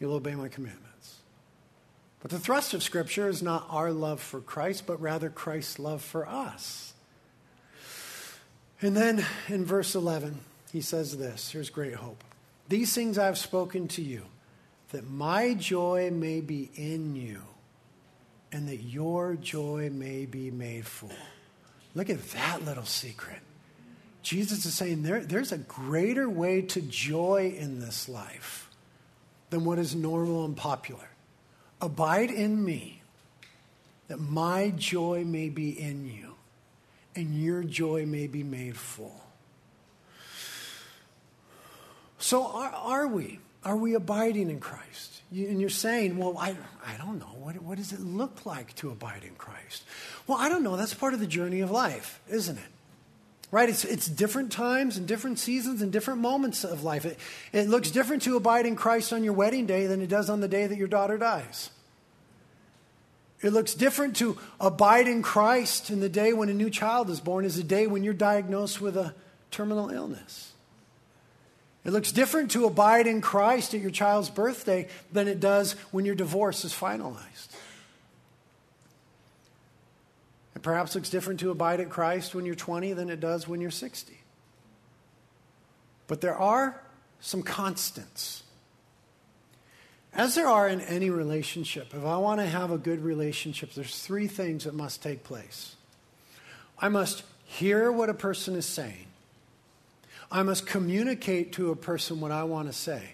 you'll 0.00 0.14
obey 0.14 0.34
my 0.34 0.48
commandments. 0.48 0.91
But 2.22 2.30
the 2.30 2.38
thrust 2.38 2.72
of 2.72 2.84
Scripture 2.84 3.28
is 3.28 3.42
not 3.42 3.66
our 3.68 3.90
love 3.90 4.20
for 4.20 4.40
Christ, 4.40 4.86
but 4.86 5.00
rather 5.00 5.28
Christ's 5.28 5.80
love 5.80 6.02
for 6.02 6.26
us. 6.26 6.94
And 8.80 8.96
then 8.96 9.24
in 9.48 9.64
verse 9.64 9.94
11, 9.94 10.40
he 10.72 10.80
says 10.80 11.16
this 11.18 11.50
here's 11.50 11.68
great 11.68 11.94
hope. 11.94 12.22
These 12.68 12.94
things 12.94 13.18
I've 13.18 13.38
spoken 13.38 13.88
to 13.88 14.02
you, 14.02 14.22
that 14.92 15.08
my 15.10 15.54
joy 15.54 16.10
may 16.12 16.40
be 16.40 16.70
in 16.76 17.16
you, 17.16 17.42
and 18.52 18.68
that 18.68 18.82
your 18.82 19.34
joy 19.34 19.90
may 19.92 20.24
be 20.26 20.50
made 20.50 20.86
full. 20.86 21.10
Look 21.94 22.08
at 22.08 22.22
that 22.30 22.64
little 22.64 22.84
secret. 22.84 23.40
Jesus 24.22 24.64
is 24.64 24.74
saying 24.74 25.02
there, 25.02 25.20
there's 25.20 25.50
a 25.50 25.58
greater 25.58 26.28
way 26.28 26.62
to 26.62 26.80
joy 26.80 27.54
in 27.58 27.80
this 27.80 28.08
life 28.08 28.70
than 29.50 29.64
what 29.64 29.80
is 29.80 29.94
normal 29.94 30.44
and 30.44 30.56
popular. 30.56 31.08
Abide 31.82 32.30
in 32.30 32.64
me, 32.64 33.02
that 34.08 34.18
my 34.18 34.70
joy 34.70 35.24
may 35.24 35.48
be 35.48 35.70
in 35.78 36.06
you, 36.06 36.36
and 37.14 37.34
your 37.34 37.64
joy 37.64 38.06
may 38.06 38.28
be 38.28 38.42
made 38.42 38.76
full. 38.76 39.20
So, 42.18 42.46
are, 42.46 42.70
are 42.70 43.06
we? 43.08 43.40
Are 43.64 43.76
we 43.76 43.94
abiding 43.94 44.48
in 44.48 44.60
Christ? 44.60 45.22
You, 45.30 45.48
and 45.48 45.60
you're 45.60 45.70
saying, 45.70 46.18
well, 46.18 46.36
I, 46.38 46.56
I 46.86 46.96
don't 46.98 47.18
know. 47.18 47.34
What, 47.40 47.60
what 47.62 47.78
does 47.78 47.92
it 47.92 48.00
look 48.00 48.46
like 48.46 48.74
to 48.76 48.90
abide 48.90 49.24
in 49.24 49.34
Christ? 49.34 49.84
Well, 50.26 50.38
I 50.38 50.48
don't 50.48 50.62
know. 50.62 50.76
That's 50.76 50.94
part 50.94 51.14
of 51.14 51.20
the 51.20 51.26
journey 51.26 51.60
of 51.60 51.70
life, 51.70 52.20
isn't 52.28 52.58
it? 52.58 52.71
Right? 53.52 53.68
It's, 53.68 53.84
it's 53.84 54.08
different 54.08 54.50
times 54.50 54.96
and 54.96 55.06
different 55.06 55.38
seasons 55.38 55.82
and 55.82 55.92
different 55.92 56.20
moments 56.20 56.64
of 56.64 56.82
life. 56.82 57.04
It, 57.04 57.18
it 57.52 57.68
looks 57.68 57.92
different 57.92 58.22
to 58.22 58.36
abide 58.36 58.66
in 58.66 58.74
Christ 58.74 59.12
on 59.12 59.22
your 59.22 59.34
wedding 59.34 59.66
day 59.66 59.86
than 59.86 60.02
it 60.02 60.08
does 60.08 60.28
on 60.28 60.40
the 60.40 60.48
day 60.48 60.66
that 60.66 60.78
your 60.78 60.88
daughter 60.88 61.18
dies. 61.18 61.70
It 63.42 63.52
looks 63.52 63.74
different 63.74 64.16
to 64.16 64.38
abide 64.58 65.06
in 65.06 65.22
Christ 65.22 65.90
in 65.90 66.00
the 66.00 66.08
day 66.08 66.32
when 66.32 66.48
a 66.48 66.54
new 66.54 66.70
child 66.70 67.10
is 67.10 67.20
born 67.20 67.44
as 67.44 67.58
a 67.58 67.64
day 67.64 67.86
when 67.86 68.02
you're 68.02 68.14
diagnosed 68.14 68.80
with 68.80 68.96
a 68.96 69.14
terminal 69.50 69.90
illness. 69.90 70.52
It 71.84 71.90
looks 71.90 72.12
different 72.12 72.52
to 72.52 72.64
abide 72.64 73.06
in 73.06 73.20
Christ 73.20 73.74
at 73.74 73.80
your 73.80 73.90
child's 73.90 74.30
birthday 74.30 74.88
than 75.12 75.28
it 75.28 75.40
does 75.40 75.72
when 75.90 76.04
your 76.04 76.14
divorce 76.14 76.64
is 76.64 76.72
finalized. 76.72 77.48
It 80.54 80.62
perhaps 80.62 80.94
looks 80.94 81.10
different 81.10 81.40
to 81.40 81.50
abide 81.50 81.80
at 81.80 81.90
Christ 81.90 82.34
when 82.34 82.44
you're 82.44 82.54
20 82.54 82.92
than 82.92 83.10
it 83.10 83.20
does 83.20 83.48
when 83.48 83.60
you're 83.60 83.70
60. 83.70 84.18
But 86.06 86.20
there 86.20 86.36
are 86.36 86.82
some 87.20 87.42
constants. 87.42 88.42
As 90.12 90.34
there 90.34 90.46
are 90.46 90.68
in 90.68 90.82
any 90.82 91.08
relationship, 91.08 91.94
if 91.94 92.04
I 92.04 92.18
want 92.18 92.40
to 92.40 92.46
have 92.46 92.70
a 92.70 92.76
good 92.76 93.02
relationship, 93.02 93.72
there's 93.72 93.98
three 93.98 94.26
things 94.26 94.64
that 94.64 94.74
must 94.74 95.02
take 95.02 95.24
place. 95.24 95.76
I 96.78 96.88
must 96.90 97.22
hear 97.44 97.90
what 97.90 98.10
a 98.10 98.14
person 98.14 98.54
is 98.54 98.66
saying. 98.66 99.06
I 100.30 100.42
must 100.42 100.66
communicate 100.66 101.52
to 101.54 101.70
a 101.70 101.76
person 101.76 102.20
what 102.20 102.30
I 102.30 102.44
want 102.44 102.68
to 102.68 102.72
say. 102.72 103.12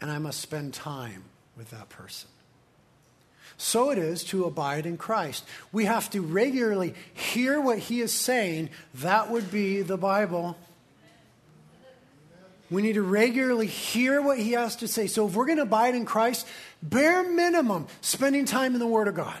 And 0.00 0.10
I 0.10 0.18
must 0.18 0.40
spend 0.40 0.72
time 0.72 1.24
with 1.56 1.70
that 1.70 1.88
person. 1.88 2.28
So 3.58 3.90
it 3.90 3.98
is 3.98 4.22
to 4.24 4.44
abide 4.44 4.84
in 4.84 4.98
Christ. 4.98 5.44
We 5.72 5.86
have 5.86 6.10
to 6.10 6.20
regularly 6.20 6.94
hear 7.14 7.60
what 7.60 7.78
he 7.78 8.00
is 8.00 8.12
saying. 8.12 8.70
That 8.96 9.30
would 9.30 9.50
be 9.50 9.82
the 9.82 9.96
Bible. 9.96 10.58
We 12.70 12.82
need 12.82 12.94
to 12.94 13.02
regularly 13.02 13.66
hear 13.66 14.20
what 14.20 14.38
he 14.38 14.52
has 14.52 14.76
to 14.76 14.88
say. 14.88 15.06
So 15.06 15.26
if 15.26 15.34
we're 15.34 15.46
going 15.46 15.58
to 15.58 15.62
abide 15.62 15.94
in 15.94 16.04
Christ, 16.04 16.46
bare 16.82 17.22
minimum, 17.22 17.86
spending 18.00 18.44
time 18.44 18.74
in 18.74 18.80
the 18.80 18.86
Word 18.86 19.08
of 19.08 19.14
God. 19.14 19.40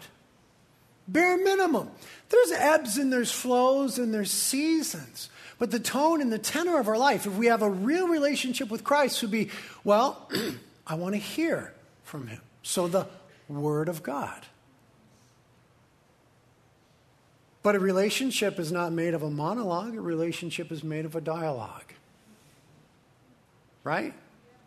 Bare 1.08 1.36
minimum. 1.36 1.90
There's 2.28 2.52
ebbs 2.52 2.98
and 2.98 3.12
there's 3.12 3.30
flows 3.30 3.98
and 3.98 4.14
there's 4.14 4.30
seasons. 4.30 5.28
But 5.58 5.70
the 5.70 5.80
tone 5.80 6.20
and 6.20 6.32
the 6.32 6.38
tenor 6.38 6.78
of 6.78 6.88
our 6.88 6.98
life, 6.98 7.26
if 7.26 7.36
we 7.36 7.46
have 7.46 7.62
a 7.62 7.70
real 7.70 8.08
relationship 8.08 8.70
with 8.70 8.84
Christ, 8.84 9.22
would 9.22 9.30
be, 9.30 9.50
well, 9.84 10.30
I 10.86 10.94
want 10.94 11.14
to 11.14 11.20
hear 11.20 11.72
from 12.04 12.26
him. 12.26 12.40
So 12.62 12.88
the 12.88 13.06
Word 13.48 13.88
of 13.88 14.02
God. 14.02 14.46
But 17.62 17.74
a 17.74 17.80
relationship 17.80 18.60
is 18.60 18.70
not 18.70 18.92
made 18.92 19.14
of 19.14 19.22
a 19.22 19.30
monologue, 19.30 19.96
a 19.96 20.00
relationship 20.00 20.70
is 20.70 20.84
made 20.84 21.04
of 21.04 21.16
a 21.16 21.20
dialogue. 21.20 21.92
Right? 23.82 24.14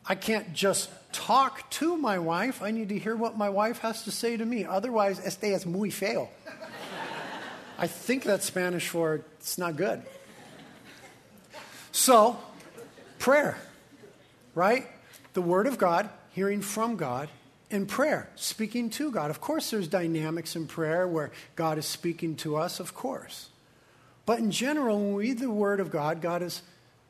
I 0.05 0.15
can't 0.15 0.53
just 0.53 0.89
talk 1.11 1.69
to 1.71 1.95
my 1.95 2.19
wife. 2.19 2.61
I 2.61 2.71
need 2.71 2.89
to 2.89 2.97
hear 2.97 3.15
what 3.15 3.37
my 3.37 3.49
wife 3.49 3.79
has 3.79 4.03
to 4.03 4.11
say 4.11 4.37
to 4.37 4.45
me. 4.45 4.65
Otherwise, 4.65 5.19
este 5.23 5.45
es 5.45 5.65
muy 5.65 5.89
feo. 5.91 6.29
I 7.77 7.87
think 7.87 8.23
that's 8.23 8.45
Spanish 8.45 8.89
for 8.89 9.21
it's 9.39 9.57
not 9.57 9.77
good. 9.77 10.01
So, 11.93 12.37
prayer, 13.17 13.57
right? 14.55 14.87
The 15.33 15.41
Word 15.41 15.67
of 15.67 15.77
God, 15.77 16.09
hearing 16.31 16.61
from 16.61 16.97
God, 16.97 17.29
in 17.69 17.85
prayer, 17.85 18.29
speaking 18.35 18.89
to 18.91 19.11
God. 19.11 19.29
Of 19.29 19.41
course, 19.41 19.69
there's 19.69 19.87
dynamics 19.87 20.55
in 20.55 20.67
prayer 20.67 21.07
where 21.07 21.31
God 21.55 21.77
is 21.77 21.85
speaking 21.85 22.35
to 22.37 22.55
us, 22.55 22.79
of 22.79 22.93
course. 22.93 23.49
But 24.25 24.39
in 24.39 24.51
general, 24.51 24.97
when 24.97 25.13
we 25.13 25.29
read 25.29 25.39
the 25.39 25.49
Word 25.49 25.79
of 25.79 25.91
God, 25.91 26.21
God 26.21 26.41
is 26.41 26.61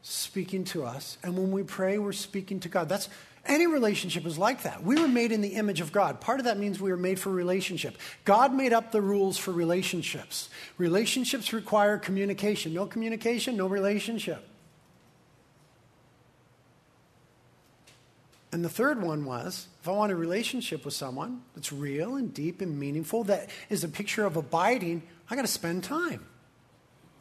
speaking 0.01 0.63
to 0.65 0.83
us. 0.83 1.17
And 1.23 1.37
when 1.37 1.51
we 1.51 1.63
pray, 1.63 1.97
we're 1.97 2.11
speaking 2.11 2.59
to 2.61 2.69
God. 2.69 2.89
That's 2.89 3.09
any 3.45 3.67
relationship 3.67 4.25
is 4.25 4.37
like 4.37 4.63
that. 4.63 4.83
We 4.83 4.99
were 4.99 5.07
made 5.07 5.31
in 5.31 5.41
the 5.41 5.49
image 5.49 5.81
of 5.81 5.91
God. 5.91 6.21
Part 6.21 6.39
of 6.39 6.45
that 6.45 6.57
means 6.57 6.79
we 6.79 6.91
were 6.91 6.97
made 6.97 7.19
for 7.19 7.29
relationship. 7.29 7.97
God 8.25 8.53
made 8.53 8.73
up 8.73 8.91
the 8.91 9.01
rules 9.01 9.37
for 9.37 9.51
relationships. 9.51 10.49
Relationships 10.77 11.53
require 11.53 11.97
communication. 11.97 12.73
No 12.73 12.85
communication, 12.85 13.57
no 13.57 13.67
relationship. 13.67 14.48
And 18.51 18.65
the 18.65 18.69
third 18.69 19.01
one 19.01 19.25
was 19.25 19.67
if 19.81 19.87
I 19.87 19.91
want 19.91 20.11
a 20.11 20.15
relationship 20.15 20.83
with 20.83 20.93
someone 20.93 21.43
that's 21.55 21.71
real 21.71 22.15
and 22.15 22.33
deep 22.33 22.61
and 22.61 22.79
meaningful, 22.79 23.23
that 23.25 23.49
is 23.69 23.83
a 23.83 23.87
picture 23.87 24.25
of 24.25 24.35
abiding, 24.35 25.03
I 25.29 25.35
got 25.35 25.43
to 25.43 25.47
spend 25.47 25.83
time. 25.83 26.25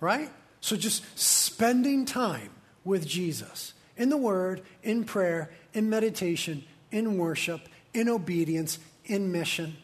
Right? 0.01 0.31
So 0.61 0.77
just 0.77 1.19
spending 1.19 2.05
time 2.05 2.51
with 2.85 3.07
Jesus 3.07 3.75
in 3.97 4.09
the 4.09 4.17
Word, 4.17 4.63
in 4.83 5.05
prayer, 5.05 5.51
in 5.75 5.91
meditation, 5.91 6.65
in 6.91 7.19
worship, 7.19 7.69
in 7.93 8.09
obedience, 8.09 8.79
in 9.05 9.31
mission. 9.33 9.77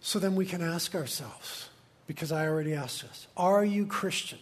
So 0.00 0.18
then 0.18 0.34
we 0.34 0.44
can 0.44 0.62
ask 0.62 0.94
ourselves, 0.94 1.68
because 2.06 2.30
I 2.30 2.46
already 2.46 2.74
asked 2.74 3.04
us, 3.04 3.26
are 3.36 3.64
you 3.64 3.86
Christian? 3.86 4.38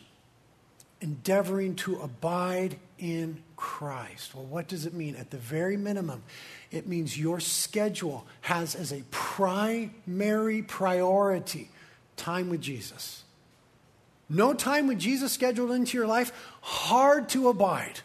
Endeavoring 1.05 1.75
to 1.77 2.01
abide 2.01 2.79
in 2.99 3.43
Christ. 3.57 4.35
Well, 4.35 4.47
what 4.47 4.69
does 4.69 4.87
it 4.87 4.95
mean? 4.95 5.17
At 5.17 5.31
the 5.31 5.37
very 5.37 5.77
minimum, 5.77 6.23
it 6.71 6.87
means 6.87 7.19
your 7.19 7.41
schedule 7.41 8.27
has 8.41 8.75
as 8.75 8.91
a 8.91 9.03
primary 9.11 10.63
priority 10.63 11.69
time 12.17 12.49
with 12.49 12.63
Jesus. 12.63 13.23
No 14.31 14.55
time 14.55 14.87
with 14.87 14.99
Jesus 14.99 15.31
scheduled 15.31 15.73
into 15.73 15.99
your 15.99 16.07
life, 16.07 16.33
hard 16.63 17.29
to 17.29 17.51
abide. 17.51 18.01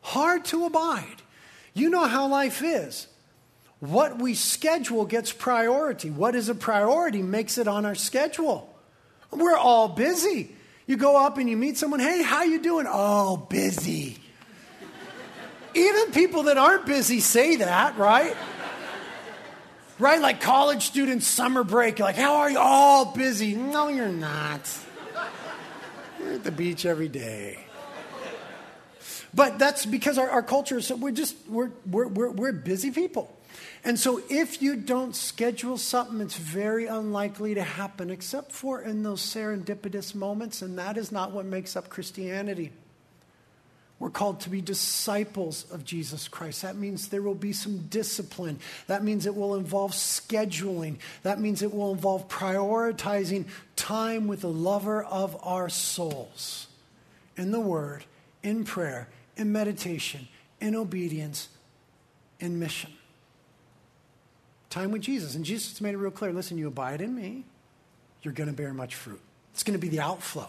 Hard 0.00 0.44
to 0.46 0.66
abide. 0.66 1.22
You 1.74 1.90
know 1.90 2.06
how 2.06 2.28
life 2.28 2.62
is. 2.62 3.08
What 3.80 4.20
we 4.20 4.34
schedule 4.34 5.04
gets 5.04 5.32
priority. 5.32 6.10
What 6.10 6.36
is 6.36 6.48
a 6.48 6.54
priority 6.54 7.22
makes 7.22 7.58
it 7.58 7.66
on 7.66 7.84
our 7.84 7.96
schedule. 7.96 8.72
We're 9.32 9.56
all 9.56 9.88
busy. 9.88 10.54
You 10.86 10.96
go 10.96 11.16
up 11.16 11.38
and 11.38 11.48
you 11.48 11.56
meet 11.56 11.78
someone, 11.78 12.00
hey, 12.00 12.22
how 12.22 12.42
you 12.42 12.60
doing? 12.60 12.86
Oh, 12.88 13.36
busy. 13.36 14.16
Even 15.74 16.10
people 16.12 16.44
that 16.44 16.58
aren't 16.58 16.86
busy 16.86 17.20
say 17.20 17.56
that, 17.56 17.96
right? 17.96 18.36
Right? 19.98 20.20
Like 20.20 20.40
college 20.40 20.82
students, 20.84 21.26
summer 21.26 21.62
break. 21.62 21.98
Like, 21.98 22.16
how 22.16 22.36
are 22.38 22.50
you? 22.50 22.58
All 22.58 23.12
busy. 23.12 23.54
No, 23.54 23.88
you're 23.88 24.08
not. 24.08 24.68
You're 26.18 26.34
at 26.34 26.44
the 26.44 26.50
beach 26.50 26.84
every 26.86 27.08
day. 27.08 27.58
But 29.32 29.58
that's 29.58 29.86
because 29.86 30.18
our, 30.18 30.28
our 30.28 30.42
culture 30.42 30.78
is, 30.78 30.86
so 30.86 30.96
we're 30.96 31.12
just, 31.12 31.36
we're, 31.48 31.70
we're, 31.86 32.08
we're, 32.08 32.30
we're 32.30 32.52
busy 32.52 32.90
people. 32.90 33.30
And 33.84 33.98
so 33.98 34.22
if 34.28 34.60
you 34.60 34.76
don't 34.76 35.16
schedule 35.16 35.78
something, 35.78 36.20
it's 36.20 36.36
very 36.36 36.86
unlikely 36.86 37.54
to 37.54 37.62
happen, 37.62 38.10
except 38.10 38.52
for 38.52 38.82
in 38.82 39.02
those 39.02 39.22
serendipitous 39.22 40.14
moments, 40.14 40.62
and 40.62 40.78
that 40.78 40.96
is 40.96 41.10
not 41.10 41.32
what 41.32 41.46
makes 41.46 41.76
up 41.76 41.88
Christianity. 41.88 42.72
We're 43.98 44.08
called 44.08 44.40
to 44.40 44.50
be 44.50 44.62
disciples 44.62 45.70
of 45.70 45.84
Jesus 45.84 46.26
Christ. 46.26 46.62
That 46.62 46.76
means 46.76 47.08
there 47.08 47.20
will 47.20 47.34
be 47.34 47.52
some 47.52 47.86
discipline. 47.88 48.58
That 48.86 49.04
means 49.04 49.26
it 49.26 49.36
will 49.36 49.56
involve 49.56 49.92
scheduling. 49.92 50.96
That 51.22 51.38
means 51.38 51.60
it 51.60 51.72
will 51.72 51.92
involve 51.92 52.26
prioritizing 52.26 53.44
time 53.76 54.26
with 54.26 54.40
the 54.40 54.48
lover 54.48 55.04
of 55.04 55.38
our 55.42 55.68
souls 55.68 56.66
in 57.36 57.52
the 57.52 57.60
Word, 57.60 58.04
in 58.42 58.64
prayer, 58.64 59.08
in 59.36 59.52
meditation, 59.52 60.28
in 60.62 60.74
obedience, 60.74 61.50
in 62.40 62.58
mission. 62.58 62.90
Time 64.70 64.92
with 64.92 65.02
Jesus. 65.02 65.34
And 65.34 65.44
Jesus 65.44 65.80
made 65.80 65.94
it 65.94 65.98
real 65.98 66.12
clear 66.12 66.32
listen, 66.32 66.56
you 66.56 66.68
abide 66.68 67.00
in 67.00 67.14
me, 67.14 67.44
you're 68.22 68.32
going 68.32 68.48
to 68.48 68.56
bear 68.56 68.72
much 68.72 68.94
fruit. 68.94 69.20
It's 69.52 69.64
going 69.64 69.78
to 69.78 69.80
be 69.80 69.88
the 69.88 70.00
outflow. 70.00 70.48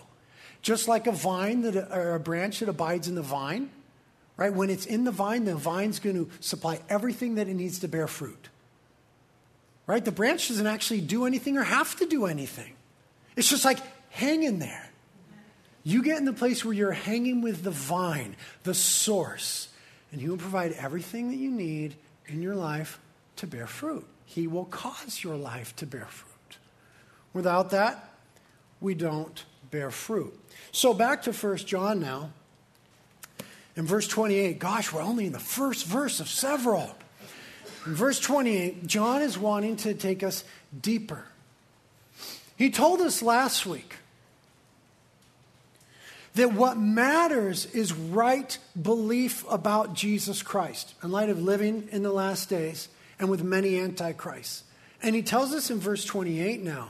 Just 0.61 0.87
like 0.87 1.07
a 1.07 1.11
vine 1.11 1.63
that, 1.63 1.75
or 1.91 2.13
a 2.13 2.19
branch 2.19 2.59
that 2.59 2.69
abides 2.69 3.07
in 3.07 3.15
the 3.15 3.23
vine, 3.23 3.71
right? 4.37 4.53
When 4.53 4.69
it's 4.69 4.85
in 4.85 5.03
the 5.03 5.11
vine, 5.11 5.45
the 5.45 5.55
vine's 5.55 5.99
going 5.99 6.15
to 6.15 6.29
supply 6.39 6.79
everything 6.87 7.35
that 7.35 7.47
it 7.47 7.55
needs 7.55 7.79
to 7.79 7.87
bear 7.87 8.07
fruit. 8.07 8.49
Right? 9.87 10.05
The 10.05 10.11
branch 10.11 10.49
doesn't 10.49 10.67
actually 10.67 11.01
do 11.01 11.25
anything 11.25 11.57
or 11.57 11.63
have 11.63 11.95
to 11.97 12.05
do 12.05 12.27
anything. 12.27 12.73
It's 13.35 13.49
just 13.49 13.65
like 13.65 13.79
hanging 14.11 14.59
there. 14.59 14.87
You 15.83 16.03
get 16.03 16.19
in 16.19 16.25
the 16.25 16.33
place 16.33 16.63
where 16.63 16.75
you're 16.75 16.91
hanging 16.91 17.41
with 17.41 17.63
the 17.63 17.71
vine, 17.71 18.35
the 18.63 18.75
source, 18.75 19.67
and 20.11 20.21
He 20.21 20.29
will 20.29 20.37
provide 20.37 20.73
everything 20.73 21.31
that 21.31 21.37
you 21.37 21.49
need 21.49 21.95
in 22.27 22.43
your 22.43 22.55
life 22.55 22.99
to 23.41 23.47
bear 23.47 23.65
fruit. 23.65 24.05
He 24.23 24.45
will 24.45 24.65
cause 24.65 25.23
your 25.23 25.35
life 25.35 25.75
to 25.77 25.87
bear 25.87 26.05
fruit. 26.05 26.57
Without 27.33 27.71
that, 27.71 28.13
we 28.79 28.93
don't 28.93 29.43
bear 29.71 29.89
fruit. 29.89 30.39
So 30.71 30.93
back 30.93 31.23
to 31.23 31.31
1 31.31 31.57
John 31.57 31.99
now. 31.99 32.33
In 33.75 33.87
verse 33.87 34.07
28, 34.07 34.59
gosh, 34.59 34.93
we're 34.93 35.01
only 35.01 35.25
in 35.25 35.31
the 35.31 35.39
first 35.39 35.87
verse 35.87 36.19
of 36.19 36.29
several. 36.29 36.95
In 37.87 37.95
verse 37.95 38.19
28, 38.19 38.85
John 38.85 39.23
is 39.23 39.39
wanting 39.39 39.75
to 39.77 39.95
take 39.95 40.21
us 40.21 40.43
deeper. 40.79 41.25
He 42.57 42.69
told 42.69 43.01
us 43.01 43.23
last 43.23 43.65
week 43.65 43.95
that 46.35 46.53
what 46.53 46.77
matters 46.77 47.65
is 47.65 47.91
right 47.91 48.55
belief 48.79 49.43
about 49.49 49.95
Jesus 49.95 50.43
Christ 50.43 50.93
in 51.03 51.11
light 51.11 51.29
of 51.29 51.41
living 51.41 51.89
in 51.91 52.03
the 52.03 52.11
last 52.11 52.47
days 52.47 52.87
and 53.21 53.29
with 53.29 53.43
many 53.43 53.79
antichrists. 53.79 54.63
And 55.01 55.15
he 55.15 55.21
tells 55.21 55.53
us 55.53 55.69
in 55.69 55.79
verse 55.79 56.03
28 56.03 56.61
now 56.61 56.89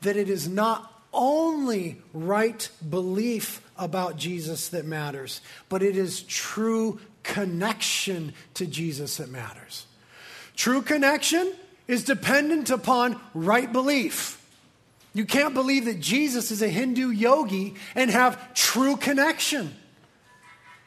that 0.00 0.16
it 0.16 0.30
is 0.30 0.48
not 0.48 0.88
only 1.12 2.00
right 2.14 2.70
belief 2.88 3.60
about 3.76 4.16
Jesus 4.16 4.68
that 4.68 4.86
matters, 4.86 5.40
but 5.68 5.82
it 5.82 5.96
is 5.96 6.22
true 6.22 7.00
connection 7.24 8.32
to 8.54 8.64
Jesus 8.64 9.18
that 9.18 9.28
matters. 9.28 9.86
True 10.56 10.82
connection 10.82 11.52
is 11.88 12.04
dependent 12.04 12.70
upon 12.70 13.20
right 13.34 13.70
belief. 13.70 14.38
You 15.14 15.26
can't 15.26 15.52
believe 15.52 15.86
that 15.86 16.00
Jesus 16.00 16.50
is 16.50 16.62
a 16.62 16.68
Hindu 16.68 17.10
yogi 17.10 17.74
and 17.94 18.10
have 18.10 18.54
true 18.54 18.96
connection. 18.96 19.74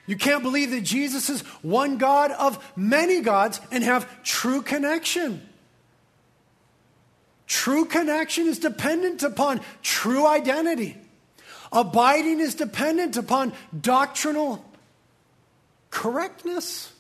You 0.08 0.16
can't 0.16 0.44
believe 0.44 0.72
that 0.72 0.82
Jesus 0.82 1.30
is 1.30 1.42
one 1.62 1.98
God 1.98 2.32
of 2.32 2.64
many 2.76 3.22
gods 3.22 3.60
and 3.72 3.84
have 3.84 4.24
true 4.24 4.62
connection. 4.62 5.42
True 7.48 7.86
connection 7.86 8.48
is 8.48 8.60
dependent 8.60 9.24
upon 9.24 9.62
true 9.82 10.28
identity. 10.28 10.98
Abiding 11.72 12.40
is 12.40 12.56
dependent 12.56 13.18
upon 13.18 13.54
doctrinal 13.80 14.64
correctness 15.90 16.92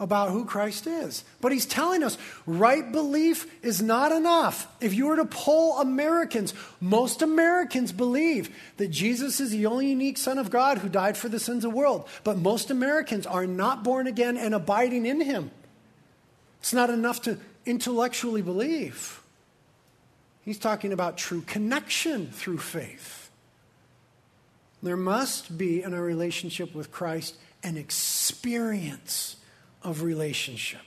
about 0.00 0.30
who 0.30 0.44
Christ 0.44 0.86
is. 0.86 1.24
But 1.40 1.52
he's 1.52 1.66
telling 1.66 2.02
us 2.02 2.18
right 2.46 2.90
belief 2.90 3.46
is 3.62 3.80
not 3.80 4.10
enough. 4.10 4.66
If 4.80 4.92
you 4.92 5.06
were 5.06 5.16
to 5.16 5.24
poll 5.24 5.80
Americans, 5.80 6.52
most 6.80 7.22
Americans 7.22 7.92
believe 7.92 8.54
that 8.76 8.88
Jesus 8.88 9.38
is 9.38 9.50
the 9.50 9.66
only 9.66 9.88
unique 9.88 10.18
Son 10.18 10.38
of 10.38 10.50
God 10.50 10.78
who 10.78 10.88
died 10.88 11.16
for 11.16 11.28
the 11.28 11.38
sins 11.38 11.64
of 11.64 11.70
the 11.70 11.76
world. 11.76 12.08
But 12.24 12.38
most 12.38 12.70
Americans 12.70 13.26
are 13.26 13.46
not 13.46 13.84
born 13.84 14.06
again 14.06 14.36
and 14.36 14.54
abiding 14.54 15.06
in 15.06 15.20
him. 15.20 15.52
It's 16.58 16.74
not 16.74 16.90
enough 16.90 17.22
to 17.22 17.38
intellectually 17.64 18.42
believe. 18.42 19.22
He's 20.44 20.58
talking 20.58 20.92
about 20.92 21.16
true 21.16 21.42
connection 21.42 22.26
through 22.26 22.58
faith. 22.58 23.30
There 24.82 24.96
must 24.96 25.56
be 25.56 25.82
in 25.82 25.94
our 25.94 26.02
relationship 26.02 26.74
with 26.74 26.90
Christ 26.90 27.36
an 27.62 27.78
experience 27.78 29.36
of 29.84 30.02
relationship. 30.02 30.80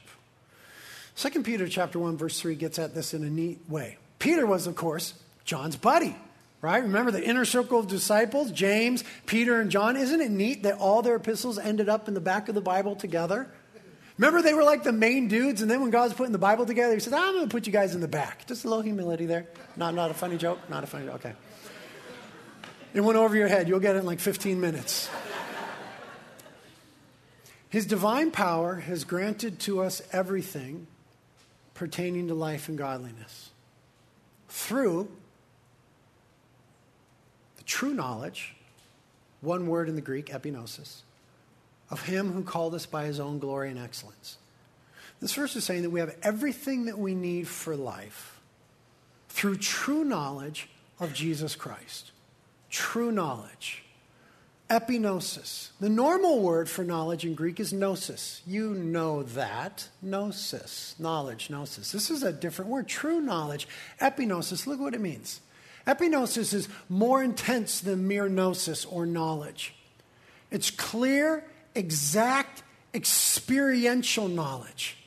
2 1.15 1.43
Peter 1.43 1.67
chapter 1.67 1.97
1 1.97 2.17
verse 2.17 2.39
3 2.39 2.55
gets 2.55 2.77
at 2.77 2.93
this 2.93 3.13
in 3.13 3.23
a 3.23 3.29
neat 3.29 3.59
way. 3.67 3.97
Peter 4.19 4.45
was 4.45 4.67
of 4.67 4.75
course 4.75 5.13
John's 5.45 5.75
buddy, 5.75 6.15
right? 6.61 6.83
Remember 6.83 7.11
the 7.11 7.23
inner 7.23 7.45
circle 7.45 7.79
of 7.79 7.87
disciples, 7.87 8.51
James, 8.51 9.03
Peter 9.25 9.61
and 9.61 9.71
John. 9.71 9.95
Isn't 9.95 10.21
it 10.21 10.29
neat 10.29 10.63
that 10.63 10.77
all 10.77 11.01
their 11.01 11.15
epistles 11.15 11.57
ended 11.57 11.89
up 11.89 12.07
in 12.07 12.13
the 12.13 12.21
back 12.21 12.49
of 12.49 12.55
the 12.55 12.61
Bible 12.61 12.95
together? 12.95 13.49
Remember 14.17 14.41
they 14.41 14.53
were 14.53 14.63
like 14.63 14.83
the 14.83 14.91
main 14.91 15.27
dudes 15.27 15.61
and 15.61 15.69
then 15.69 15.81
when 15.81 15.91
God 15.91 16.05
was 16.05 16.13
putting 16.13 16.33
the 16.33 16.39
Bible 16.39 16.65
together, 16.65 16.93
he 16.93 16.99
said, 16.99 17.13
ah, 17.13 17.27
"I'm 17.27 17.35
going 17.35 17.47
to 17.47 17.51
put 17.51 17.67
you 17.67 17.73
guys 17.73 17.93
in 17.95 18.01
the 18.01 18.07
back." 18.07 18.47
Just 18.47 18.65
a 18.65 18.67
little 18.67 18.83
humility 18.83 19.25
there. 19.25 19.45
Not 19.75 19.93
not 19.93 20.11
a 20.11 20.15
funny 20.15 20.37
joke, 20.37 20.59
not 20.69 20.83
a 20.83 20.87
funny 20.87 21.05
joke. 21.05 21.15
Okay. 21.15 21.33
It 22.93 23.01
went 23.01 23.17
over 23.17 23.35
your 23.35 23.47
head. 23.47 23.67
You'll 23.67 23.79
get 23.79 23.95
it 23.95 23.99
in 23.99 24.05
like 24.05 24.19
15 24.19 24.59
minutes. 24.59 25.09
His 27.69 27.85
divine 27.85 28.31
power 28.31 28.75
has 28.75 29.03
granted 29.03 29.59
to 29.61 29.81
us 29.81 30.01
everything 30.11 30.87
pertaining 31.73 32.27
to 32.27 32.33
life 32.33 32.69
and 32.69 32.77
godliness 32.77 33.51
through 34.49 35.09
the 37.57 37.63
true 37.63 37.93
knowledge, 37.93 38.55
one 39.41 39.67
word 39.67 39.89
in 39.89 39.95
the 39.95 40.01
Greek, 40.01 40.27
epignosis, 40.27 41.01
of 41.89 42.05
Him 42.05 42.31
who 42.31 42.43
called 42.43 42.73
us 42.73 42.85
by 42.85 43.05
His 43.05 43.19
own 43.19 43.39
glory 43.39 43.69
and 43.69 43.79
excellence. 43.79 44.37
This 45.19 45.33
verse 45.33 45.55
is 45.55 45.63
saying 45.63 45.81
that 45.81 45.89
we 45.89 45.99
have 45.99 46.15
everything 46.23 46.85
that 46.85 46.97
we 46.97 47.15
need 47.15 47.47
for 47.47 47.75
life 47.75 48.39
through 49.29 49.57
true 49.57 50.03
knowledge 50.03 50.69
of 50.99 51.13
Jesus 51.13 51.55
Christ. 51.55 52.11
True 52.69 53.11
knowledge. 53.11 53.83
Epignosis. 54.69 55.69
The 55.79 55.87
normal 55.87 56.41
word 56.41 56.69
for 56.69 56.83
knowledge 56.83 57.23
in 57.23 57.35
Greek 57.35 57.59
is 57.59 57.71
gnosis. 57.71 58.41
You 58.45 58.73
know 58.73 59.23
that. 59.23 59.87
Gnosis. 60.01 60.95
Knowledge, 60.99 61.49
gnosis. 61.49 61.93
This 61.93 62.11
is 62.11 62.21
a 62.21 62.33
different 62.33 62.69
word. 62.69 62.87
True 62.87 63.21
knowledge. 63.21 63.67
Epignosis. 64.01 64.67
Look 64.67 64.81
what 64.81 64.93
it 64.93 64.99
means. 64.99 65.39
Epignosis 65.85 66.53
is 66.53 66.67
more 66.89 67.23
intense 67.23 67.79
than 67.79 68.09
mere 68.09 68.27
gnosis 68.27 68.83
or 68.83 69.05
knowledge. 69.05 69.73
It's 70.51 70.69
clear, 70.69 71.45
exact, 71.73 72.61
experiential 72.93 74.27
knowledge. 74.27 74.97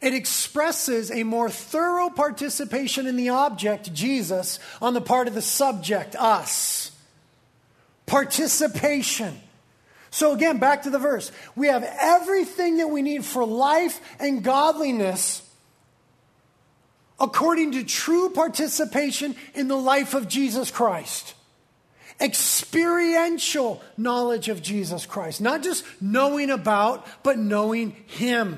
It 0.00 0.12
expresses 0.12 1.12
a 1.12 1.22
more 1.22 1.50
thorough 1.50 2.10
participation 2.10 3.06
in 3.06 3.14
the 3.14 3.28
object, 3.28 3.92
Jesus, 3.92 4.58
on 4.82 4.94
the 4.94 5.00
part 5.00 5.28
of 5.28 5.34
the 5.34 5.42
subject, 5.42 6.16
us 6.16 6.92
participation. 8.08 9.38
So, 10.10 10.32
again, 10.32 10.58
back 10.58 10.82
to 10.82 10.90
the 10.90 10.98
verse. 10.98 11.30
We 11.54 11.68
have 11.68 11.84
everything 12.00 12.78
that 12.78 12.88
we 12.88 13.02
need 13.02 13.24
for 13.24 13.46
life 13.46 14.00
and 14.18 14.42
godliness 14.42 15.42
according 17.20 17.72
to 17.72 17.84
true 17.84 18.30
participation 18.30 19.36
in 19.54 19.68
the 19.68 19.76
life 19.76 20.14
of 20.14 20.28
Jesus 20.28 20.70
Christ. 20.70 21.34
Experiential 22.20 23.82
knowledge 23.96 24.48
of 24.48 24.62
Jesus 24.62 25.06
Christ. 25.06 25.40
Not 25.40 25.62
just 25.62 25.84
knowing 26.00 26.50
about, 26.50 27.06
but 27.22 27.38
knowing 27.38 27.90
Him. 28.06 28.56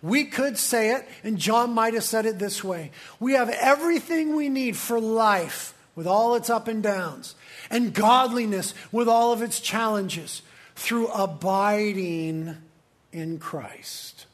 We 0.00 0.24
could 0.24 0.58
say 0.58 0.94
it, 0.94 1.08
and 1.22 1.38
John 1.38 1.72
might 1.72 1.94
have 1.94 2.04
said 2.04 2.26
it 2.26 2.38
this 2.38 2.62
way 2.62 2.92
We 3.18 3.32
have 3.32 3.50
everything 3.50 4.36
we 4.36 4.48
need 4.48 4.76
for 4.76 5.00
life 5.00 5.73
with 5.94 6.06
all 6.06 6.34
its 6.34 6.50
up 6.50 6.68
and 6.68 6.82
downs 6.82 7.34
and 7.70 7.94
godliness 7.94 8.74
with 8.90 9.08
all 9.08 9.32
of 9.32 9.42
its 9.42 9.60
challenges 9.60 10.42
through 10.74 11.08
abiding 11.08 12.56
in 13.12 13.38
Christ. 13.38 14.26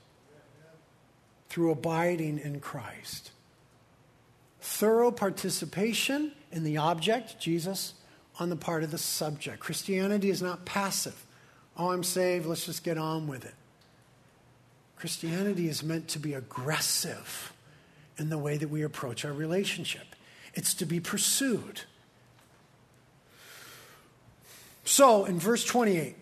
Through 1.48 1.72
abiding 1.72 2.38
in 2.38 2.60
Christ. 2.60 3.32
Thorough 4.60 5.10
participation 5.10 6.32
in 6.52 6.64
the 6.64 6.76
object, 6.76 7.38
Jesus, 7.38 7.94
on 8.38 8.50
the 8.50 8.56
part 8.56 8.82
of 8.82 8.90
the 8.90 8.98
subject. 8.98 9.60
Christianity 9.60 10.30
is 10.30 10.40
not 10.40 10.64
passive 10.64 11.26
oh, 11.80 11.90
I'm 11.90 12.04
saved, 12.04 12.46
let's 12.46 12.66
just 12.66 12.84
get 12.84 12.98
on 12.98 13.26
with 13.26 13.44
it. 13.44 13.54
Christianity 14.96 15.68
is 15.68 15.82
meant 15.82 16.08
to 16.08 16.18
be 16.18 16.34
aggressive 16.34 17.54
in 18.18 18.28
the 18.28 18.36
way 18.36 18.58
that 18.58 18.68
we 18.68 18.82
approach 18.82 19.24
our 19.24 19.32
relationship, 19.32 20.14
it's 20.54 20.74
to 20.74 20.86
be 20.86 21.00
pursued. 21.00 21.82
So, 24.84 25.24
in 25.24 25.38
verse 25.38 25.64
28, 25.64 26.16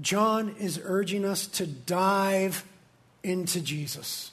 John 0.00 0.54
is 0.58 0.80
urging 0.82 1.24
us 1.24 1.46
to 1.48 1.66
dive 1.66 2.64
into 3.22 3.60
Jesus, 3.60 4.30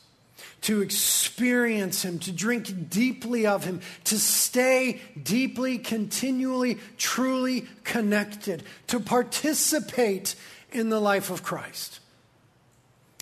to 0.62 0.82
experience 0.82 2.04
him, 2.04 2.20
to 2.20 2.32
drink 2.32 2.90
deeply 2.90 3.48
of 3.48 3.64
him, 3.64 3.82
to 4.06 4.20
stay 4.20 5.02
deeply, 5.22 5.78
continually, 5.78 6.78
truly 6.98 7.68
connected, 7.84 8.64
to 8.88 9.00
participate 9.00 10.36
in 10.72 10.90
the 10.90 11.00
life 11.00 11.30
of 11.30 11.44
Christ. 11.44 12.00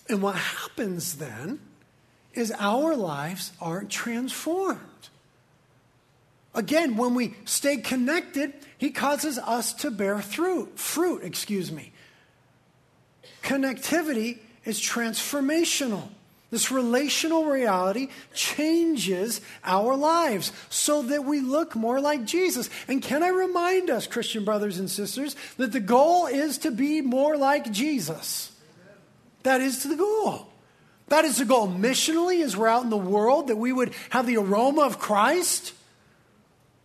And 0.09 0.21
what 0.21 0.35
happens 0.35 1.15
then 1.15 1.59
is 2.33 2.53
our 2.59 2.95
lives 2.95 3.51
aren't 3.59 3.89
transformed. 3.89 4.79
Again, 6.57 6.97
when 6.97 7.13
we 7.13 7.35
stay 7.45 7.77
connected, 7.77 8.51
he 8.79 8.89
causes 8.89 9.37
us 9.37 9.73
to 9.73 9.91
bear 9.91 10.17
fruit, 10.23 10.79
fruit, 10.79 11.23
excuse 11.23 11.71
me. 11.71 11.91
Connectivity 13.43 14.39
is 14.65 14.81
transformational. 14.81 16.09
This 16.49 16.71
relational 16.71 17.45
reality 17.45 18.07
changes 18.33 19.39
our 19.63 19.95
lives 19.95 20.51
so 20.69 21.03
that 21.03 21.25
we 21.25 21.41
look 21.41 21.75
more 21.75 22.01
like 22.01 22.25
Jesus. 22.25 22.71
And 22.87 23.03
can 23.03 23.21
I 23.21 23.27
remind 23.27 23.91
us, 23.91 24.07
Christian 24.07 24.43
brothers 24.43 24.79
and 24.79 24.89
sisters, 24.89 25.35
that 25.57 25.73
the 25.73 25.79
goal 25.79 26.25
is 26.25 26.57
to 26.59 26.71
be 26.71 27.01
more 27.01 27.37
like 27.37 27.71
Jesus? 27.71 28.51
That 29.43 29.61
is 29.61 29.83
the 29.83 29.95
goal. 29.95 30.47
That 31.09 31.23
is 31.23 31.37
the 31.37 31.45
goal 31.45 31.67
missionally 31.67 32.43
as 32.43 32.57
we're 32.57 32.67
out 32.67 32.83
in 32.83 32.89
the 32.89 32.97
world, 32.97 33.49
that 33.49 33.57
we 33.57 33.71
would 33.71 33.93
have 34.09 34.25
the 34.25 34.37
aroma 34.37 34.81
of 34.81 34.97
Christ. 34.97 35.73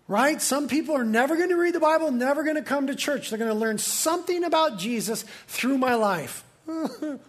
Right? 0.08 0.42
Some 0.42 0.68
people 0.68 0.96
are 0.96 1.04
never 1.04 1.36
going 1.36 1.50
to 1.50 1.56
read 1.56 1.74
the 1.74 1.80
Bible, 1.80 2.10
never 2.10 2.42
going 2.42 2.56
to 2.56 2.62
come 2.62 2.88
to 2.88 2.94
church. 2.94 3.30
They're 3.30 3.38
going 3.38 3.52
to 3.52 3.56
learn 3.56 3.78
something 3.78 4.44
about 4.44 4.78
Jesus 4.78 5.24
through 5.46 5.78
my 5.78 5.94
life. 5.94 6.44
and 6.66 7.20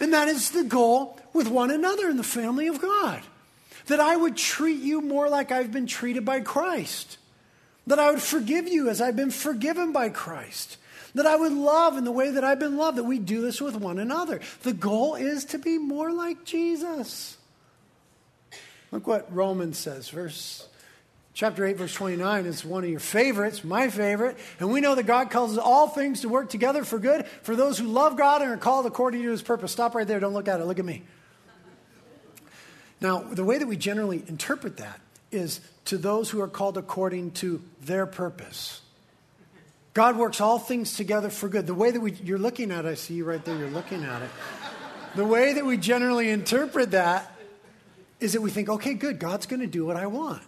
that 0.00 0.28
is 0.28 0.50
the 0.50 0.64
goal 0.64 1.18
with 1.32 1.48
one 1.48 1.70
another 1.70 2.08
in 2.08 2.16
the 2.16 2.24
family 2.24 2.66
of 2.66 2.80
God. 2.80 3.22
That 3.86 4.00
I 4.00 4.16
would 4.16 4.36
treat 4.36 4.80
you 4.80 5.00
more 5.00 5.28
like 5.28 5.50
I've 5.50 5.72
been 5.72 5.86
treated 5.86 6.24
by 6.24 6.40
Christ. 6.40 7.16
That 7.86 7.98
I 7.98 8.10
would 8.10 8.22
forgive 8.22 8.68
you 8.68 8.90
as 8.90 9.00
I've 9.00 9.16
been 9.16 9.30
forgiven 9.30 9.92
by 9.92 10.10
Christ 10.10 10.76
that 11.14 11.26
I 11.26 11.36
would 11.36 11.52
love 11.52 11.96
in 11.96 12.04
the 12.04 12.12
way 12.12 12.30
that 12.30 12.44
I've 12.44 12.58
been 12.58 12.76
loved, 12.76 12.98
that 12.98 13.04
we 13.04 13.18
do 13.18 13.40
this 13.40 13.60
with 13.60 13.76
one 13.76 13.98
another. 13.98 14.40
The 14.62 14.72
goal 14.72 15.14
is 15.14 15.44
to 15.46 15.58
be 15.58 15.78
more 15.78 16.12
like 16.12 16.44
Jesus. 16.44 17.36
Look 18.90 19.06
what 19.06 19.34
Romans 19.34 19.78
says, 19.78 20.08
verse 20.08 20.68
chapter 21.38 21.64
8 21.64 21.76
verse 21.76 21.94
29 21.94 22.46
is 22.46 22.64
one 22.64 22.82
of 22.82 22.90
your 22.90 22.98
favorites 22.98 23.62
my 23.62 23.88
favorite 23.90 24.36
and 24.58 24.72
we 24.72 24.80
know 24.80 24.96
that 24.96 25.04
god 25.04 25.30
causes 25.30 25.56
all 25.56 25.86
things 25.86 26.22
to 26.22 26.28
work 26.28 26.50
together 26.50 26.82
for 26.82 26.98
good 26.98 27.24
for 27.42 27.54
those 27.54 27.78
who 27.78 27.86
love 27.86 28.16
god 28.16 28.42
and 28.42 28.50
are 28.50 28.56
called 28.56 28.86
according 28.86 29.22
to 29.22 29.30
his 29.30 29.40
purpose 29.40 29.70
stop 29.70 29.94
right 29.94 30.08
there 30.08 30.18
don't 30.18 30.32
look 30.32 30.48
at 30.48 30.60
it 30.60 30.64
look 30.64 30.80
at 30.80 30.84
me 30.84 31.00
now 33.00 33.20
the 33.20 33.44
way 33.44 33.56
that 33.56 33.68
we 33.68 33.76
generally 33.76 34.24
interpret 34.26 34.78
that 34.78 34.98
is 35.30 35.60
to 35.84 35.96
those 35.96 36.28
who 36.28 36.40
are 36.40 36.48
called 36.48 36.76
according 36.76 37.30
to 37.30 37.62
their 37.82 38.04
purpose 38.04 38.80
God 39.94 40.16
works 40.16 40.40
all 40.40 40.60
things 40.60 40.94
together 40.94 41.28
for 41.28 41.48
good. 41.48 41.66
The 41.66 41.74
way 41.74 41.90
that 41.90 41.98
we, 41.98 42.12
you're 42.12 42.38
looking 42.38 42.70
at 42.70 42.84
it, 42.84 42.88
I 42.88 42.94
see 42.94 43.14
you 43.14 43.24
right 43.24 43.44
there, 43.44 43.56
you're 43.56 43.68
looking 43.68 44.04
at 44.04 44.22
it. 44.22 44.30
The 45.16 45.24
way 45.24 45.54
that 45.54 45.66
we 45.66 45.76
generally 45.76 46.30
interpret 46.30 46.92
that 46.92 47.32
is 48.20 48.34
that 48.34 48.40
we 48.40 48.50
think, 48.50 48.68
okay, 48.68 48.94
good, 48.94 49.18
God's 49.18 49.46
going 49.46 49.58
to 49.58 49.66
do 49.66 49.84
what 49.84 49.96
I 49.96 50.06
want. 50.06 50.40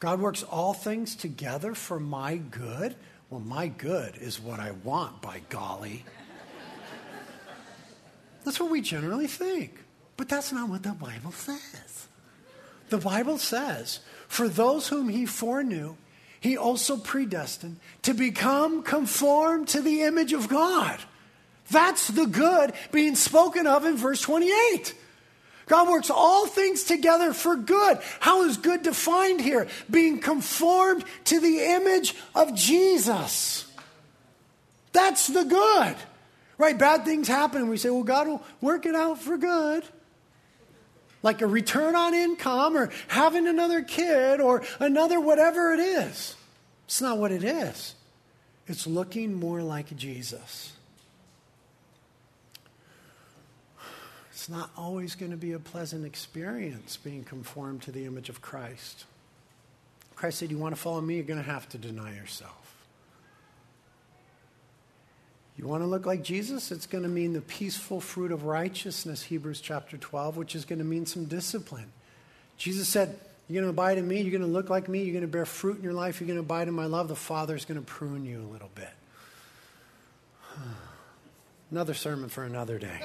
God 0.00 0.20
works 0.20 0.42
all 0.42 0.72
things 0.72 1.14
together 1.14 1.74
for 1.74 2.00
my 2.00 2.36
good. 2.36 2.96
Well, 3.28 3.40
my 3.40 3.68
good 3.68 4.16
is 4.16 4.40
what 4.40 4.58
I 4.58 4.72
want, 4.82 5.22
by 5.22 5.42
golly. 5.50 6.04
That's 8.44 8.58
what 8.58 8.70
we 8.70 8.80
generally 8.80 9.26
think. 9.26 9.78
But 10.16 10.28
that's 10.28 10.52
not 10.52 10.68
what 10.68 10.82
the 10.82 10.92
Bible 10.92 11.32
says. 11.32 12.08
The 12.88 12.98
Bible 12.98 13.38
says, 13.38 14.00
for 14.26 14.48
those 14.48 14.88
whom 14.88 15.10
he 15.10 15.26
foreknew, 15.26 15.96
he 16.40 16.56
also 16.56 16.96
predestined 16.96 17.78
to 18.02 18.14
become 18.14 18.82
conformed 18.82 19.68
to 19.68 19.82
the 19.82 20.02
image 20.02 20.32
of 20.32 20.48
God. 20.48 20.98
That's 21.70 22.08
the 22.08 22.26
good 22.26 22.72
being 22.90 23.14
spoken 23.14 23.66
of 23.66 23.84
in 23.84 23.96
verse 23.96 24.22
28. 24.22 24.94
God 25.66 25.88
works 25.88 26.10
all 26.10 26.46
things 26.46 26.84
together 26.84 27.32
for 27.32 27.56
good. 27.56 27.98
How 28.18 28.42
is 28.44 28.56
good 28.56 28.82
defined 28.82 29.40
here? 29.40 29.68
Being 29.88 30.18
conformed 30.18 31.04
to 31.26 31.40
the 31.40 31.60
image 31.60 32.14
of 32.34 32.54
Jesus. 32.54 33.70
That's 34.92 35.28
the 35.28 35.44
good. 35.44 35.96
Right? 36.58 36.78
Bad 36.78 37.04
things 37.04 37.28
happen, 37.28 37.62
and 37.62 37.70
we 37.70 37.76
say, 37.76 37.88
well, 37.88 38.02
God 38.02 38.26
will 38.26 38.42
work 38.60 38.84
it 38.84 38.94
out 38.94 39.20
for 39.20 39.38
good. 39.38 39.84
Like 41.22 41.40
a 41.40 41.46
return 41.46 41.94
on 41.94 42.14
income 42.14 42.76
or 42.76 42.90
having 43.08 43.46
another 43.46 43.82
kid 43.82 44.40
or 44.40 44.62
another 44.78 45.20
whatever 45.20 45.72
it 45.72 45.80
is. 45.80 46.34
It's 46.86 47.00
not 47.00 47.18
what 47.18 47.30
it 47.30 47.44
is. 47.44 47.94
It's 48.66 48.86
looking 48.86 49.34
more 49.34 49.62
like 49.62 49.94
Jesus. 49.96 50.72
It's 54.40 54.48
not 54.48 54.70
always 54.74 55.16
going 55.16 55.32
to 55.32 55.36
be 55.36 55.52
a 55.52 55.58
pleasant 55.58 56.06
experience 56.06 56.96
being 56.96 57.24
conformed 57.24 57.82
to 57.82 57.92
the 57.92 58.06
image 58.06 58.30
of 58.30 58.40
Christ. 58.40 59.04
Christ 60.14 60.38
said, 60.38 60.50
You 60.50 60.56
want 60.56 60.74
to 60.74 60.80
follow 60.80 61.02
me? 61.02 61.16
You're 61.16 61.24
going 61.24 61.44
to 61.44 61.50
have 61.50 61.68
to 61.68 61.78
deny 61.78 62.14
yourself. 62.14 62.74
You 65.58 65.66
want 65.66 65.82
to 65.82 65.86
look 65.86 66.06
like 66.06 66.22
Jesus? 66.22 66.72
It's 66.72 66.86
going 66.86 67.02
to 67.04 67.10
mean 67.10 67.34
the 67.34 67.42
peaceful 67.42 68.00
fruit 68.00 68.32
of 68.32 68.44
righteousness, 68.44 69.24
Hebrews 69.24 69.60
chapter 69.60 69.98
12, 69.98 70.38
which 70.38 70.54
is 70.54 70.64
going 70.64 70.78
to 70.78 70.86
mean 70.86 71.04
some 71.04 71.26
discipline. 71.26 71.92
Jesus 72.56 72.88
said, 72.88 73.20
You're 73.46 73.60
going 73.62 73.74
to 73.74 73.78
abide 73.78 73.98
in 73.98 74.08
me. 74.08 74.22
You're 74.22 74.30
going 74.30 74.40
to 74.40 74.46
look 74.46 74.70
like 74.70 74.88
me. 74.88 75.02
You're 75.02 75.12
going 75.12 75.20
to 75.20 75.28
bear 75.28 75.44
fruit 75.44 75.76
in 75.76 75.84
your 75.84 75.92
life. 75.92 76.18
You're 76.18 76.28
going 76.28 76.38
to 76.38 76.44
abide 76.44 76.66
in 76.66 76.72
my 76.72 76.86
love. 76.86 77.08
The 77.08 77.14
Father's 77.14 77.66
going 77.66 77.78
to 77.78 77.86
prune 77.86 78.24
you 78.24 78.40
a 78.40 78.50
little 78.50 78.70
bit. 78.74 78.88
Another 81.70 81.92
sermon 81.92 82.30
for 82.30 82.44
another 82.44 82.78
day. 82.78 83.02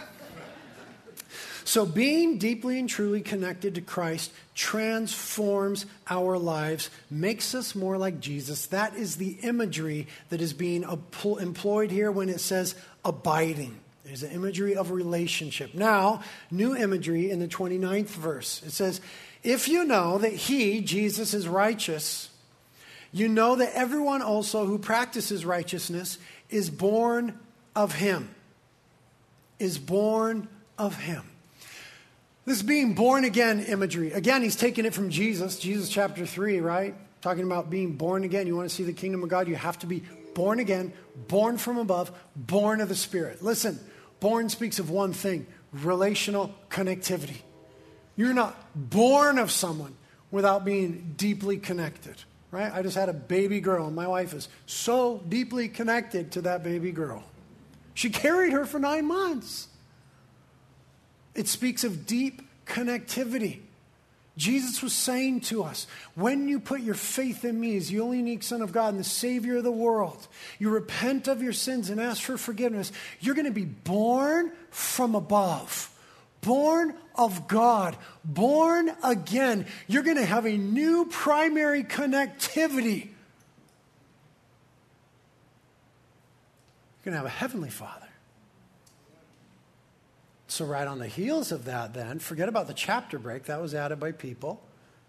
So, 1.66 1.84
being 1.84 2.38
deeply 2.38 2.78
and 2.78 2.88
truly 2.88 3.22
connected 3.22 3.74
to 3.74 3.82
Christ 3.82 4.32
transforms 4.54 5.88
our 6.08 6.38
lives, 6.38 6.92
makes 7.10 7.56
us 7.56 7.74
more 7.74 7.98
like 7.98 8.20
Jesus. 8.20 8.68
That 8.68 8.96
is 8.96 9.16
the 9.16 9.32
imagery 9.42 10.06
that 10.30 10.42
is 10.42 10.54
being 10.54 10.84
employed 10.84 11.90
here 11.90 12.12
when 12.12 12.30
it 12.30 12.40
says 12.40 12.76
abiding. 13.04 13.80
There's 14.04 14.22
an 14.22 14.30
imagery 14.30 14.76
of 14.76 14.92
relationship. 14.92 15.74
Now, 15.74 16.22
new 16.52 16.76
imagery 16.76 17.32
in 17.32 17.40
the 17.40 17.48
29th 17.48 18.10
verse. 18.10 18.62
It 18.64 18.72
says, 18.72 19.02
If 19.42 19.68
you 19.68 19.86
know 19.86 20.20
that 20.20 20.34
he, 20.34 20.82
Jesus, 20.82 21.34
is 21.34 21.48
righteous, 21.48 22.30
you 23.12 23.28
know 23.28 23.56
that 23.56 23.74
everyone 23.74 24.22
also 24.22 24.68
who 24.68 24.78
practices 24.78 25.44
righteousness 25.44 26.20
is 26.52 26.70
born 26.70 27.40
of 27.76 27.96
him. 27.96 28.36
Is 29.58 29.80
born 29.80 30.48
of 30.78 30.96
him. 31.00 31.24
This 32.46 32.62
being 32.62 32.94
born 32.94 33.24
again 33.24 33.62
imagery. 33.62 34.12
Again, 34.12 34.44
he's 34.44 34.56
taking 34.56 34.86
it 34.86 34.94
from 34.94 35.10
Jesus, 35.10 35.58
Jesus 35.58 35.90
chapter 35.90 36.26
3, 36.28 36.60
right? 36.60 36.94
Talking 37.22 37.44
about 37.44 37.72
being 37.72 37.94
born 37.94 38.24
again. 38.24 38.46
You 38.46 38.56
want 38.56 38.70
to 38.70 38.76
see 38.76 38.84
the 38.84 38.94
kingdom 38.94 39.24
of 39.24 39.30
God? 39.30 39.48
You 39.48 39.56
have 39.56 39.80
to 39.80 39.88
be 39.88 40.04
born 40.36 40.60
again, 40.60 40.94
born 41.28 41.58
from 41.58 41.78
above, 41.78 42.12
born 42.36 42.82
of 42.82 42.90
the 42.90 42.96
Spirit. 42.96 43.42
Listen, 43.44 43.80
born 44.20 44.50
speaks 44.50 44.78
of 44.78 44.92
one 44.92 45.12
thing 45.12 45.48
relational 45.74 46.54
connectivity. 46.70 47.38
You're 48.16 48.34
not 48.34 48.56
born 48.76 49.40
of 49.40 49.52
someone 49.52 49.96
without 50.30 50.64
being 50.64 51.16
deeply 51.18 51.58
connected, 51.58 52.16
right? 52.52 52.72
I 52.72 52.82
just 52.82 52.96
had 52.96 53.10
a 53.10 53.14
baby 53.14 53.60
girl, 53.60 53.88
and 53.88 53.96
my 53.96 54.08
wife 54.08 54.34
is 54.34 54.48
so 54.68 55.24
deeply 55.28 55.68
connected 55.68 56.32
to 56.34 56.42
that 56.44 56.64
baby 56.64 56.92
girl. 56.92 57.24
She 57.94 58.10
carried 58.10 58.54
her 58.54 58.66
for 58.66 58.80
nine 58.80 59.08
months. 59.08 59.68
It 61.36 61.48
speaks 61.48 61.84
of 61.84 62.06
deep 62.06 62.42
connectivity. 62.66 63.60
Jesus 64.38 64.82
was 64.82 64.94
saying 64.94 65.42
to 65.42 65.64
us, 65.64 65.88
when 66.16 66.50
you 66.50 66.60
put 66.60 66.82
your 66.82 66.96
faith 66.96 67.46
in 67.46 67.58
me 67.58 67.78
as 67.78 67.88
the 67.88 68.02
only 68.02 68.18
unique 68.18 68.44
Son 68.44 68.62
of 68.62 68.74
God 68.74 68.90
and 68.90 69.00
the 69.00 69.04
Savior 69.06 69.58
of 69.58 69.64
the 69.64 69.72
world, 69.72 70.28
you 70.60 70.70
repent 70.70 71.30
of 71.30 71.42
your 71.42 71.54
sins 71.54 71.90
and 71.90 72.02
ask 72.02 72.22
for 72.22 72.38
forgiveness, 72.38 72.92
you're 73.22 73.36
going 73.36 73.46
to 73.46 73.52
be 73.52 73.64
born 73.64 74.52
from 74.72 75.16
above, 75.16 75.90
born 76.42 76.96
of 77.16 77.48
God, 77.48 77.96
born 78.26 78.92
again. 79.04 79.68
You're 79.88 80.04
going 80.04 80.18
to 80.18 80.26
have 80.26 80.46
a 80.46 80.58
new 80.58 81.06
primary 81.06 81.84
connectivity. 81.86 83.08
You're 87.04 87.14
going 87.14 87.14
to 87.14 87.20
have 87.20 87.26
a 87.26 87.30
heavenly 87.30 87.70
Father. 87.70 88.05
So, 90.56 90.64
right 90.64 90.88
on 90.88 91.00
the 91.00 91.08
heels 91.08 91.52
of 91.52 91.66
that, 91.66 91.94
then, 91.94 92.20
forget 92.20 92.48
about 92.48 92.68
the 92.68 92.74
chapter 92.74 93.20
break, 93.20 93.44
that 93.48 93.60
was 93.60 93.76
added 93.76 94.00
by 94.00 94.14
people. 94.14 94.64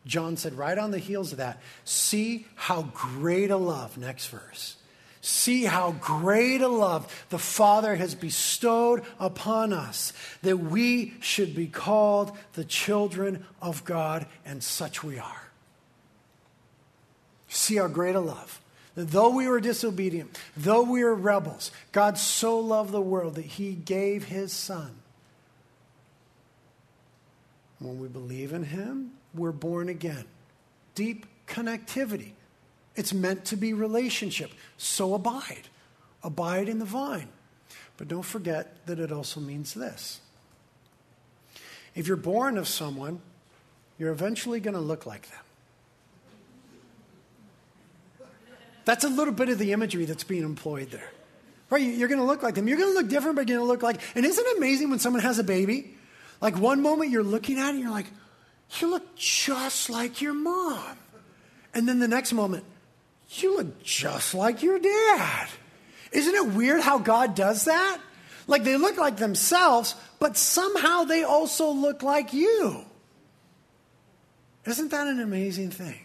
John 0.05 0.37
said, 0.37 0.55
right 0.55 0.77
on 0.77 0.91
the 0.91 0.99
heels 0.99 1.31
of 1.31 1.39
that, 1.39 1.63
see 1.85 2.49
how 2.57 2.91
great 2.93 3.53
a 3.53 3.57
love, 3.57 3.97
next 3.97 4.27
verse. 4.27 4.75
See 5.21 5.63
how 5.63 5.93
great 5.93 6.63
a 6.63 6.69
love 6.69 7.25
the 7.29 7.39
Father 7.39 7.95
has 7.95 8.17
bestowed 8.17 9.05
upon 9.21 9.73
us, 9.73 10.13
that 10.43 10.57
we 10.57 11.15
should 11.21 11.55
be 11.55 11.69
called 11.69 12.37
the 12.55 12.65
children 12.65 13.47
of 13.63 13.85
God, 13.85 14.27
and 14.45 14.65
such 14.65 15.05
we 15.05 15.21
are. 15.21 15.43
See 17.47 17.77
how 17.77 17.87
great 17.87 18.17
a 18.17 18.21
love. 18.21 18.61
That 18.97 19.13
though 19.13 19.31
we 19.31 19.47
were 19.47 19.61
disobedient, 19.61 20.37
though 20.57 20.83
we 20.83 21.05
were 21.05 21.15
rebels, 21.15 21.71
God 21.93 22.19
so 22.19 22.59
loved 22.59 22.91
the 22.91 23.01
world 23.01 23.37
that 23.37 23.45
he 23.45 23.75
gave 23.75 24.25
his 24.25 24.53
Son. 24.53 25.03
When 27.79 28.01
we 28.01 28.09
believe 28.09 28.53
in 28.53 28.65
him, 28.65 29.13
we're 29.35 29.53
born 29.53 29.89
again. 29.89 30.25
Deep 30.95 31.27
connectivity. 31.47 32.33
It's 32.95 33.13
meant 33.13 33.45
to 33.47 33.57
be 33.57 33.75
relationship. 33.75 34.51
So 34.79 35.15
abide. 35.15 35.69
Abide 36.23 36.69
in 36.69 36.79
the 36.79 36.85
vine. 36.85 37.29
But 37.97 38.09
don't 38.09 38.23
forget 38.23 38.87
that 38.87 38.99
it 38.99 39.13
also 39.13 39.41
means 39.41 39.75
this. 39.75 40.21
If 41.95 42.07
you're 42.07 42.17
born 42.17 42.59
of 42.59 42.69
someone, 42.69 43.21
you're 43.99 44.13
eventually 44.13 44.61
going 44.61 44.75
to 44.75 44.81
look 44.81 45.07
like 45.07 45.29
them. 45.31 45.41
That's 48.85 49.05
a 49.05 49.09
little 49.09 49.35
bit 49.35 49.49
of 49.49 49.59
the 49.59 49.73
imagery 49.73 50.05
that's 50.05 50.25
being 50.25 50.45
employed 50.45 50.91
there. 50.91 51.11
Right? 51.71 51.83
You're 51.83 52.09
going 52.09 52.21
to 52.21 52.27
look 52.27 52.43
like 52.43 52.55
them. 52.55 52.69
You're 52.69 52.79
going 52.79 52.93
to 52.93 52.95
look 52.95 53.09
different, 53.09 53.37
but 53.37 53.49
you're 53.49 53.59
going 53.59 53.67
to 53.67 53.73
look 53.73 53.83
like. 53.83 54.01
And 54.15 54.25
isn't 54.25 54.47
it 54.47 54.57
amazing 54.59 54.91
when 54.91 55.01
someone 55.01 55.23
has 55.23 55.39
a 55.39 55.45
baby? 55.45 55.96
Like 56.41 56.57
one 56.57 56.83
moment 56.83 57.11
you're 57.11 57.23
looking 57.23 57.59
at 57.59 57.69
it 57.69 57.71
and 57.71 57.81
you're 57.81 57.91
like, 57.91 58.07
you 58.79 58.89
look 58.89 59.17
just 59.17 59.91
like 59.91 60.21
your 60.21 60.35
mom. 60.35 60.97
And 61.75 61.89
then 61.89 61.99
the 61.99 62.09
next 62.09 62.33
moment, 62.33 62.65
you 63.31 63.57
look 63.57 63.83
just 63.83 64.35
like 64.35 64.63
your 64.63 64.79
dad. 64.79 65.49
Isn't 66.13 66.35
it 66.35 66.55
weird 66.55 66.81
how 66.81 66.99
God 66.99 67.35
does 67.35 67.65
that? 67.65 67.99
Like 68.47 68.65
they 68.65 68.77
look 68.77 68.97
like 68.97 69.17
themselves, 69.17 69.95
but 70.19 70.37
somehow 70.37 71.05
they 71.05 71.25
also 71.25 71.71
look 71.71 72.03
like 72.03 72.33
you. 72.33 72.85
Isn't 74.65 74.91
that 74.91 75.07
an 75.07 75.21
amazing 75.21 75.71
thing? 75.71 76.01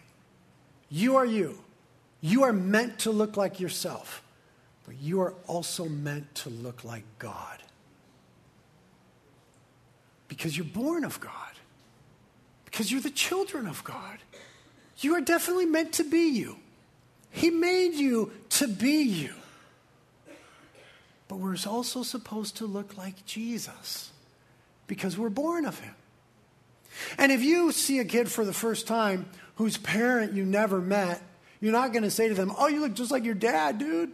You 0.90 1.16
are 1.16 1.26
you. 1.26 1.58
You 2.20 2.44
are 2.44 2.54
meant 2.54 3.00
to 3.00 3.12
look 3.12 3.38
like 3.38 3.60
yourself, 3.60 4.22
but 4.86 4.96
you 5.00 5.22
are 5.22 5.34
also 5.48 5.86
meant 5.86 6.36
to 6.36 6.50
look 6.50 6.84
like 6.84 7.04
God. 7.18 7.61
Because 10.32 10.56
you're 10.56 10.66
born 10.66 11.04
of 11.04 11.20
God 11.20 11.52
because 12.72 12.90
you're 12.90 13.02
the 13.02 13.10
children 13.10 13.68
of 13.68 13.84
God. 13.84 14.18
You 15.00 15.16
are 15.16 15.22
definitely 15.22 15.66
meant 15.66 15.94
to 15.94 16.04
be 16.04 16.30
you. 16.30 16.56
He 17.30 17.50
made 17.50 17.96
you 17.96 18.32
to 18.52 18.68
be 18.68 19.04
you. 19.04 19.34
But 21.28 21.38
we're 21.38 21.58
also 21.68 22.04
supposed 22.04 22.58
to 22.58 22.66
look 22.66 22.98
like 22.98 23.26
Jesus 23.26 24.12
because 24.88 25.18
we're 25.18 25.30
born 25.30 25.66
of 25.66 25.80
him. 25.80 25.96
And 27.18 27.32
if 27.32 27.42
you 27.42 27.72
see 27.72 28.00
a 28.00 28.06
kid 28.06 28.32
for 28.32 28.46
the 28.46 28.54
first 28.54 28.88
time 28.88 29.26
whose 29.56 29.78
parent 29.78 30.34
you 30.34 30.46
never 30.46 30.80
met, 30.80 31.22
you're 31.60 31.72
not 31.72 31.92
going 31.94 32.04
to 32.04 32.12
say 32.12 32.30
to 32.30 32.34
them, 32.34 32.54
Oh, 32.58 32.68
you 32.68 32.80
look 32.80 32.94
just 32.94 33.12
like 33.12 33.24
your 33.24 33.36
dad, 33.36 33.80
dude. 33.80 34.12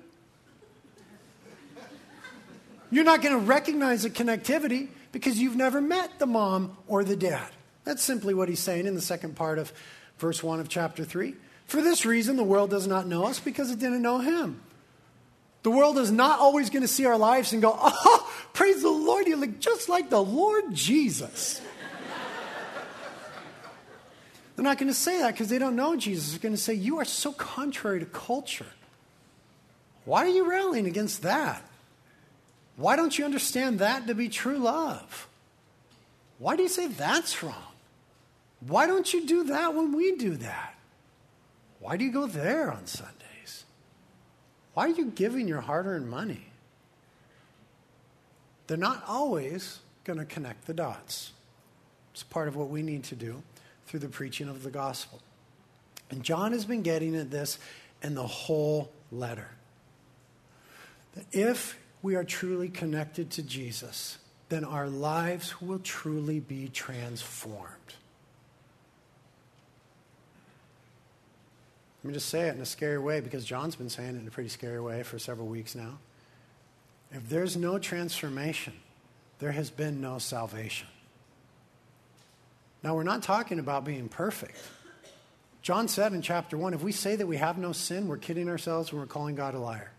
You're 2.90 3.04
not 3.04 3.22
going 3.22 3.38
to 3.38 3.46
recognize 3.46 4.04
the 4.04 4.10
connectivity 4.10 4.88
because 5.18 5.40
you've 5.40 5.56
never 5.56 5.82
met 5.82 6.20
the 6.20 6.28
mom 6.28 6.78
or 6.88 7.04
the 7.04 7.16
dad. 7.16 7.50
That's 7.86 8.04
simply 8.04 8.36
what 8.36 8.50
he's 8.50 8.60
saying 8.60 8.86
in 8.86 8.94
the 8.94 9.02
second 9.02 9.36
part 9.36 9.58
of 9.58 9.74
verse 10.20 10.44
1 10.44 10.60
of 10.60 10.70
chapter 10.70 11.04
3. 11.04 11.34
For 11.66 11.82
this 11.82 12.06
reason, 12.06 12.36
the 12.36 12.44
world 12.44 12.70
does 12.70 12.86
not 12.86 13.08
know 13.08 13.26
us 13.26 13.40
because 13.40 13.72
it 13.72 13.80
didn't 13.80 14.04
know 14.04 14.20
him. 14.20 14.62
The 15.64 15.72
world 15.72 15.98
is 15.98 16.12
not 16.12 16.40
always 16.40 16.70
going 16.70 16.84
to 16.84 16.88
see 16.88 17.08
our 17.08 17.18
lives 17.18 17.52
and 17.52 17.64
go, 17.64 17.76
oh, 17.82 18.32
praise 18.54 18.84
the 18.84 18.92
Lord, 18.92 19.26
you 19.26 19.38
look 19.38 19.60
just 19.60 19.90
like 19.90 20.12
the 20.12 20.22
Lord 20.22 20.66
Jesus. 20.72 21.62
They're 24.56 24.64
not 24.64 24.78
going 24.78 24.90
to 24.90 24.94
say 24.94 25.18
that 25.18 25.32
because 25.32 25.50
they 25.50 25.58
don't 25.58 25.76
know 25.76 25.96
Jesus. 25.96 26.30
They're 26.30 26.40
going 26.40 26.54
to 26.54 26.62
say, 26.62 26.76
You 26.76 27.00
are 27.00 27.06
so 27.06 27.32
contrary 27.32 28.02
to 28.02 28.06
culture. 28.06 28.68
Why 30.06 30.26
are 30.26 30.30
you 30.30 30.48
rallying 30.48 30.86
against 30.86 31.24
that? 31.24 31.67
Why 32.78 32.96
don't 32.96 33.18
you 33.18 33.26
understand 33.26 33.80
that 33.80 34.08
to 34.08 34.16
be 34.16 34.30
true 34.30 34.60
love? 34.60 35.28
Why 36.38 36.56
do 36.56 36.64
you 36.64 36.70
say 36.70 36.88
that's 36.88 37.44
wrong? 37.44 37.56
Why 38.60 38.88
don't 38.88 39.12
you 39.12 39.26
do 39.26 39.46
that 39.46 39.74
when 39.74 39.96
we 39.96 40.16
do 40.16 40.36
that? 40.38 40.76
Why 41.80 41.98
do 41.98 42.06
you 42.06 42.12
go 42.12 42.28
there 42.28 42.72
on 42.72 42.86
Sundays? 42.86 43.66
Why 44.74 44.86
are 44.86 44.90
you 44.90 45.08
giving 45.08 45.48
your 45.48 45.62
hard 45.62 45.88
earned 45.88 46.10
money? 46.10 46.46
They're 48.68 48.78
not 48.78 49.04
always 49.08 49.80
going 50.04 50.20
to 50.20 50.26
connect 50.26 50.68
the 50.68 50.74
dots. 50.74 51.32
It's 52.14 52.24
part 52.24 52.48
of 52.48 52.56
what 52.56 52.70
we 52.70 52.84
need 52.84 53.04
to 53.06 53.16
do 53.16 53.42
through 53.88 54.02
the 54.02 54.10
preaching 54.10 54.50
of 54.50 54.64
the 54.64 54.70
gospel. 54.70 55.20
And 56.12 56.24
John 56.24 56.52
has 56.52 56.66
been 56.66 56.84
getting 56.84 57.16
at 57.16 57.32
this 57.32 57.58
in 58.04 58.14
the 58.14 58.28
whole 58.28 58.92
letter. 59.12 59.50
That 61.16 61.26
if 61.32 61.78
we 62.02 62.16
are 62.16 62.24
truly 62.24 62.70
connected 62.70 63.32
to 63.32 63.44
Jesus, 63.44 64.18
then 64.50 64.64
our 64.64 64.88
lives 64.88 65.62
will 65.62 65.80
truly 65.80 66.40
be 66.40 66.70
transformed. 66.70 67.96
Let 72.04 72.10
me 72.10 72.14
just 72.14 72.30
say 72.30 72.48
it 72.48 72.56
in 72.56 72.62
a 72.62 72.66
scary 72.66 73.00
way 73.00 73.20
because 73.20 73.44
John's 73.44 73.76
been 73.76 73.90
saying 73.90 74.16
it 74.16 74.22
in 74.22 74.28
a 74.28 74.32
pretty 74.32 74.50
scary 74.50 74.80
way 74.80 75.04
for 75.04 75.20
several 75.20 75.48
weeks 75.48 75.76
now. 75.76 75.98
If 77.12 77.28
there's 77.28 77.58
no 77.58 77.80
transformation, 77.80 78.74
there 79.40 79.52
has 79.52 79.70
been 79.70 80.00
no 80.00 80.18
salvation. 80.20 80.88
Now, 82.84 82.96
we're 82.96 83.04
not 83.04 83.24
talking 83.24 83.60
about 83.60 83.84
being 83.84 84.08
perfect. 84.08 84.58
John 85.62 85.88
said 85.88 86.14
in 86.14 86.22
chapter 86.22 86.58
1 86.58 86.74
if 86.74 86.82
we 86.82 86.92
say 86.92 87.16
that 87.16 87.28
we 87.28 87.38
have 87.38 87.58
no 87.58 87.74
sin, 87.74 88.08
we're 88.08 88.18
kidding 88.18 88.48
ourselves 88.48 88.92
and 88.92 89.00
we're 89.00 89.08
calling 89.08 89.36
God 89.36 89.56
a 89.56 89.60
liar. 89.60 89.92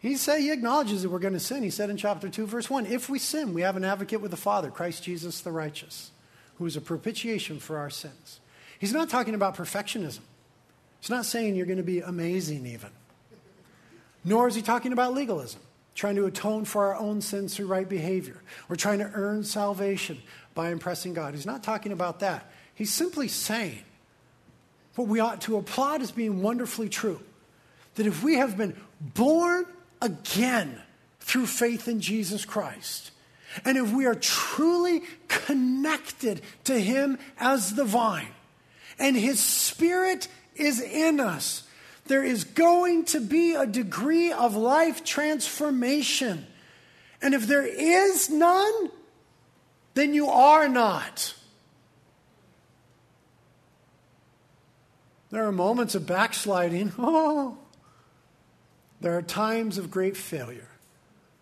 He 0.00 0.16
said 0.16 0.40
he 0.40 0.50
acknowledges 0.50 1.02
that 1.02 1.10
we're 1.10 1.18
going 1.18 1.34
to 1.34 1.40
sin. 1.40 1.62
He 1.62 1.70
said 1.70 1.90
in 1.90 1.98
chapter 1.98 2.28
2, 2.28 2.46
verse 2.46 2.70
1, 2.70 2.86
if 2.86 3.10
we 3.10 3.18
sin, 3.18 3.52
we 3.52 3.60
have 3.60 3.76
an 3.76 3.84
advocate 3.84 4.22
with 4.22 4.30
the 4.30 4.36
Father, 4.36 4.70
Christ 4.70 5.04
Jesus 5.04 5.42
the 5.42 5.52
righteous, 5.52 6.10
who 6.56 6.64
is 6.64 6.74
a 6.74 6.80
propitiation 6.80 7.60
for 7.60 7.76
our 7.76 7.90
sins. 7.90 8.40
He's 8.78 8.94
not 8.94 9.10
talking 9.10 9.34
about 9.34 9.56
perfectionism. 9.56 10.20
He's 11.00 11.10
not 11.10 11.26
saying 11.26 11.54
you're 11.54 11.66
going 11.66 11.76
to 11.76 11.82
be 11.82 12.00
amazing, 12.00 12.66
even. 12.66 12.88
Nor 14.24 14.48
is 14.48 14.54
he 14.54 14.62
talking 14.62 14.94
about 14.94 15.12
legalism, 15.12 15.60
trying 15.94 16.16
to 16.16 16.24
atone 16.24 16.64
for 16.64 16.86
our 16.86 16.96
own 16.96 17.20
sins 17.20 17.54
through 17.54 17.66
right 17.66 17.88
behavior, 17.88 18.40
or 18.70 18.76
trying 18.76 19.00
to 19.00 19.10
earn 19.12 19.44
salvation 19.44 20.22
by 20.54 20.70
impressing 20.70 21.12
God. 21.12 21.34
He's 21.34 21.46
not 21.46 21.62
talking 21.62 21.92
about 21.92 22.20
that. 22.20 22.50
He's 22.74 22.92
simply 22.92 23.28
saying 23.28 23.82
what 24.94 25.08
we 25.08 25.20
ought 25.20 25.42
to 25.42 25.58
applaud 25.58 26.00
as 26.00 26.10
being 26.10 26.40
wonderfully 26.40 26.88
true 26.88 27.20
that 27.96 28.06
if 28.06 28.22
we 28.22 28.36
have 28.36 28.56
been 28.56 28.74
born 29.00 29.66
again 30.00 30.80
through 31.20 31.46
faith 31.46 31.88
in 31.88 32.00
Jesus 32.00 32.44
Christ, 32.44 33.10
and 33.64 33.76
if 33.76 33.92
we 33.92 34.06
are 34.06 34.14
truly 34.14 35.02
connected 35.28 36.40
to 36.64 36.80
Him 36.80 37.18
as 37.38 37.74
the 37.74 37.84
vine, 37.84 38.28
and 38.98 39.16
His 39.16 39.40
Spirit 39.40 40.28
is 40.54 40.80
in 40.80 41.20
us, 41.20 41.64
there 42.06 42.24
is 42.24 42.44
going 42.44 43.04
to 43.06 43.20
be 43.20 43.54
a 43.54 43.66
degree 43.66 44.32
of 44.32 44.56
life 44.56 45.04
transformation. 45.04 46.46
And 47.22 47.34
if 47.34 47.46
there 47.46 47.66
is 47.66 48.28
none, 48.30 48.90
then 49.94 50.14
you 50.14 50.28
are 50.28 50.68
not. 50.68 51.34
There 55.30 55.46
are 55.46 55.52
moments 55.52 55.94
of 55.94 56.06
backsliding. 56.06 56.92
Oh, 56.98 57.58
there 59.00 59.16
are 59.16 59.22
times 59.22 59.78
of 59.78 59.90
great 59.90 60.16
failure. 60.16 60.68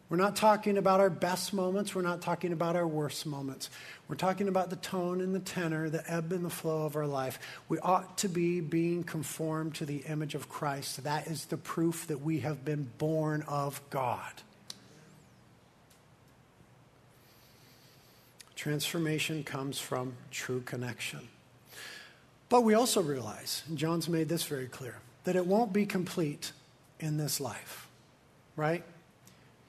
We're 0.09 0.17
not 0.17 0.37
talking 0.37 0.79
about 0.79 1.01
our 1.01 1.11
best 1.11 1.53
moments. 1.53 1.95
We're 1.95 2.01
not 2.01 2.23
talking 2.23 2.53
about 2.53 2.77
our 2.77 2.87
worst 2.87 3.27
moments. 3.27 3.69
We're 4.09 4.17
talking 4.17 4.49
about 4.49 4.71
the 4.71 4.77
tone 4.77 5.21
and 5.21 5.35
the 5.35 5.41
tenor, 5.41 5.91
the 5.91 6.11
ebb 6.11 6.33
and 6.33 6.43
the 6.45 6.51
flow 6.51 6.87
of 6.87 6.97
our 6.97 7.07
life. 7.07 7.39
We 7.69 7.79
ought 7.81 8.17
to 8.19 8.29
be 8.29 8.61
being 8.61 9.05
conformed 9.05 9.75
to 9.77 9.85
the 9.85 9.99
image 10.09 10.35
of 10.35 10.49
Christ. 10.49 11.05
That 11.05 11.27
is 11.27 11.45
the 11.47 11.59
proof 11.59 12.07
that 12.07 12.23
we 12.23 12.41
have 12.41 12.65
been 12.65 12.91
born 12.97 13.43
of 13.43 13.83
God. 13.91 14.33
Transformation 18.57 19.45
comes 19.45 19.79
from 19.79 20.15
true 20.31 20.63
connection. 20.63 21.29
But 22.49 22.63
we 22.63 22.73
also 22.73 23.03
realize, 23.03 23.63
and 23.69 23.77
John's 23.77 24.09
made 24.09 24.31
this 24.31 24.45
very 24.45 24.67
clear, 24.67 24.97
that 25.25 25.37
it 25.37 25.47
won't 25.47 25.73
be 25.73 25.85
complete 25.85 26.53
in 27.01 27.17
this 27.17 27.41
life. 27.41 27.89
right? 28.57 28.83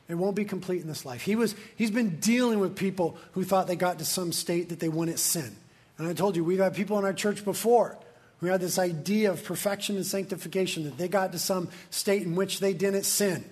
It 0.08 0.16
won't 0.16 0.36
be 0.36 0.46
complete 0.46 0.82
in 0.82 0.88
this 0.88 1.06
life. 1.06 1.22
He 1.22 1.36
was, 1.36 1.56
he's 1.76 1.92
been 1.92 2.20
dealing 2.20 2.60
with 2.60 2.76
people 2.76 3.18
who 3.34 3.44
thought 3.44 3.68
they 3.68 3.76
got 3.76 4.00
to 4.00 4.06
some 4.06 4.32
state 4.32 4.70
that 4.70 4.80
they 4.80 4.90
wouldn't 4.90 5.20
sin. 5.20 5.56
And 6.00 6.08
I 6.08 6.14
told 6.14 6.36
you, 6.36 6.44
we've 6.44 6.60
had 6.60 6.74
people 6.74 6.98
in 6.98 7.06
our 7.06 7.14
church 7.14 7.46
before 7.46 7.98
who 8.40 8.48
had 8.48 8.62
this 8.62 8.80
idea 8.80 9.32
of 9.32 9.44
perfection 9.44 9.98
and 9.98 10.06
sanctification, 10.06 10.86
that 10.86 10.98
they 10.98 11.08
got 11.08 11.34
to 11.34 11.40
some 11.40 11.70
state 11.90 12.24
in 12.24 12.36
which 12.36 12.60
they 12.60 12.74
didn't 12.74 13.04
sin. 13.04 13.44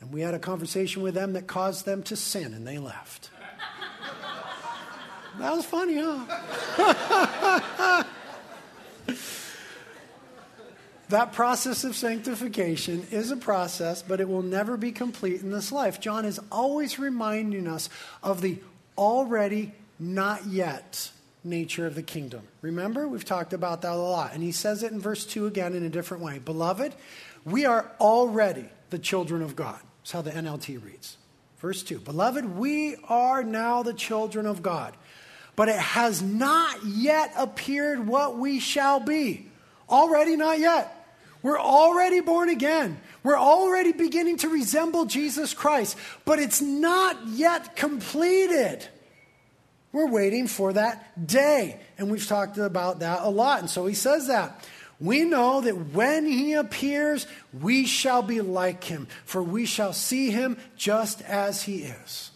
And 0.00 0.12
we 0.12 0.20
had 0.20 0.34
a 0.34 0.38
conversation 0.38 1.02
with 1.02 1.14
them 1.14 1.34
that 1.34 1.46
caused 1.46 1.84
them 1.84 2.02
to 2.04 2.16
sin, 2.16 2.54
and 2.54 2.66
they 2.66 2.78
left. 2.78 3.30
that 5.38 5.54
was 5.54 5.66
funny, 5.66 6.00
huh? 6.00 8.04
That 11.10 11.32
process 11.32 11.82
of 11.82 11.96
sanctification 11.96 13.04
is 13.10 13.32
a 13.32 13.36
process, 13.36 14.00
but 14.00 14.20
it 14.20 14.28
will 14.28 14.42
never 14.42 14.76
be 14.76 14.92
complete 14.92 15.42
in 15.42 15.50
this 15.50 15.72
life. 15.72 15.98
John 15.98 16.24
is 16.24 16.38
always 16.52 17.00
reminding 17.00 17.66
us 17.66 17.88
of 18.22 18.42
the 18.42 18.58
already 18.96 19.72
not 19.98 20.46
yet 20.46 21.10
nature 21.42 21.84
of 21.84 21.96
the 21.96 22.02
kingdom. 22.04 22.42
Remember, 22.62 23.08
we've 23.08 23.24
talked 23.24 23.52
about 23.52 23.82
that 23.82 23.90
a 23.90 23.96
lot. 23.96 24.34
And 24.34 24.42
he 24.42 24.52
says 24.52 24.84
it 24.84 24.92
in 24.92 25.00
verse 25.00 25.26
2 25.26 25.46
again 25.46 25.74
in 25.74 25.82
a 25.82 25.88
different 25.88 26.22
way. 26.22 26.38
Beloved, 26.38 26.94
we 27.44 27.64
are 27.64 27.90
already 28.00 28.66
the 28.90 28.98
children 29.00 29.42
of 29.42 29.56
God. 29.56 29.80
That's 30.02 30.12
how 30.12 30.22
the 30.22 30.30
NLT 30.30 30.84
reads. 30.84 31.16
Verse 31.58 31.82
2 31.82 31.98
Beloved, 31.98 32.56
we 32.56 32.94
are 33.08 33.42
now 33.42 33.82
the 33.82 33.94
children 33.94 34.46
of 34.46 34.62
God, 34.62 34.96
but 35.56 35.68
it 35.68 35.74
has 35.74 36.22
not 36.22 36.84
yet 36.84 37.32
appeared 37.36 38.06
what 38.06 38.38
we 38.38 38.60
shall 38.60 39.00
be. 39.00 39.48
Already, 39.88 40.36
not 40.36 40.60
yet. 40.60 40.98
We're 41.42 41.60
already 41.60 42.20
born 42.20 42.48
again. 42.48 43.00
We're 43.22 43.38
already 43.38 43.92
beginning 43.92 44.38
to 44.38 44.48
resemble 44.48 45.06
Jesus 45.06 45.54
Christ, 45.54 45.96
but 46.24 46.38
it's 46.38 46.60
not 46.60 47.16
yet 47.28 47.76
completed. 47.76 48.86
We're 49.92 50.10
waiting 50.10 50.46
for 50.46 50.72
that 50.72 51.26
day. 51.26 51.80
And 51.98 52.10
we've 52.10 52.26
talked 52.26 52.58
about 52.58 53.00
that 53.00 53.22
a 53.22 53.28
lot. 53.28 53.60
And 53.60 53.70
so 53.70 53.86
he 53.86 53.94
says 53.94 54.28
that. 54.28 54.64
We 55.00 55.24
know 55.24 55.62
that 55.62 55.94
when 55.94 56.26
he 56.26 56.52
appears, 56.52 57.26
we 57.58 57.86
shall 57.86 58.22
be 58.22 58.42
like 58.42 58.84
him, 58.84 59.08
for 59.24 59.42
we 59.42 59.64
shall 59.64 59.94
see 59.94 60.30
him 60.30 60.58
just 60.76 61.22
as 61.22 61.62
he 61.62 61.84
is. 61.84 62.30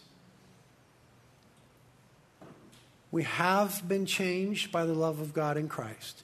We 3.13 3.23
have 3.25 3.87
been 3.87 4.07
changed 4.07 4.73
by 4.73 4.87
the 4.87 4.95
love 4.95 5.21
of 5.21 5.33
God 5.35 5.57
in 5.57 5.69
Christ. 5.69 6.24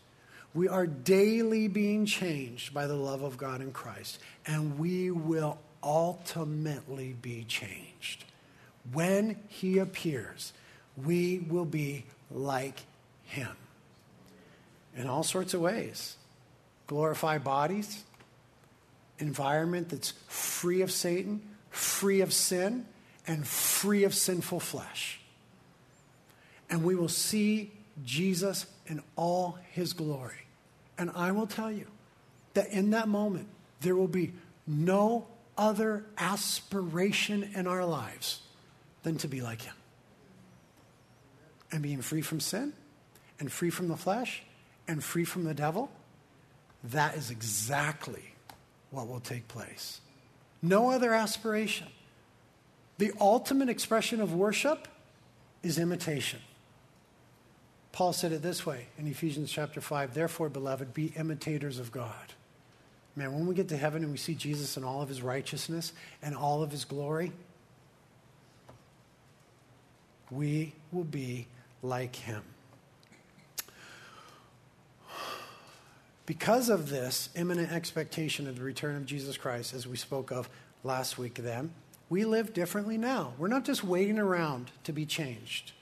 We 0.53 0.69
are 0.69 0.87
daily 0.87 1.69
being 1.69 2.07
changed 2.07 2.75
by 2.75 2.87
the 2.87 2.97
love 2.97 3.23
of 3.23 3.37
God 3.37 3.61
in 3.61 3.73
Christ, 3.73 4.19
and 4.47 4.79
we 4.79 5.11
will 5.11 5.59
ultimately 5.83 7.15
be 7.21 7.45
changed. 7.45 8.25
When 8.93 9.37
He 9.49 9.79
appears, 9.79 10.53
we 10.97 11.39
will 11.39 11.65
be 11.65 12.05
like 12.31 12.81
Him 13.25 13.57
in 14.97 15.07
all 15.07 15.23
sorts 15.23 15.55
of 15.55 15.61
ways. 15.61 16.17
Glorify 16.89 17.39
bodies, 17.39 18.03
environment 19.19 19.91
that's 19.91 20.15
free 20.27 20.83
of 20.83 20.91
Satan, 20.91 21.43
free 21.71 22.21
of 22.21 22.33
sin, 22.33 22.87
and 23.27 23.47
free 23.47 24.03
of 24.03 24.15
sinful 24.15 24.59
flesh. 24.59 25.21
And 26.69 26.83
we 26.83 26.97
will 26.97 27.09
see 27.09 27.71
Jesus 28.05 28.67
in 28.87 29.03
all 29.17 29.59
his 29.73 29.93
glory. 29.93 30.47
And 30.99 31.11
I 31.15 31.33
will 31.33 31.47
tell 31.47 31.71
you 31.71 31.87
that 32.55 32.69
in 32.71 32.91
that 32.91 33.09
moment, 33.09 33.49
there 33.81 33.97
will 33.97 34.09
be 34.09 34.33
no 34.67 35.27
other 35.57 36.05
aspiration 36.19 37.51
in 37.55 37.67
our 37.67 37.85
lives 37.85 38.41
than 39.03 39.17
to 39.19 39.29
be 39.29 39.41
like 39.41 39.63
him. 39.63 39.75
And 41.73 41.83
being 41.83 42.03
free 42.03 42.23
from 42.23 42.41
sin, 42.41 42.73
and 43.39 43.51
free 43.51 43.71
from 43.71 43.89
the 43.89 43.97
flesh, 43.97 44.43
and 44.89 45.03
free 45.03 45.25
from 45.25 45.45
the 45.45 45.55
devil, 45.55 45.91
that 46.85 47.17
is 47.17 47.31
exactly 47.31 48.35
what 48.91 49.07
will 49.07 49.21
take 49.21 49.49
place. 49.49 50.01
No 50.63 50.91
other 50.91 51.15
aspiration. 51.15 51.87
The 52.99 53.13
ultimate 53.21 53.69
expression 53.69 54.21
of 54.21 54.35
worship 54.35 54.89
is 55.63 55.79
imitation. 55.79 56.41
Paul 57.93 58.13
said 58.13 58.33
it 58.33 58.43
this 58.43 58.65
way 58.65 58.87
in 58.99 59.07
Ephesians 59.07 59.51
chapter 59.51 59.81
5 59.81 60.15
Therefore, 60.15 60.49
beloved, 60.49 60.95
be 60.95 61.13
imitators 61.17 61.79
of 61.79 61.91
God. 61.93 62.35
Man, 63.17 63.35
when 63.35 63.47
we 63.47 63.55
get 63.55 63.69
to 63.69 63.77
heaven 63.77 64.03
and 64.03 64.13
we 64.13 64.19
see 64.19 64.35
Jesus 64.35 64.77
in 64.77 64.85
all 64.85 65.03
of 65.03 65.09
his 65.09 65.21
righteousness 65.21 65.93
and 66.23 66.35
all 66.35 66.63
of 66.63 66.71
his 66.71 66.85
glory, 66.85 67.33
we 70.31 70.73
will 70.93 71.05
be 71.05 71.47
like 71.83 72.15
him. 72.15 72.43
Because 76.25 76.69
of 76.69 76.91
this 76.91 77.29
imminent 77.35 77.73
expectation 77.73 78.47
of 78.47 78.57
the 78.57 78.63
return 78.63 78.95
of 78.95 79.05
Jesus 79.05 79.37
Christ, 79.37 79.75
as 79.75 79.89
we 79.89 79.97
spoke 79.97 80.31
of 80.31 80.49
last 80.85 81.19
week, 81.19 81.35
then, 81.35 81.73
we 82.09 82.25
live 82.25 82.53
differently 82.53 82.97
now. 82.97 83.33
We're 83.37 83.49
not 83.49 83.65
just 83.65 83.83
waiting 83.83 84.19
around 84.19 84.71
to 84.85 84.93
be 84.93 85.07
changed. 85.07 85.73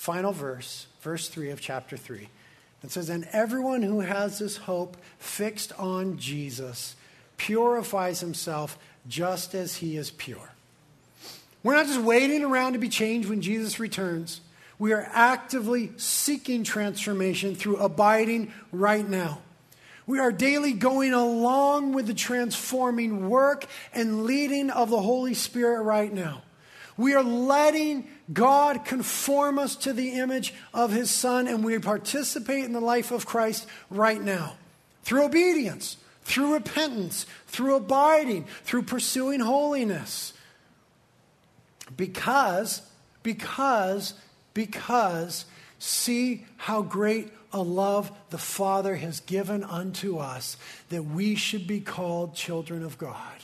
Final 0.00 0.32
verse, 0.32 0.86
verse 1.02 1.28
3 1.28 1.50
of 1.50 1.60
chapter 1.60 1.94
3. 1.94 2.26
It 2.82 2.90
says, 2.90 3.10
And 3.10 3.28
everyone 3.32 3.82
who 3.82 4.00
has 4.00 4.38
this 4.38 4.56
hope 4.56 4.96
fixed 5.18 5.78
on 5.78 6.16
Jesus 6.16 6.96
purifies 7.36 8.20
himself 8.20 8.78
just 9.06 9.54
as 9.54 9.76
he 9.76 9.98
is 9.98 10.10
pure. 10.10 10.52
We're 11.62 11.74
not 11.74 11.84
just 11.84 12.00
waiting 12.00 12.42
around 12.42 12.72
to 12.72 12.78
be 12.78 12.88
changed 12.88 13.28
when 13.28 13.42
Jesus 13.42 13.78
returns. 13.78 14.40
We 14.78 14.94
are 14.94 15.06
actively 15.12 15.92
seeking 15.98 16.64
transformation 16.64 17.54
through 17.54 17.76
abiding 17.76 18.54
right 18.72 19.06
now. 19.06 19.42
We 20.06 20.18
are 20.18 20.32
daily 20.32 20.72
going 20.72 21.12
along 21.12 21.92
with 21.92 22.06
the 22.06 22.14
transforming 22.14 23.28
work 23.28 23.66
and 23.92 24.24
leading 24.24 24.70
of 24.70 24.88
the 24.88 25.02
Holy 25.02 25.34
Spirit 25.34 25.82
right 25.82 26.10
now. 26.10 26.40
We 27.00 27.14
are 27.14 27.24
letting 27.24 28.06
God 28.30 28.84
conform 28.84 29.58
us 29.58 29.74
to 29.76 29.94
the 29.94 30.18
image 30.18 30.52
of 30.74 30.92
his 30.92 31.10
Son, 31.10 31.48
and 31.48 31.64
we 31.64 31.78
participate 31.78 32.66
in 32.66 32.74
the 32.74 32.80
life 32.80 33.10
of 33.10 33.24
Christ 33.24 33.66
right 33.88 34.20
now 34.20 34.56
through 35.02 35.24
obedience, 35.24 35.96
through 36.24 36.52
repentance, 36.52 37.24
through 37.46 37.76
abiding, 37.76 38.44
through 38.64 38.82
pursuing 38.82 39.40
holiness. 39.40 40.34
Because, 41.96 42.82
because, 43.22 44.12
because, 44.52 45.46
see 45.78 46.44
how 46.58 46.82
great 46.82 47.30
a 47.50 47.62
love 47.62 48.12
the 48.28 48.36
Father 48.36 48.96
has 48.96 49.20
given 49.20 49.64
unto 49.64 50.18
us 50.18 50.58
that 50.90 51.04
we 51.04 51.34
should 51.34 51.66
be 51.66 51.80
called 51.80 52.34
children 52.34 52.84
of 52.84 52.98
God. 52.98 53.38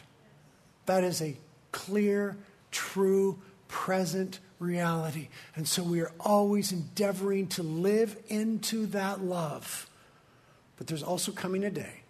That 0.84 1.04
is 1.04 1.22
a 1.22 1.38
clear, 1.72 2.36
true, 2.70 3.38
present 3.68 4.40
reality. 4.58 5.28
And 5.54 5.66
so 5.66 5.82
we 5.82 6.00
are 6.00 6.12
always 6.20 6.72
endeavoring 6.72 7.48
to 7.48 7.62
live 7.62 8.16
into 8.28 8.86
that 8.86 9.20
love. 9.20 9.88
But 10.76 10.86
there's 10.86 11.02
also 11.02 11.32
coming 11.32 11.64
a 11.64 11.70
day, 11.70 12.02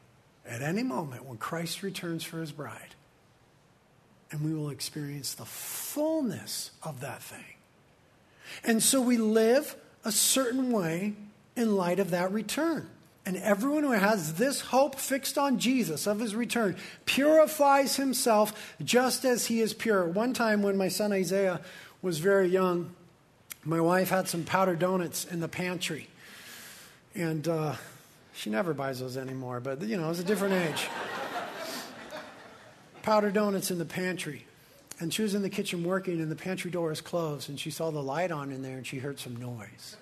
at 0.48 0.62
any 0.62 0.82
moment, 0.82 1.24
when 1.24 1.38
Christ 1.38 1.82
returns 1.82 2.24
for 2.24 2.40
his 2.40 2.52
bride. 2.52 2.94
And 4.30 4.42
we 4.42 4.54
will 4.54 4.70
experience 4.70 5.34
the 5.34 5.44
fullness 5.44 6.72
of 6.82 7.00
that 7.00 7.22
thing. 7.22 7.44
And 8.64 8.82
so 8.82 9.00
we 9.00 9.16
live 9.18 9.76
a 10.04 10.12
certain 10.12 10.72
way 10.72 11.14
in 11.54 11.76
light 11.76 11.98
of 11.98 12.10
that 12.10 12.32
return. 12.32 12.88
And 13.26 13.36
everyone 13.38 13.82
who 13.82 13.90
has 13.90 14.34
this 14.34 14.60
hope 14.60 14.94
fixed 14.94 15.36
on 15.36 15.58
Jesus 15.58 16.06
of 16.06 16.20
his 16.20 16.36
return 16.36 16.76
purifies 17.06 17.96
himself 17.96 18.74
just 18.84 19.24
as 19.24 19.46
he 19.46 19.60
is 19.60 19.74
pure. 19.74 20.06
One 20.06 20.32
time 20.32 20.62
when 20.62 20.76
my 20.76 20.86
son 20.86 21.12
Isaiah 21.12 21.60
was 22.02 22.20
very 22.20 22.46
young, 22.46 22.94
my 23.64 23.80
wife 23.80 24.10
had 24.10 24.28
some 24.28 24.44
powdered 24.44 24.78
donuts 24.78 25.24
in 25.24 25.40
the 25.40 25.48
pantry. 25.48 26.06
And 27.16 27.48
uh, 27.48 27.74
she 28.32 28.48
never 28.48 28.72
buys 28.72 29.00
those 29.00 29.16
anymore, 29.16 29.58
but 29.58 29.82
you 29.82 29.96
know, 29.96 30.04
it 30.04 30.10
was 30.10 30.20
a 30.20 30.24
different 30.24 30.54
age. 30.54 30.86
powdered 33.02 33.34
donuts 33.34 33.72
in 33.72 33.78
the 33.78 33.84
pantry. 33.84 34.46
And 35.00 35.12
she 35.12 35.22
was 35.22 35.34
in 35.34 35.42
the 35.42 35.50
kitchen 35.50 35.82
working, 35.82 36.20
and 36.20 36.30
the 36.30 36.36
pantry 36.36 36.70
door 36.70 36.90
was 36.90 37.00
closed, 37.00 37.48
and 37.48 37.58
she 37.58 37.70
saw 37.70 37.90
the 37.90 38.02
light 38.02 38.30
on 38.30 38.52
in 38.52 38.62
there, 38.62 38.76
and 38.76 38.86
she 38.86 38.98
heard 38.98 39.18
some 39.18 39.34
noise. 39.34 39.96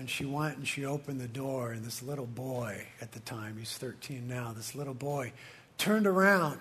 And 0.00 0.10
she 0.10 0.24
went 0.24 0.56
and 0.56 0.66
she 0.66 0.84
opened 0.84 1.20
the 1.20 1.28
door, 1.28 1.70
and 1.70 1.84
this 1.84 2.02
little 2.02 2.26
boy 2.26 2.86
at 3.00 3.12
the 3.12 3.20
time, 3.20 3.56
he's 3.58 3.76
13 3.76 4.26
now, 4.26 4.52
this 4.56 4.74
little 4.74 4.94
boy 4.94 5.32
turned 5.78 6.06
around 6.06 6.58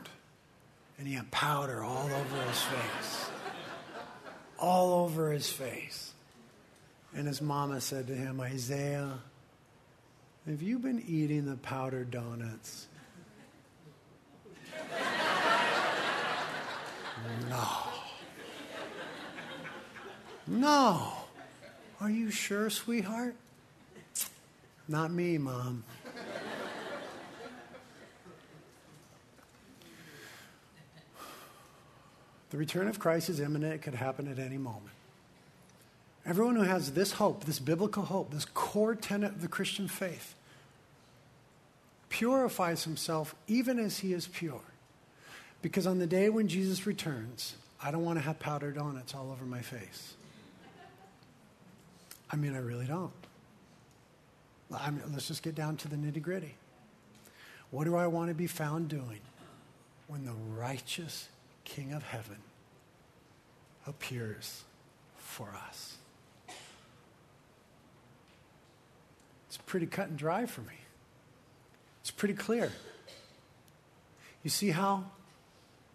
and 0.98 1.08
he 1.08 1.16
had 1.16 1.32
powder 1.32 1.84
all 1.84 2.06
over 2.06 2.42
his 2.44 2.62
face 2.62 3.30
all 4.60 5.06
over 5.06 5.32
his 5.32 5.50
face. 5.50 6.14
And 7.16 7.26
his 7.28 7.42
mama 7.42 7.82
said 7.82 8.08
to 8.08 8.16
him, 8.16 8.40
Isaiah, 8.40 9.20
have 10.46 10.62
you 10.62 10.78
been 10.78 11.04
eating 11.08 11.46
the 11.46 11.58
powdered 11.58 12.12
donuts? 12.12 12.88
No. 17.50 17.68
No. 20.48 21.12
Are 22.02 22.10
you 22.10 22.32
sure, 22.32 22.70
sweetheart? 22.70 23.36
Not 24.88 25.12
me, 25.12 25.38
Mom. 25.38 25.84
the 32.50 32.58
return 32.58 32.88
of 32.88 33.00
Christ 33.00 33.30
is 33.30 33.40
imminent. 33.40 33.74
It 33.74 33.82
could 33.82 33.96
happen 33.96 34.28
at 34.28 34.40
any 34.40 34.58
moment. 34.58 34.94
Everyone 36.26 36.56
who 36.56 36.64
has 36.64 36.94
this 36.94 37.14
hope, 37.14 37.44
this 37.44 37.60
biblical 37.60 38.04
hope, 38.04 38.32
this 38.32 38.46
core 38.46 38.96
tenet 38.96 39.32
of 39.32 39.42
the 39.42 39.48
Christian 39.48 39.88
faith, 39.88 40.36
purifies 42.08 42.86
himself 42.86 43.36
even 43.48 43.78
as 43.78 44.00
he 44.00 44.14
is 44.14 44.28
pure. 44.28 44.62
Because 45.62 45.86
on 45.86 46.00
the 46.00 46.08
day 46.08 46.30
when 46.30 46.48
Jesus 46.48 46.86
returns, 46.88 47.56
I 47.84 47.92
don't 47.92 48.06
want 48.06 48.18
to 48.20 48.24
have 48.24 48.40
powdered 48.40 48.76
donuts 48.76 49.14
all 49.14 49.32
over 49.32 49.46
my 49.46 49.62
face. 49.62 50.14
I 52.32 52.36
mean, 52.36 52.56
I 52.56 52.60
really 52.60 52.86
don't. 52.86 53.12
I 54.72 54.92
mean, 54.92 55.02
let's 55.12 55.28
just 55.28 55.42
get 55.42 55.56
down 55.56 55.78
to 55.78 55.88
the 55.88 55.96
nitty 55.96 56.22
gritty. 56.22 56.56
What 57.72 57.86
do 57.86 57.96
I 57.96 58.08
want 58.08 58.30
to 58.30 58.36
be 58.36 58.48
found 58.48 58.88
doing 58.88 59.20
when 60.08 60.26
the 60.26 60.34
righteous 60.56 61.28
King 61.64 61.94
of 61.94 62.04
heaven 62.04 62.38
appears 63.88 64.64
for 65.18 65.50
us? 65.68 65.98
It's 69.48 69.58
pretty 69.58 69.88
cut 69.88 70.10
and 70.10 70.18
dry 70.18 70.46
for 70.46 70.62
me. 70.62 70.76
It's 72.02 72.12
pretty 72.12 72.36
clear. 72.36 72.72
You 74.44 74.50
see 74.50 74.70
how 74.70 75.06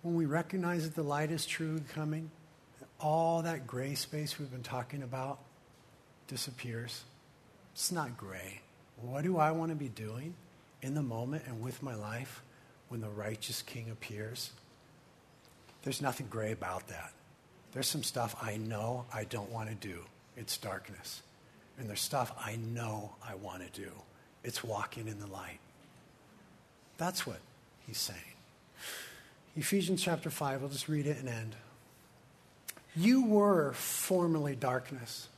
when 0.03 0.17
we 0.17 0.27
recognize 0.27 0.85
that 0.85 0.95
the 0.95 1.03
light 1.03 1.31
is 1.31 1.47
true 1.47 1.81
coming, 1.95 2.31
all 3.01 3.43
that 3.43 3.67
gray 3.67 3.95
space 3.95 4.39
we've 4.39 4.51
been 4.51 4.63
talking 4.63 5.03
about 5.03 5.39
disappears. 6.27 7.05
It's 7.73 7.93
not 7.93 8.17
gray. 8.17 8.61
What 9.01 9.25
do 9.25 9.39
I 9.39 9.51
want 9.51 9.71
to 9.71 9.77
be 9.77 9.89
doing 9.89 10.35
in 10.83 10.95
the 10.95 11.03
moment 11.03 11.45
and 11.47 11.61
with 11.61 11.83
my 11.83 11.95
life 11.95 12.43
when 12.89 13.01
the 13.01 13.09
righteous 13.09 13.63
king 13.63 13.91
appears? 13.91 14.51
There's 15.83 16.01
nothing 16.01 16.29
gray 16.31 16.53
about 16.53 16.89
that. 16.89 17.13
There's 17.73 17.89
some 17.89 18.03
stuff 18.03 18.37
I 18.41 18.57
know 18.57 19.05
I 19.13 19.25
don't 19.25 19.51
want 19.51 19.69
to 19.69 19.75
do. 19.75 20.01
It's 20.37 20.57
darkness. 20.57 21.23
And 21.79 21.89
there's 21.89 22.01
stuff 22.01 22.33
I 22.39 22.57
know 22.57 23.17
I 23.27 23.35
want 23.35 23.63
to 23.63 23.81
do. 23.81 23.91
It's 24.45 24.63
walking 24.63 25.09
in 25.09 25.19
the 25.19 25.27
light. 25.27 25.59
That's 26.97 27.27
what 27.27 27.39
he's 27.87 27.99
saying. 27.99 28.21
Ephesians 29.57 30.03
chapter 30.03 30.31
5, 30.31 30.63
I'll 30.63 30.69
just 30.69 30.89
read 30.89 31.07
it 31.07 31.19
and 31.19 31.29
end. 31.29 31.57
You 32.97 33.25
were 33.25 33.73
formerly 33.73 34.55
darkness, 34.55 35.29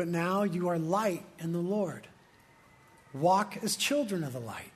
but 0.00 0.08
now 0.08 0.44
you 0.44 0.70
are 0.70 0.78
light 0.78 1.22
in 1.40 1.52
the 1.52 1.58
Lord. 1.58 2.06
Walk 3.12 3.58
as 3.62 3.76
children 3.76 4.24
of 4.24 4.32
the 4.32 4.40
light. 4.40 4.72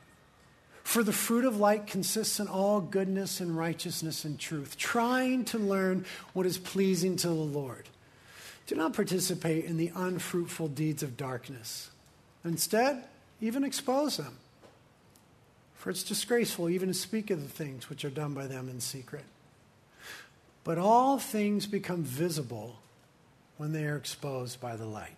For 0.82 1.02
the 1.02 1.14
fruit 1.14 1.46
of 1.46 1.56
light 1.56 1.86
consists 1.86 2.40
in 2.40 2.46
all 2.46 2.82
goodness 2.82 3.40
and 3.40 3.56
righteousness 3.56 4.26
and 4.26 4.38
truth, 4.38 4.76
trying 4.76 5.46
to 5.46 5.58
learn 5.58 6.04
what 6.34 6.44
is 6.44 6.58
pleasing 6.58 7.16
to 7.16 7.28
the 7.28 7.32
Lord. 7.32 7.88
Do 8.66 8.74
not 8.74 8.92
participate 8.92 9.64
in 9.64 9.78
the 9.78 9.92
unfruitful 9.96 10.68
deeds 10.68 11.02
of 11.02 11.16
darkness. 11.16 11.88
Instead, 12.44 13.02
even 13.40 13.64
expose 13.64 14.18
them. 14.18 14.36
For 15.72 15.88
it's 15.88 16.02
disgraceful 16.02 16.68
even 16.68 16.88
to 16.88 16.94
speak 16.94 17.30
of 17.30 17.42
the 17.42 17.48
things 17.48 17.88
which 17.88 18.04
are 18.04 18.10
done 18.10 18.34
by 18.34 18.46
them 18.46 18.68
in 18.68 18.78
secret. 18.78 19.24
But 20.64 20.76
all 20.76 21.18
things 21.18 21.66
become 21.66 22.02
visible 22.04 22.76
when 23.56 23.72
they 23.72 23.84
are 23.84 23.96
exposed 23.96 24.60
by 24.60 24.76
the 24.76 24.86
light. 24.86 25.16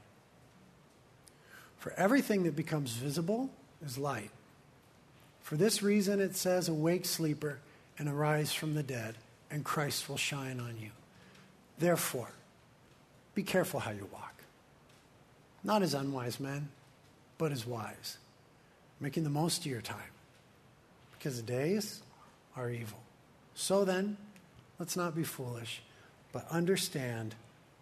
For 1.79 1.93
everything 1.97 2.45
that 2.45 2.57
becomes 2.57 2.93
visible 2.93 3.51
is 3.85 3.97
light. 3.97 4.31
For 5.43 5.57
this 5.57 5.83
reason, 5.83 6.21
it 6.21 6.35
says, 6.35 6.69
Awake, 6.69 7.05
sleeper, 7.05 7.61
and 7.99 8.09
arise 8.09 8.53
from 8.53 8.75
the 8.75 8.83
dead, 8.83 9.15
and 9.51 9.65
Christ 9.65 10.09
will 10.09 10.17
shine 10.17 10.59
on 10.59 10.77
you. 10.81 10.91
Therefore, 11.79 12.31
be 13.35 13.43
careful 13.43 13.81
how 13.81 13.93
you 13.93 14.09
walk. 14.13 14.43
Not 15.63 15.83
as 15.83 15.95
unwise 15.95 16.41
men, 16.41 16.69
but 17.39 17.53
as 17.53 17.67
wise, 17.67 18.19
making 18.99 19.25
the 19.25 19.31
most 19.31 19.61
of 19.61 19.67
your 19.67 19.81
time, 19.81 20.13
because 21.19 21.37
the 21.37 21.47
days 21.47 22.01
are 22.57 22.71
evil. 22.71 22.99
So 23.55 23.85
then, 23.85 24.17
let's 24.79 24.97
not 24.97 25.15
be 25.15 25.23
foolish, 25.23 25.83
but 26.33 26.47
understand 26.51 27.35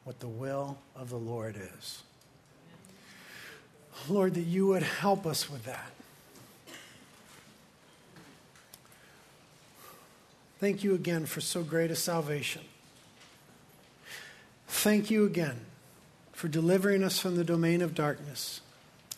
what 0.04 0.20
the 0.20 0.28
will 0.28 0.78
of 0.94 1.10
the 1.10 1.16
Lord 1.16 1.56
is. 1.56 2.02
Lord, 4.08 4.34
that 4.34 4.42
you 4.42 4.66
would 4.66 4.82
help 4.82 5.26
us 5.26 5.50
with 5.50 5.64
that. 5.64 5.90
Thank 10.60 10.84
you 10.84 10.94
again 10.94 11.26
for 11.26 11.40
so 11.40 11.62
great 11.62 11.90
a 11.90 11.96
salvation. 11.96 12.62
Thank 14.68 15.10
you 15.10 15.24
again 15.24 15.60
for 16.32 16.48
delivering 16.48 17.02
us 17.02 17.18
from 17.18 17.36
the 17.36 17.44
domain 17.44 17.80
of 17.80 17.94
darkness 17.94 18.60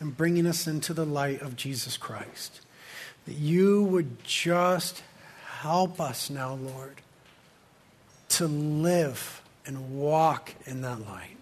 and 0.01 0.17
bringing 0.17 0.47
us 0.47 0.67
into 0.67 0.93
the 0.93 1.07
light 1.07 1.41
of 1.43 1.57
Jesus 1.57 1.97
Christ. 1.97 2.61
That 3.27 3.35
you 3.35 3.83
would 3.85 4.23
just 4.23 5.03
help 5.61 6.01
us 6.01 6.31
now, 6.31 6.55
Lord, 6.55 7.01
to 8.31 8.47
live 8.47 9.43
and 9.67 9.99
walk 9.99 10.55
in 10.65 10.83
that 10.83 11.01
light, 11.07 11.37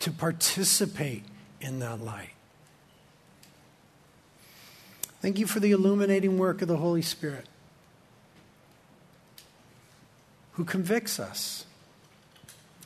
to 0.00 0.10
participate 0.10 1.22
in 1.60 1.78
that 1.80 2.00
light. 2.00 2.30
Thank 5.20 5.38
you 5.38 5.46
for 5.46 5.60
the 5.60 5.72
illuminating 5.72 6.38
work 6.38 6.62
of 6.62 6.68
the 6.68 6.76
Holy 6.76 7.02
Spirit 7.02 7.46
who 10.52 10.64
convicts 10.64 11.20
us 11.20 11.66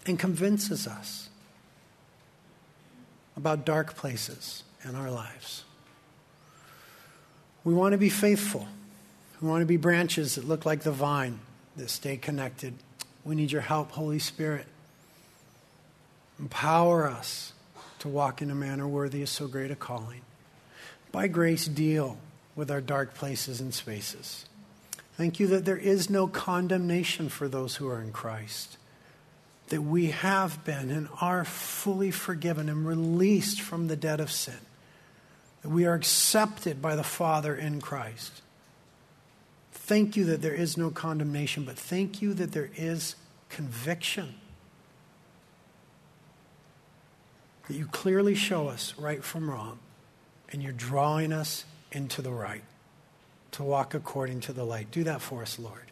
and 0.06 0.18
convinces 0.18 0.86
us 0.86 1.30
about 3.34 3.64
dark 3.64 3.96
places 3.96 4.62
in 4.84 4.94
our 4.94 5.10
lives. 5.10 5.64
We 7.64 7.72
want 7.72 7.92
to 7.92 7.98
be 7.98 8.10
faithful. 8.10 8.66
We 9.40 9.48
want 9.48 9.62
to 9.62 9.66
be 9.66 9.76
branches 9.76 10.34
that 10.34 10.46
look 10.46 10.66
like 10.66 10.82
the 10.82 10.92
vine 10.92 11.40
that 11.76 11.88
stay 11.88 12.16
connected. 12.16 12.74
We 13.24 13.34
need 13.34 13.50
your 13.50 13.62
help, 13.62 13.92
Holy 13.92 14.18
Spirit. 14.18 14.66
Empower 16.42 17.08
us 17.08 17.52
to 18.00 18.08
walk 18.08 18.42
in 18.42 18.50
a 18.50 18.54
manner 18.54 18.86
worthy 18.86 19.22
of 19.22 19.28
so 19.28 19.46
great 19.46 19.70
a 19.70 19.76
calling. 19.76 20.20
By 21.12 21.28
grace, 21.28 21.66
deal 21.66 22.18
with 22.56 22.70
our 22.70 22.80
dark 22.80 23.14
places 23.14 23.60
and 23.60 23.72
spaces. 23.72 24.46
Thank 25.16 25.38
you 25.38 25.46
that 25.46 25.64
there 25.64 25.76
is 25.76 26.10
no 26.10 26.26
condemnation 26.26 27.28
for 27.28 27.48
those 27.48 27.76
who 27.76 27.88
are 27.88 28.02
in 28.02 28.12
Christ 28.12 28.76
that 29.68 29.80
we 29.80 30.08
have 30.08 30.62
been 30.66 30.90
and 30.90 31.08
are 31.22 31.46
fully 31.46 32.10
forgiven 32.10 32.68
and 32.68 32.86
released 32.86 33.58
from 33.58 33.86
the 33.86 33.96
debt 33.96 34.20
of 34.20 34.30
sin, 34.30 34.58
that 35.62 35.70
we 35.70 35.86
are 35.86 35.94
accepted 35.94 36.82
by 36.82 36.94
the 36.94 37.02
Father 37.02 37.54
in 37.54 37.80
Christ. 37.80 38.42
Thank 39.72 40.14
you 40.14 40.26
that 40.26 40.42
there 40.42 40.52
is 40.52 40.76
no 40.76 40.90
condemnation, 40.90 41.64
but 41.64 41.78
thank 41.78 42.20
you 42.20 42.34
that 42.34 42.52
there 42.52 42.68
is 42.76 43.14
conviction. 43.48 44.34
That 47.68 47.74
you 47.74 47.86
clearly 47.86 48.34
show 48.34 48.68
us 48.68 48.94
right 48.98 49.22
from 49.22 49.48
wrong, 49.48 49.78
and 50.50 50.62
you're 50.62 50.72
drawing 50.72 51.32
us 51.32 51.64
into 51.92 52.20
the 52.20 52.32
right 52.32 52.64
to 53.52 53.62
walk 53.62 53.94
according 53.94 54.40
to 54.40 54.52
the 54.52 54.64
light. 54.64 54.90
Do 54.90 55.04
that 55.04 55.20
for 55.20 55.42
us, 55.42 55.58
Lord. 55.58 55.91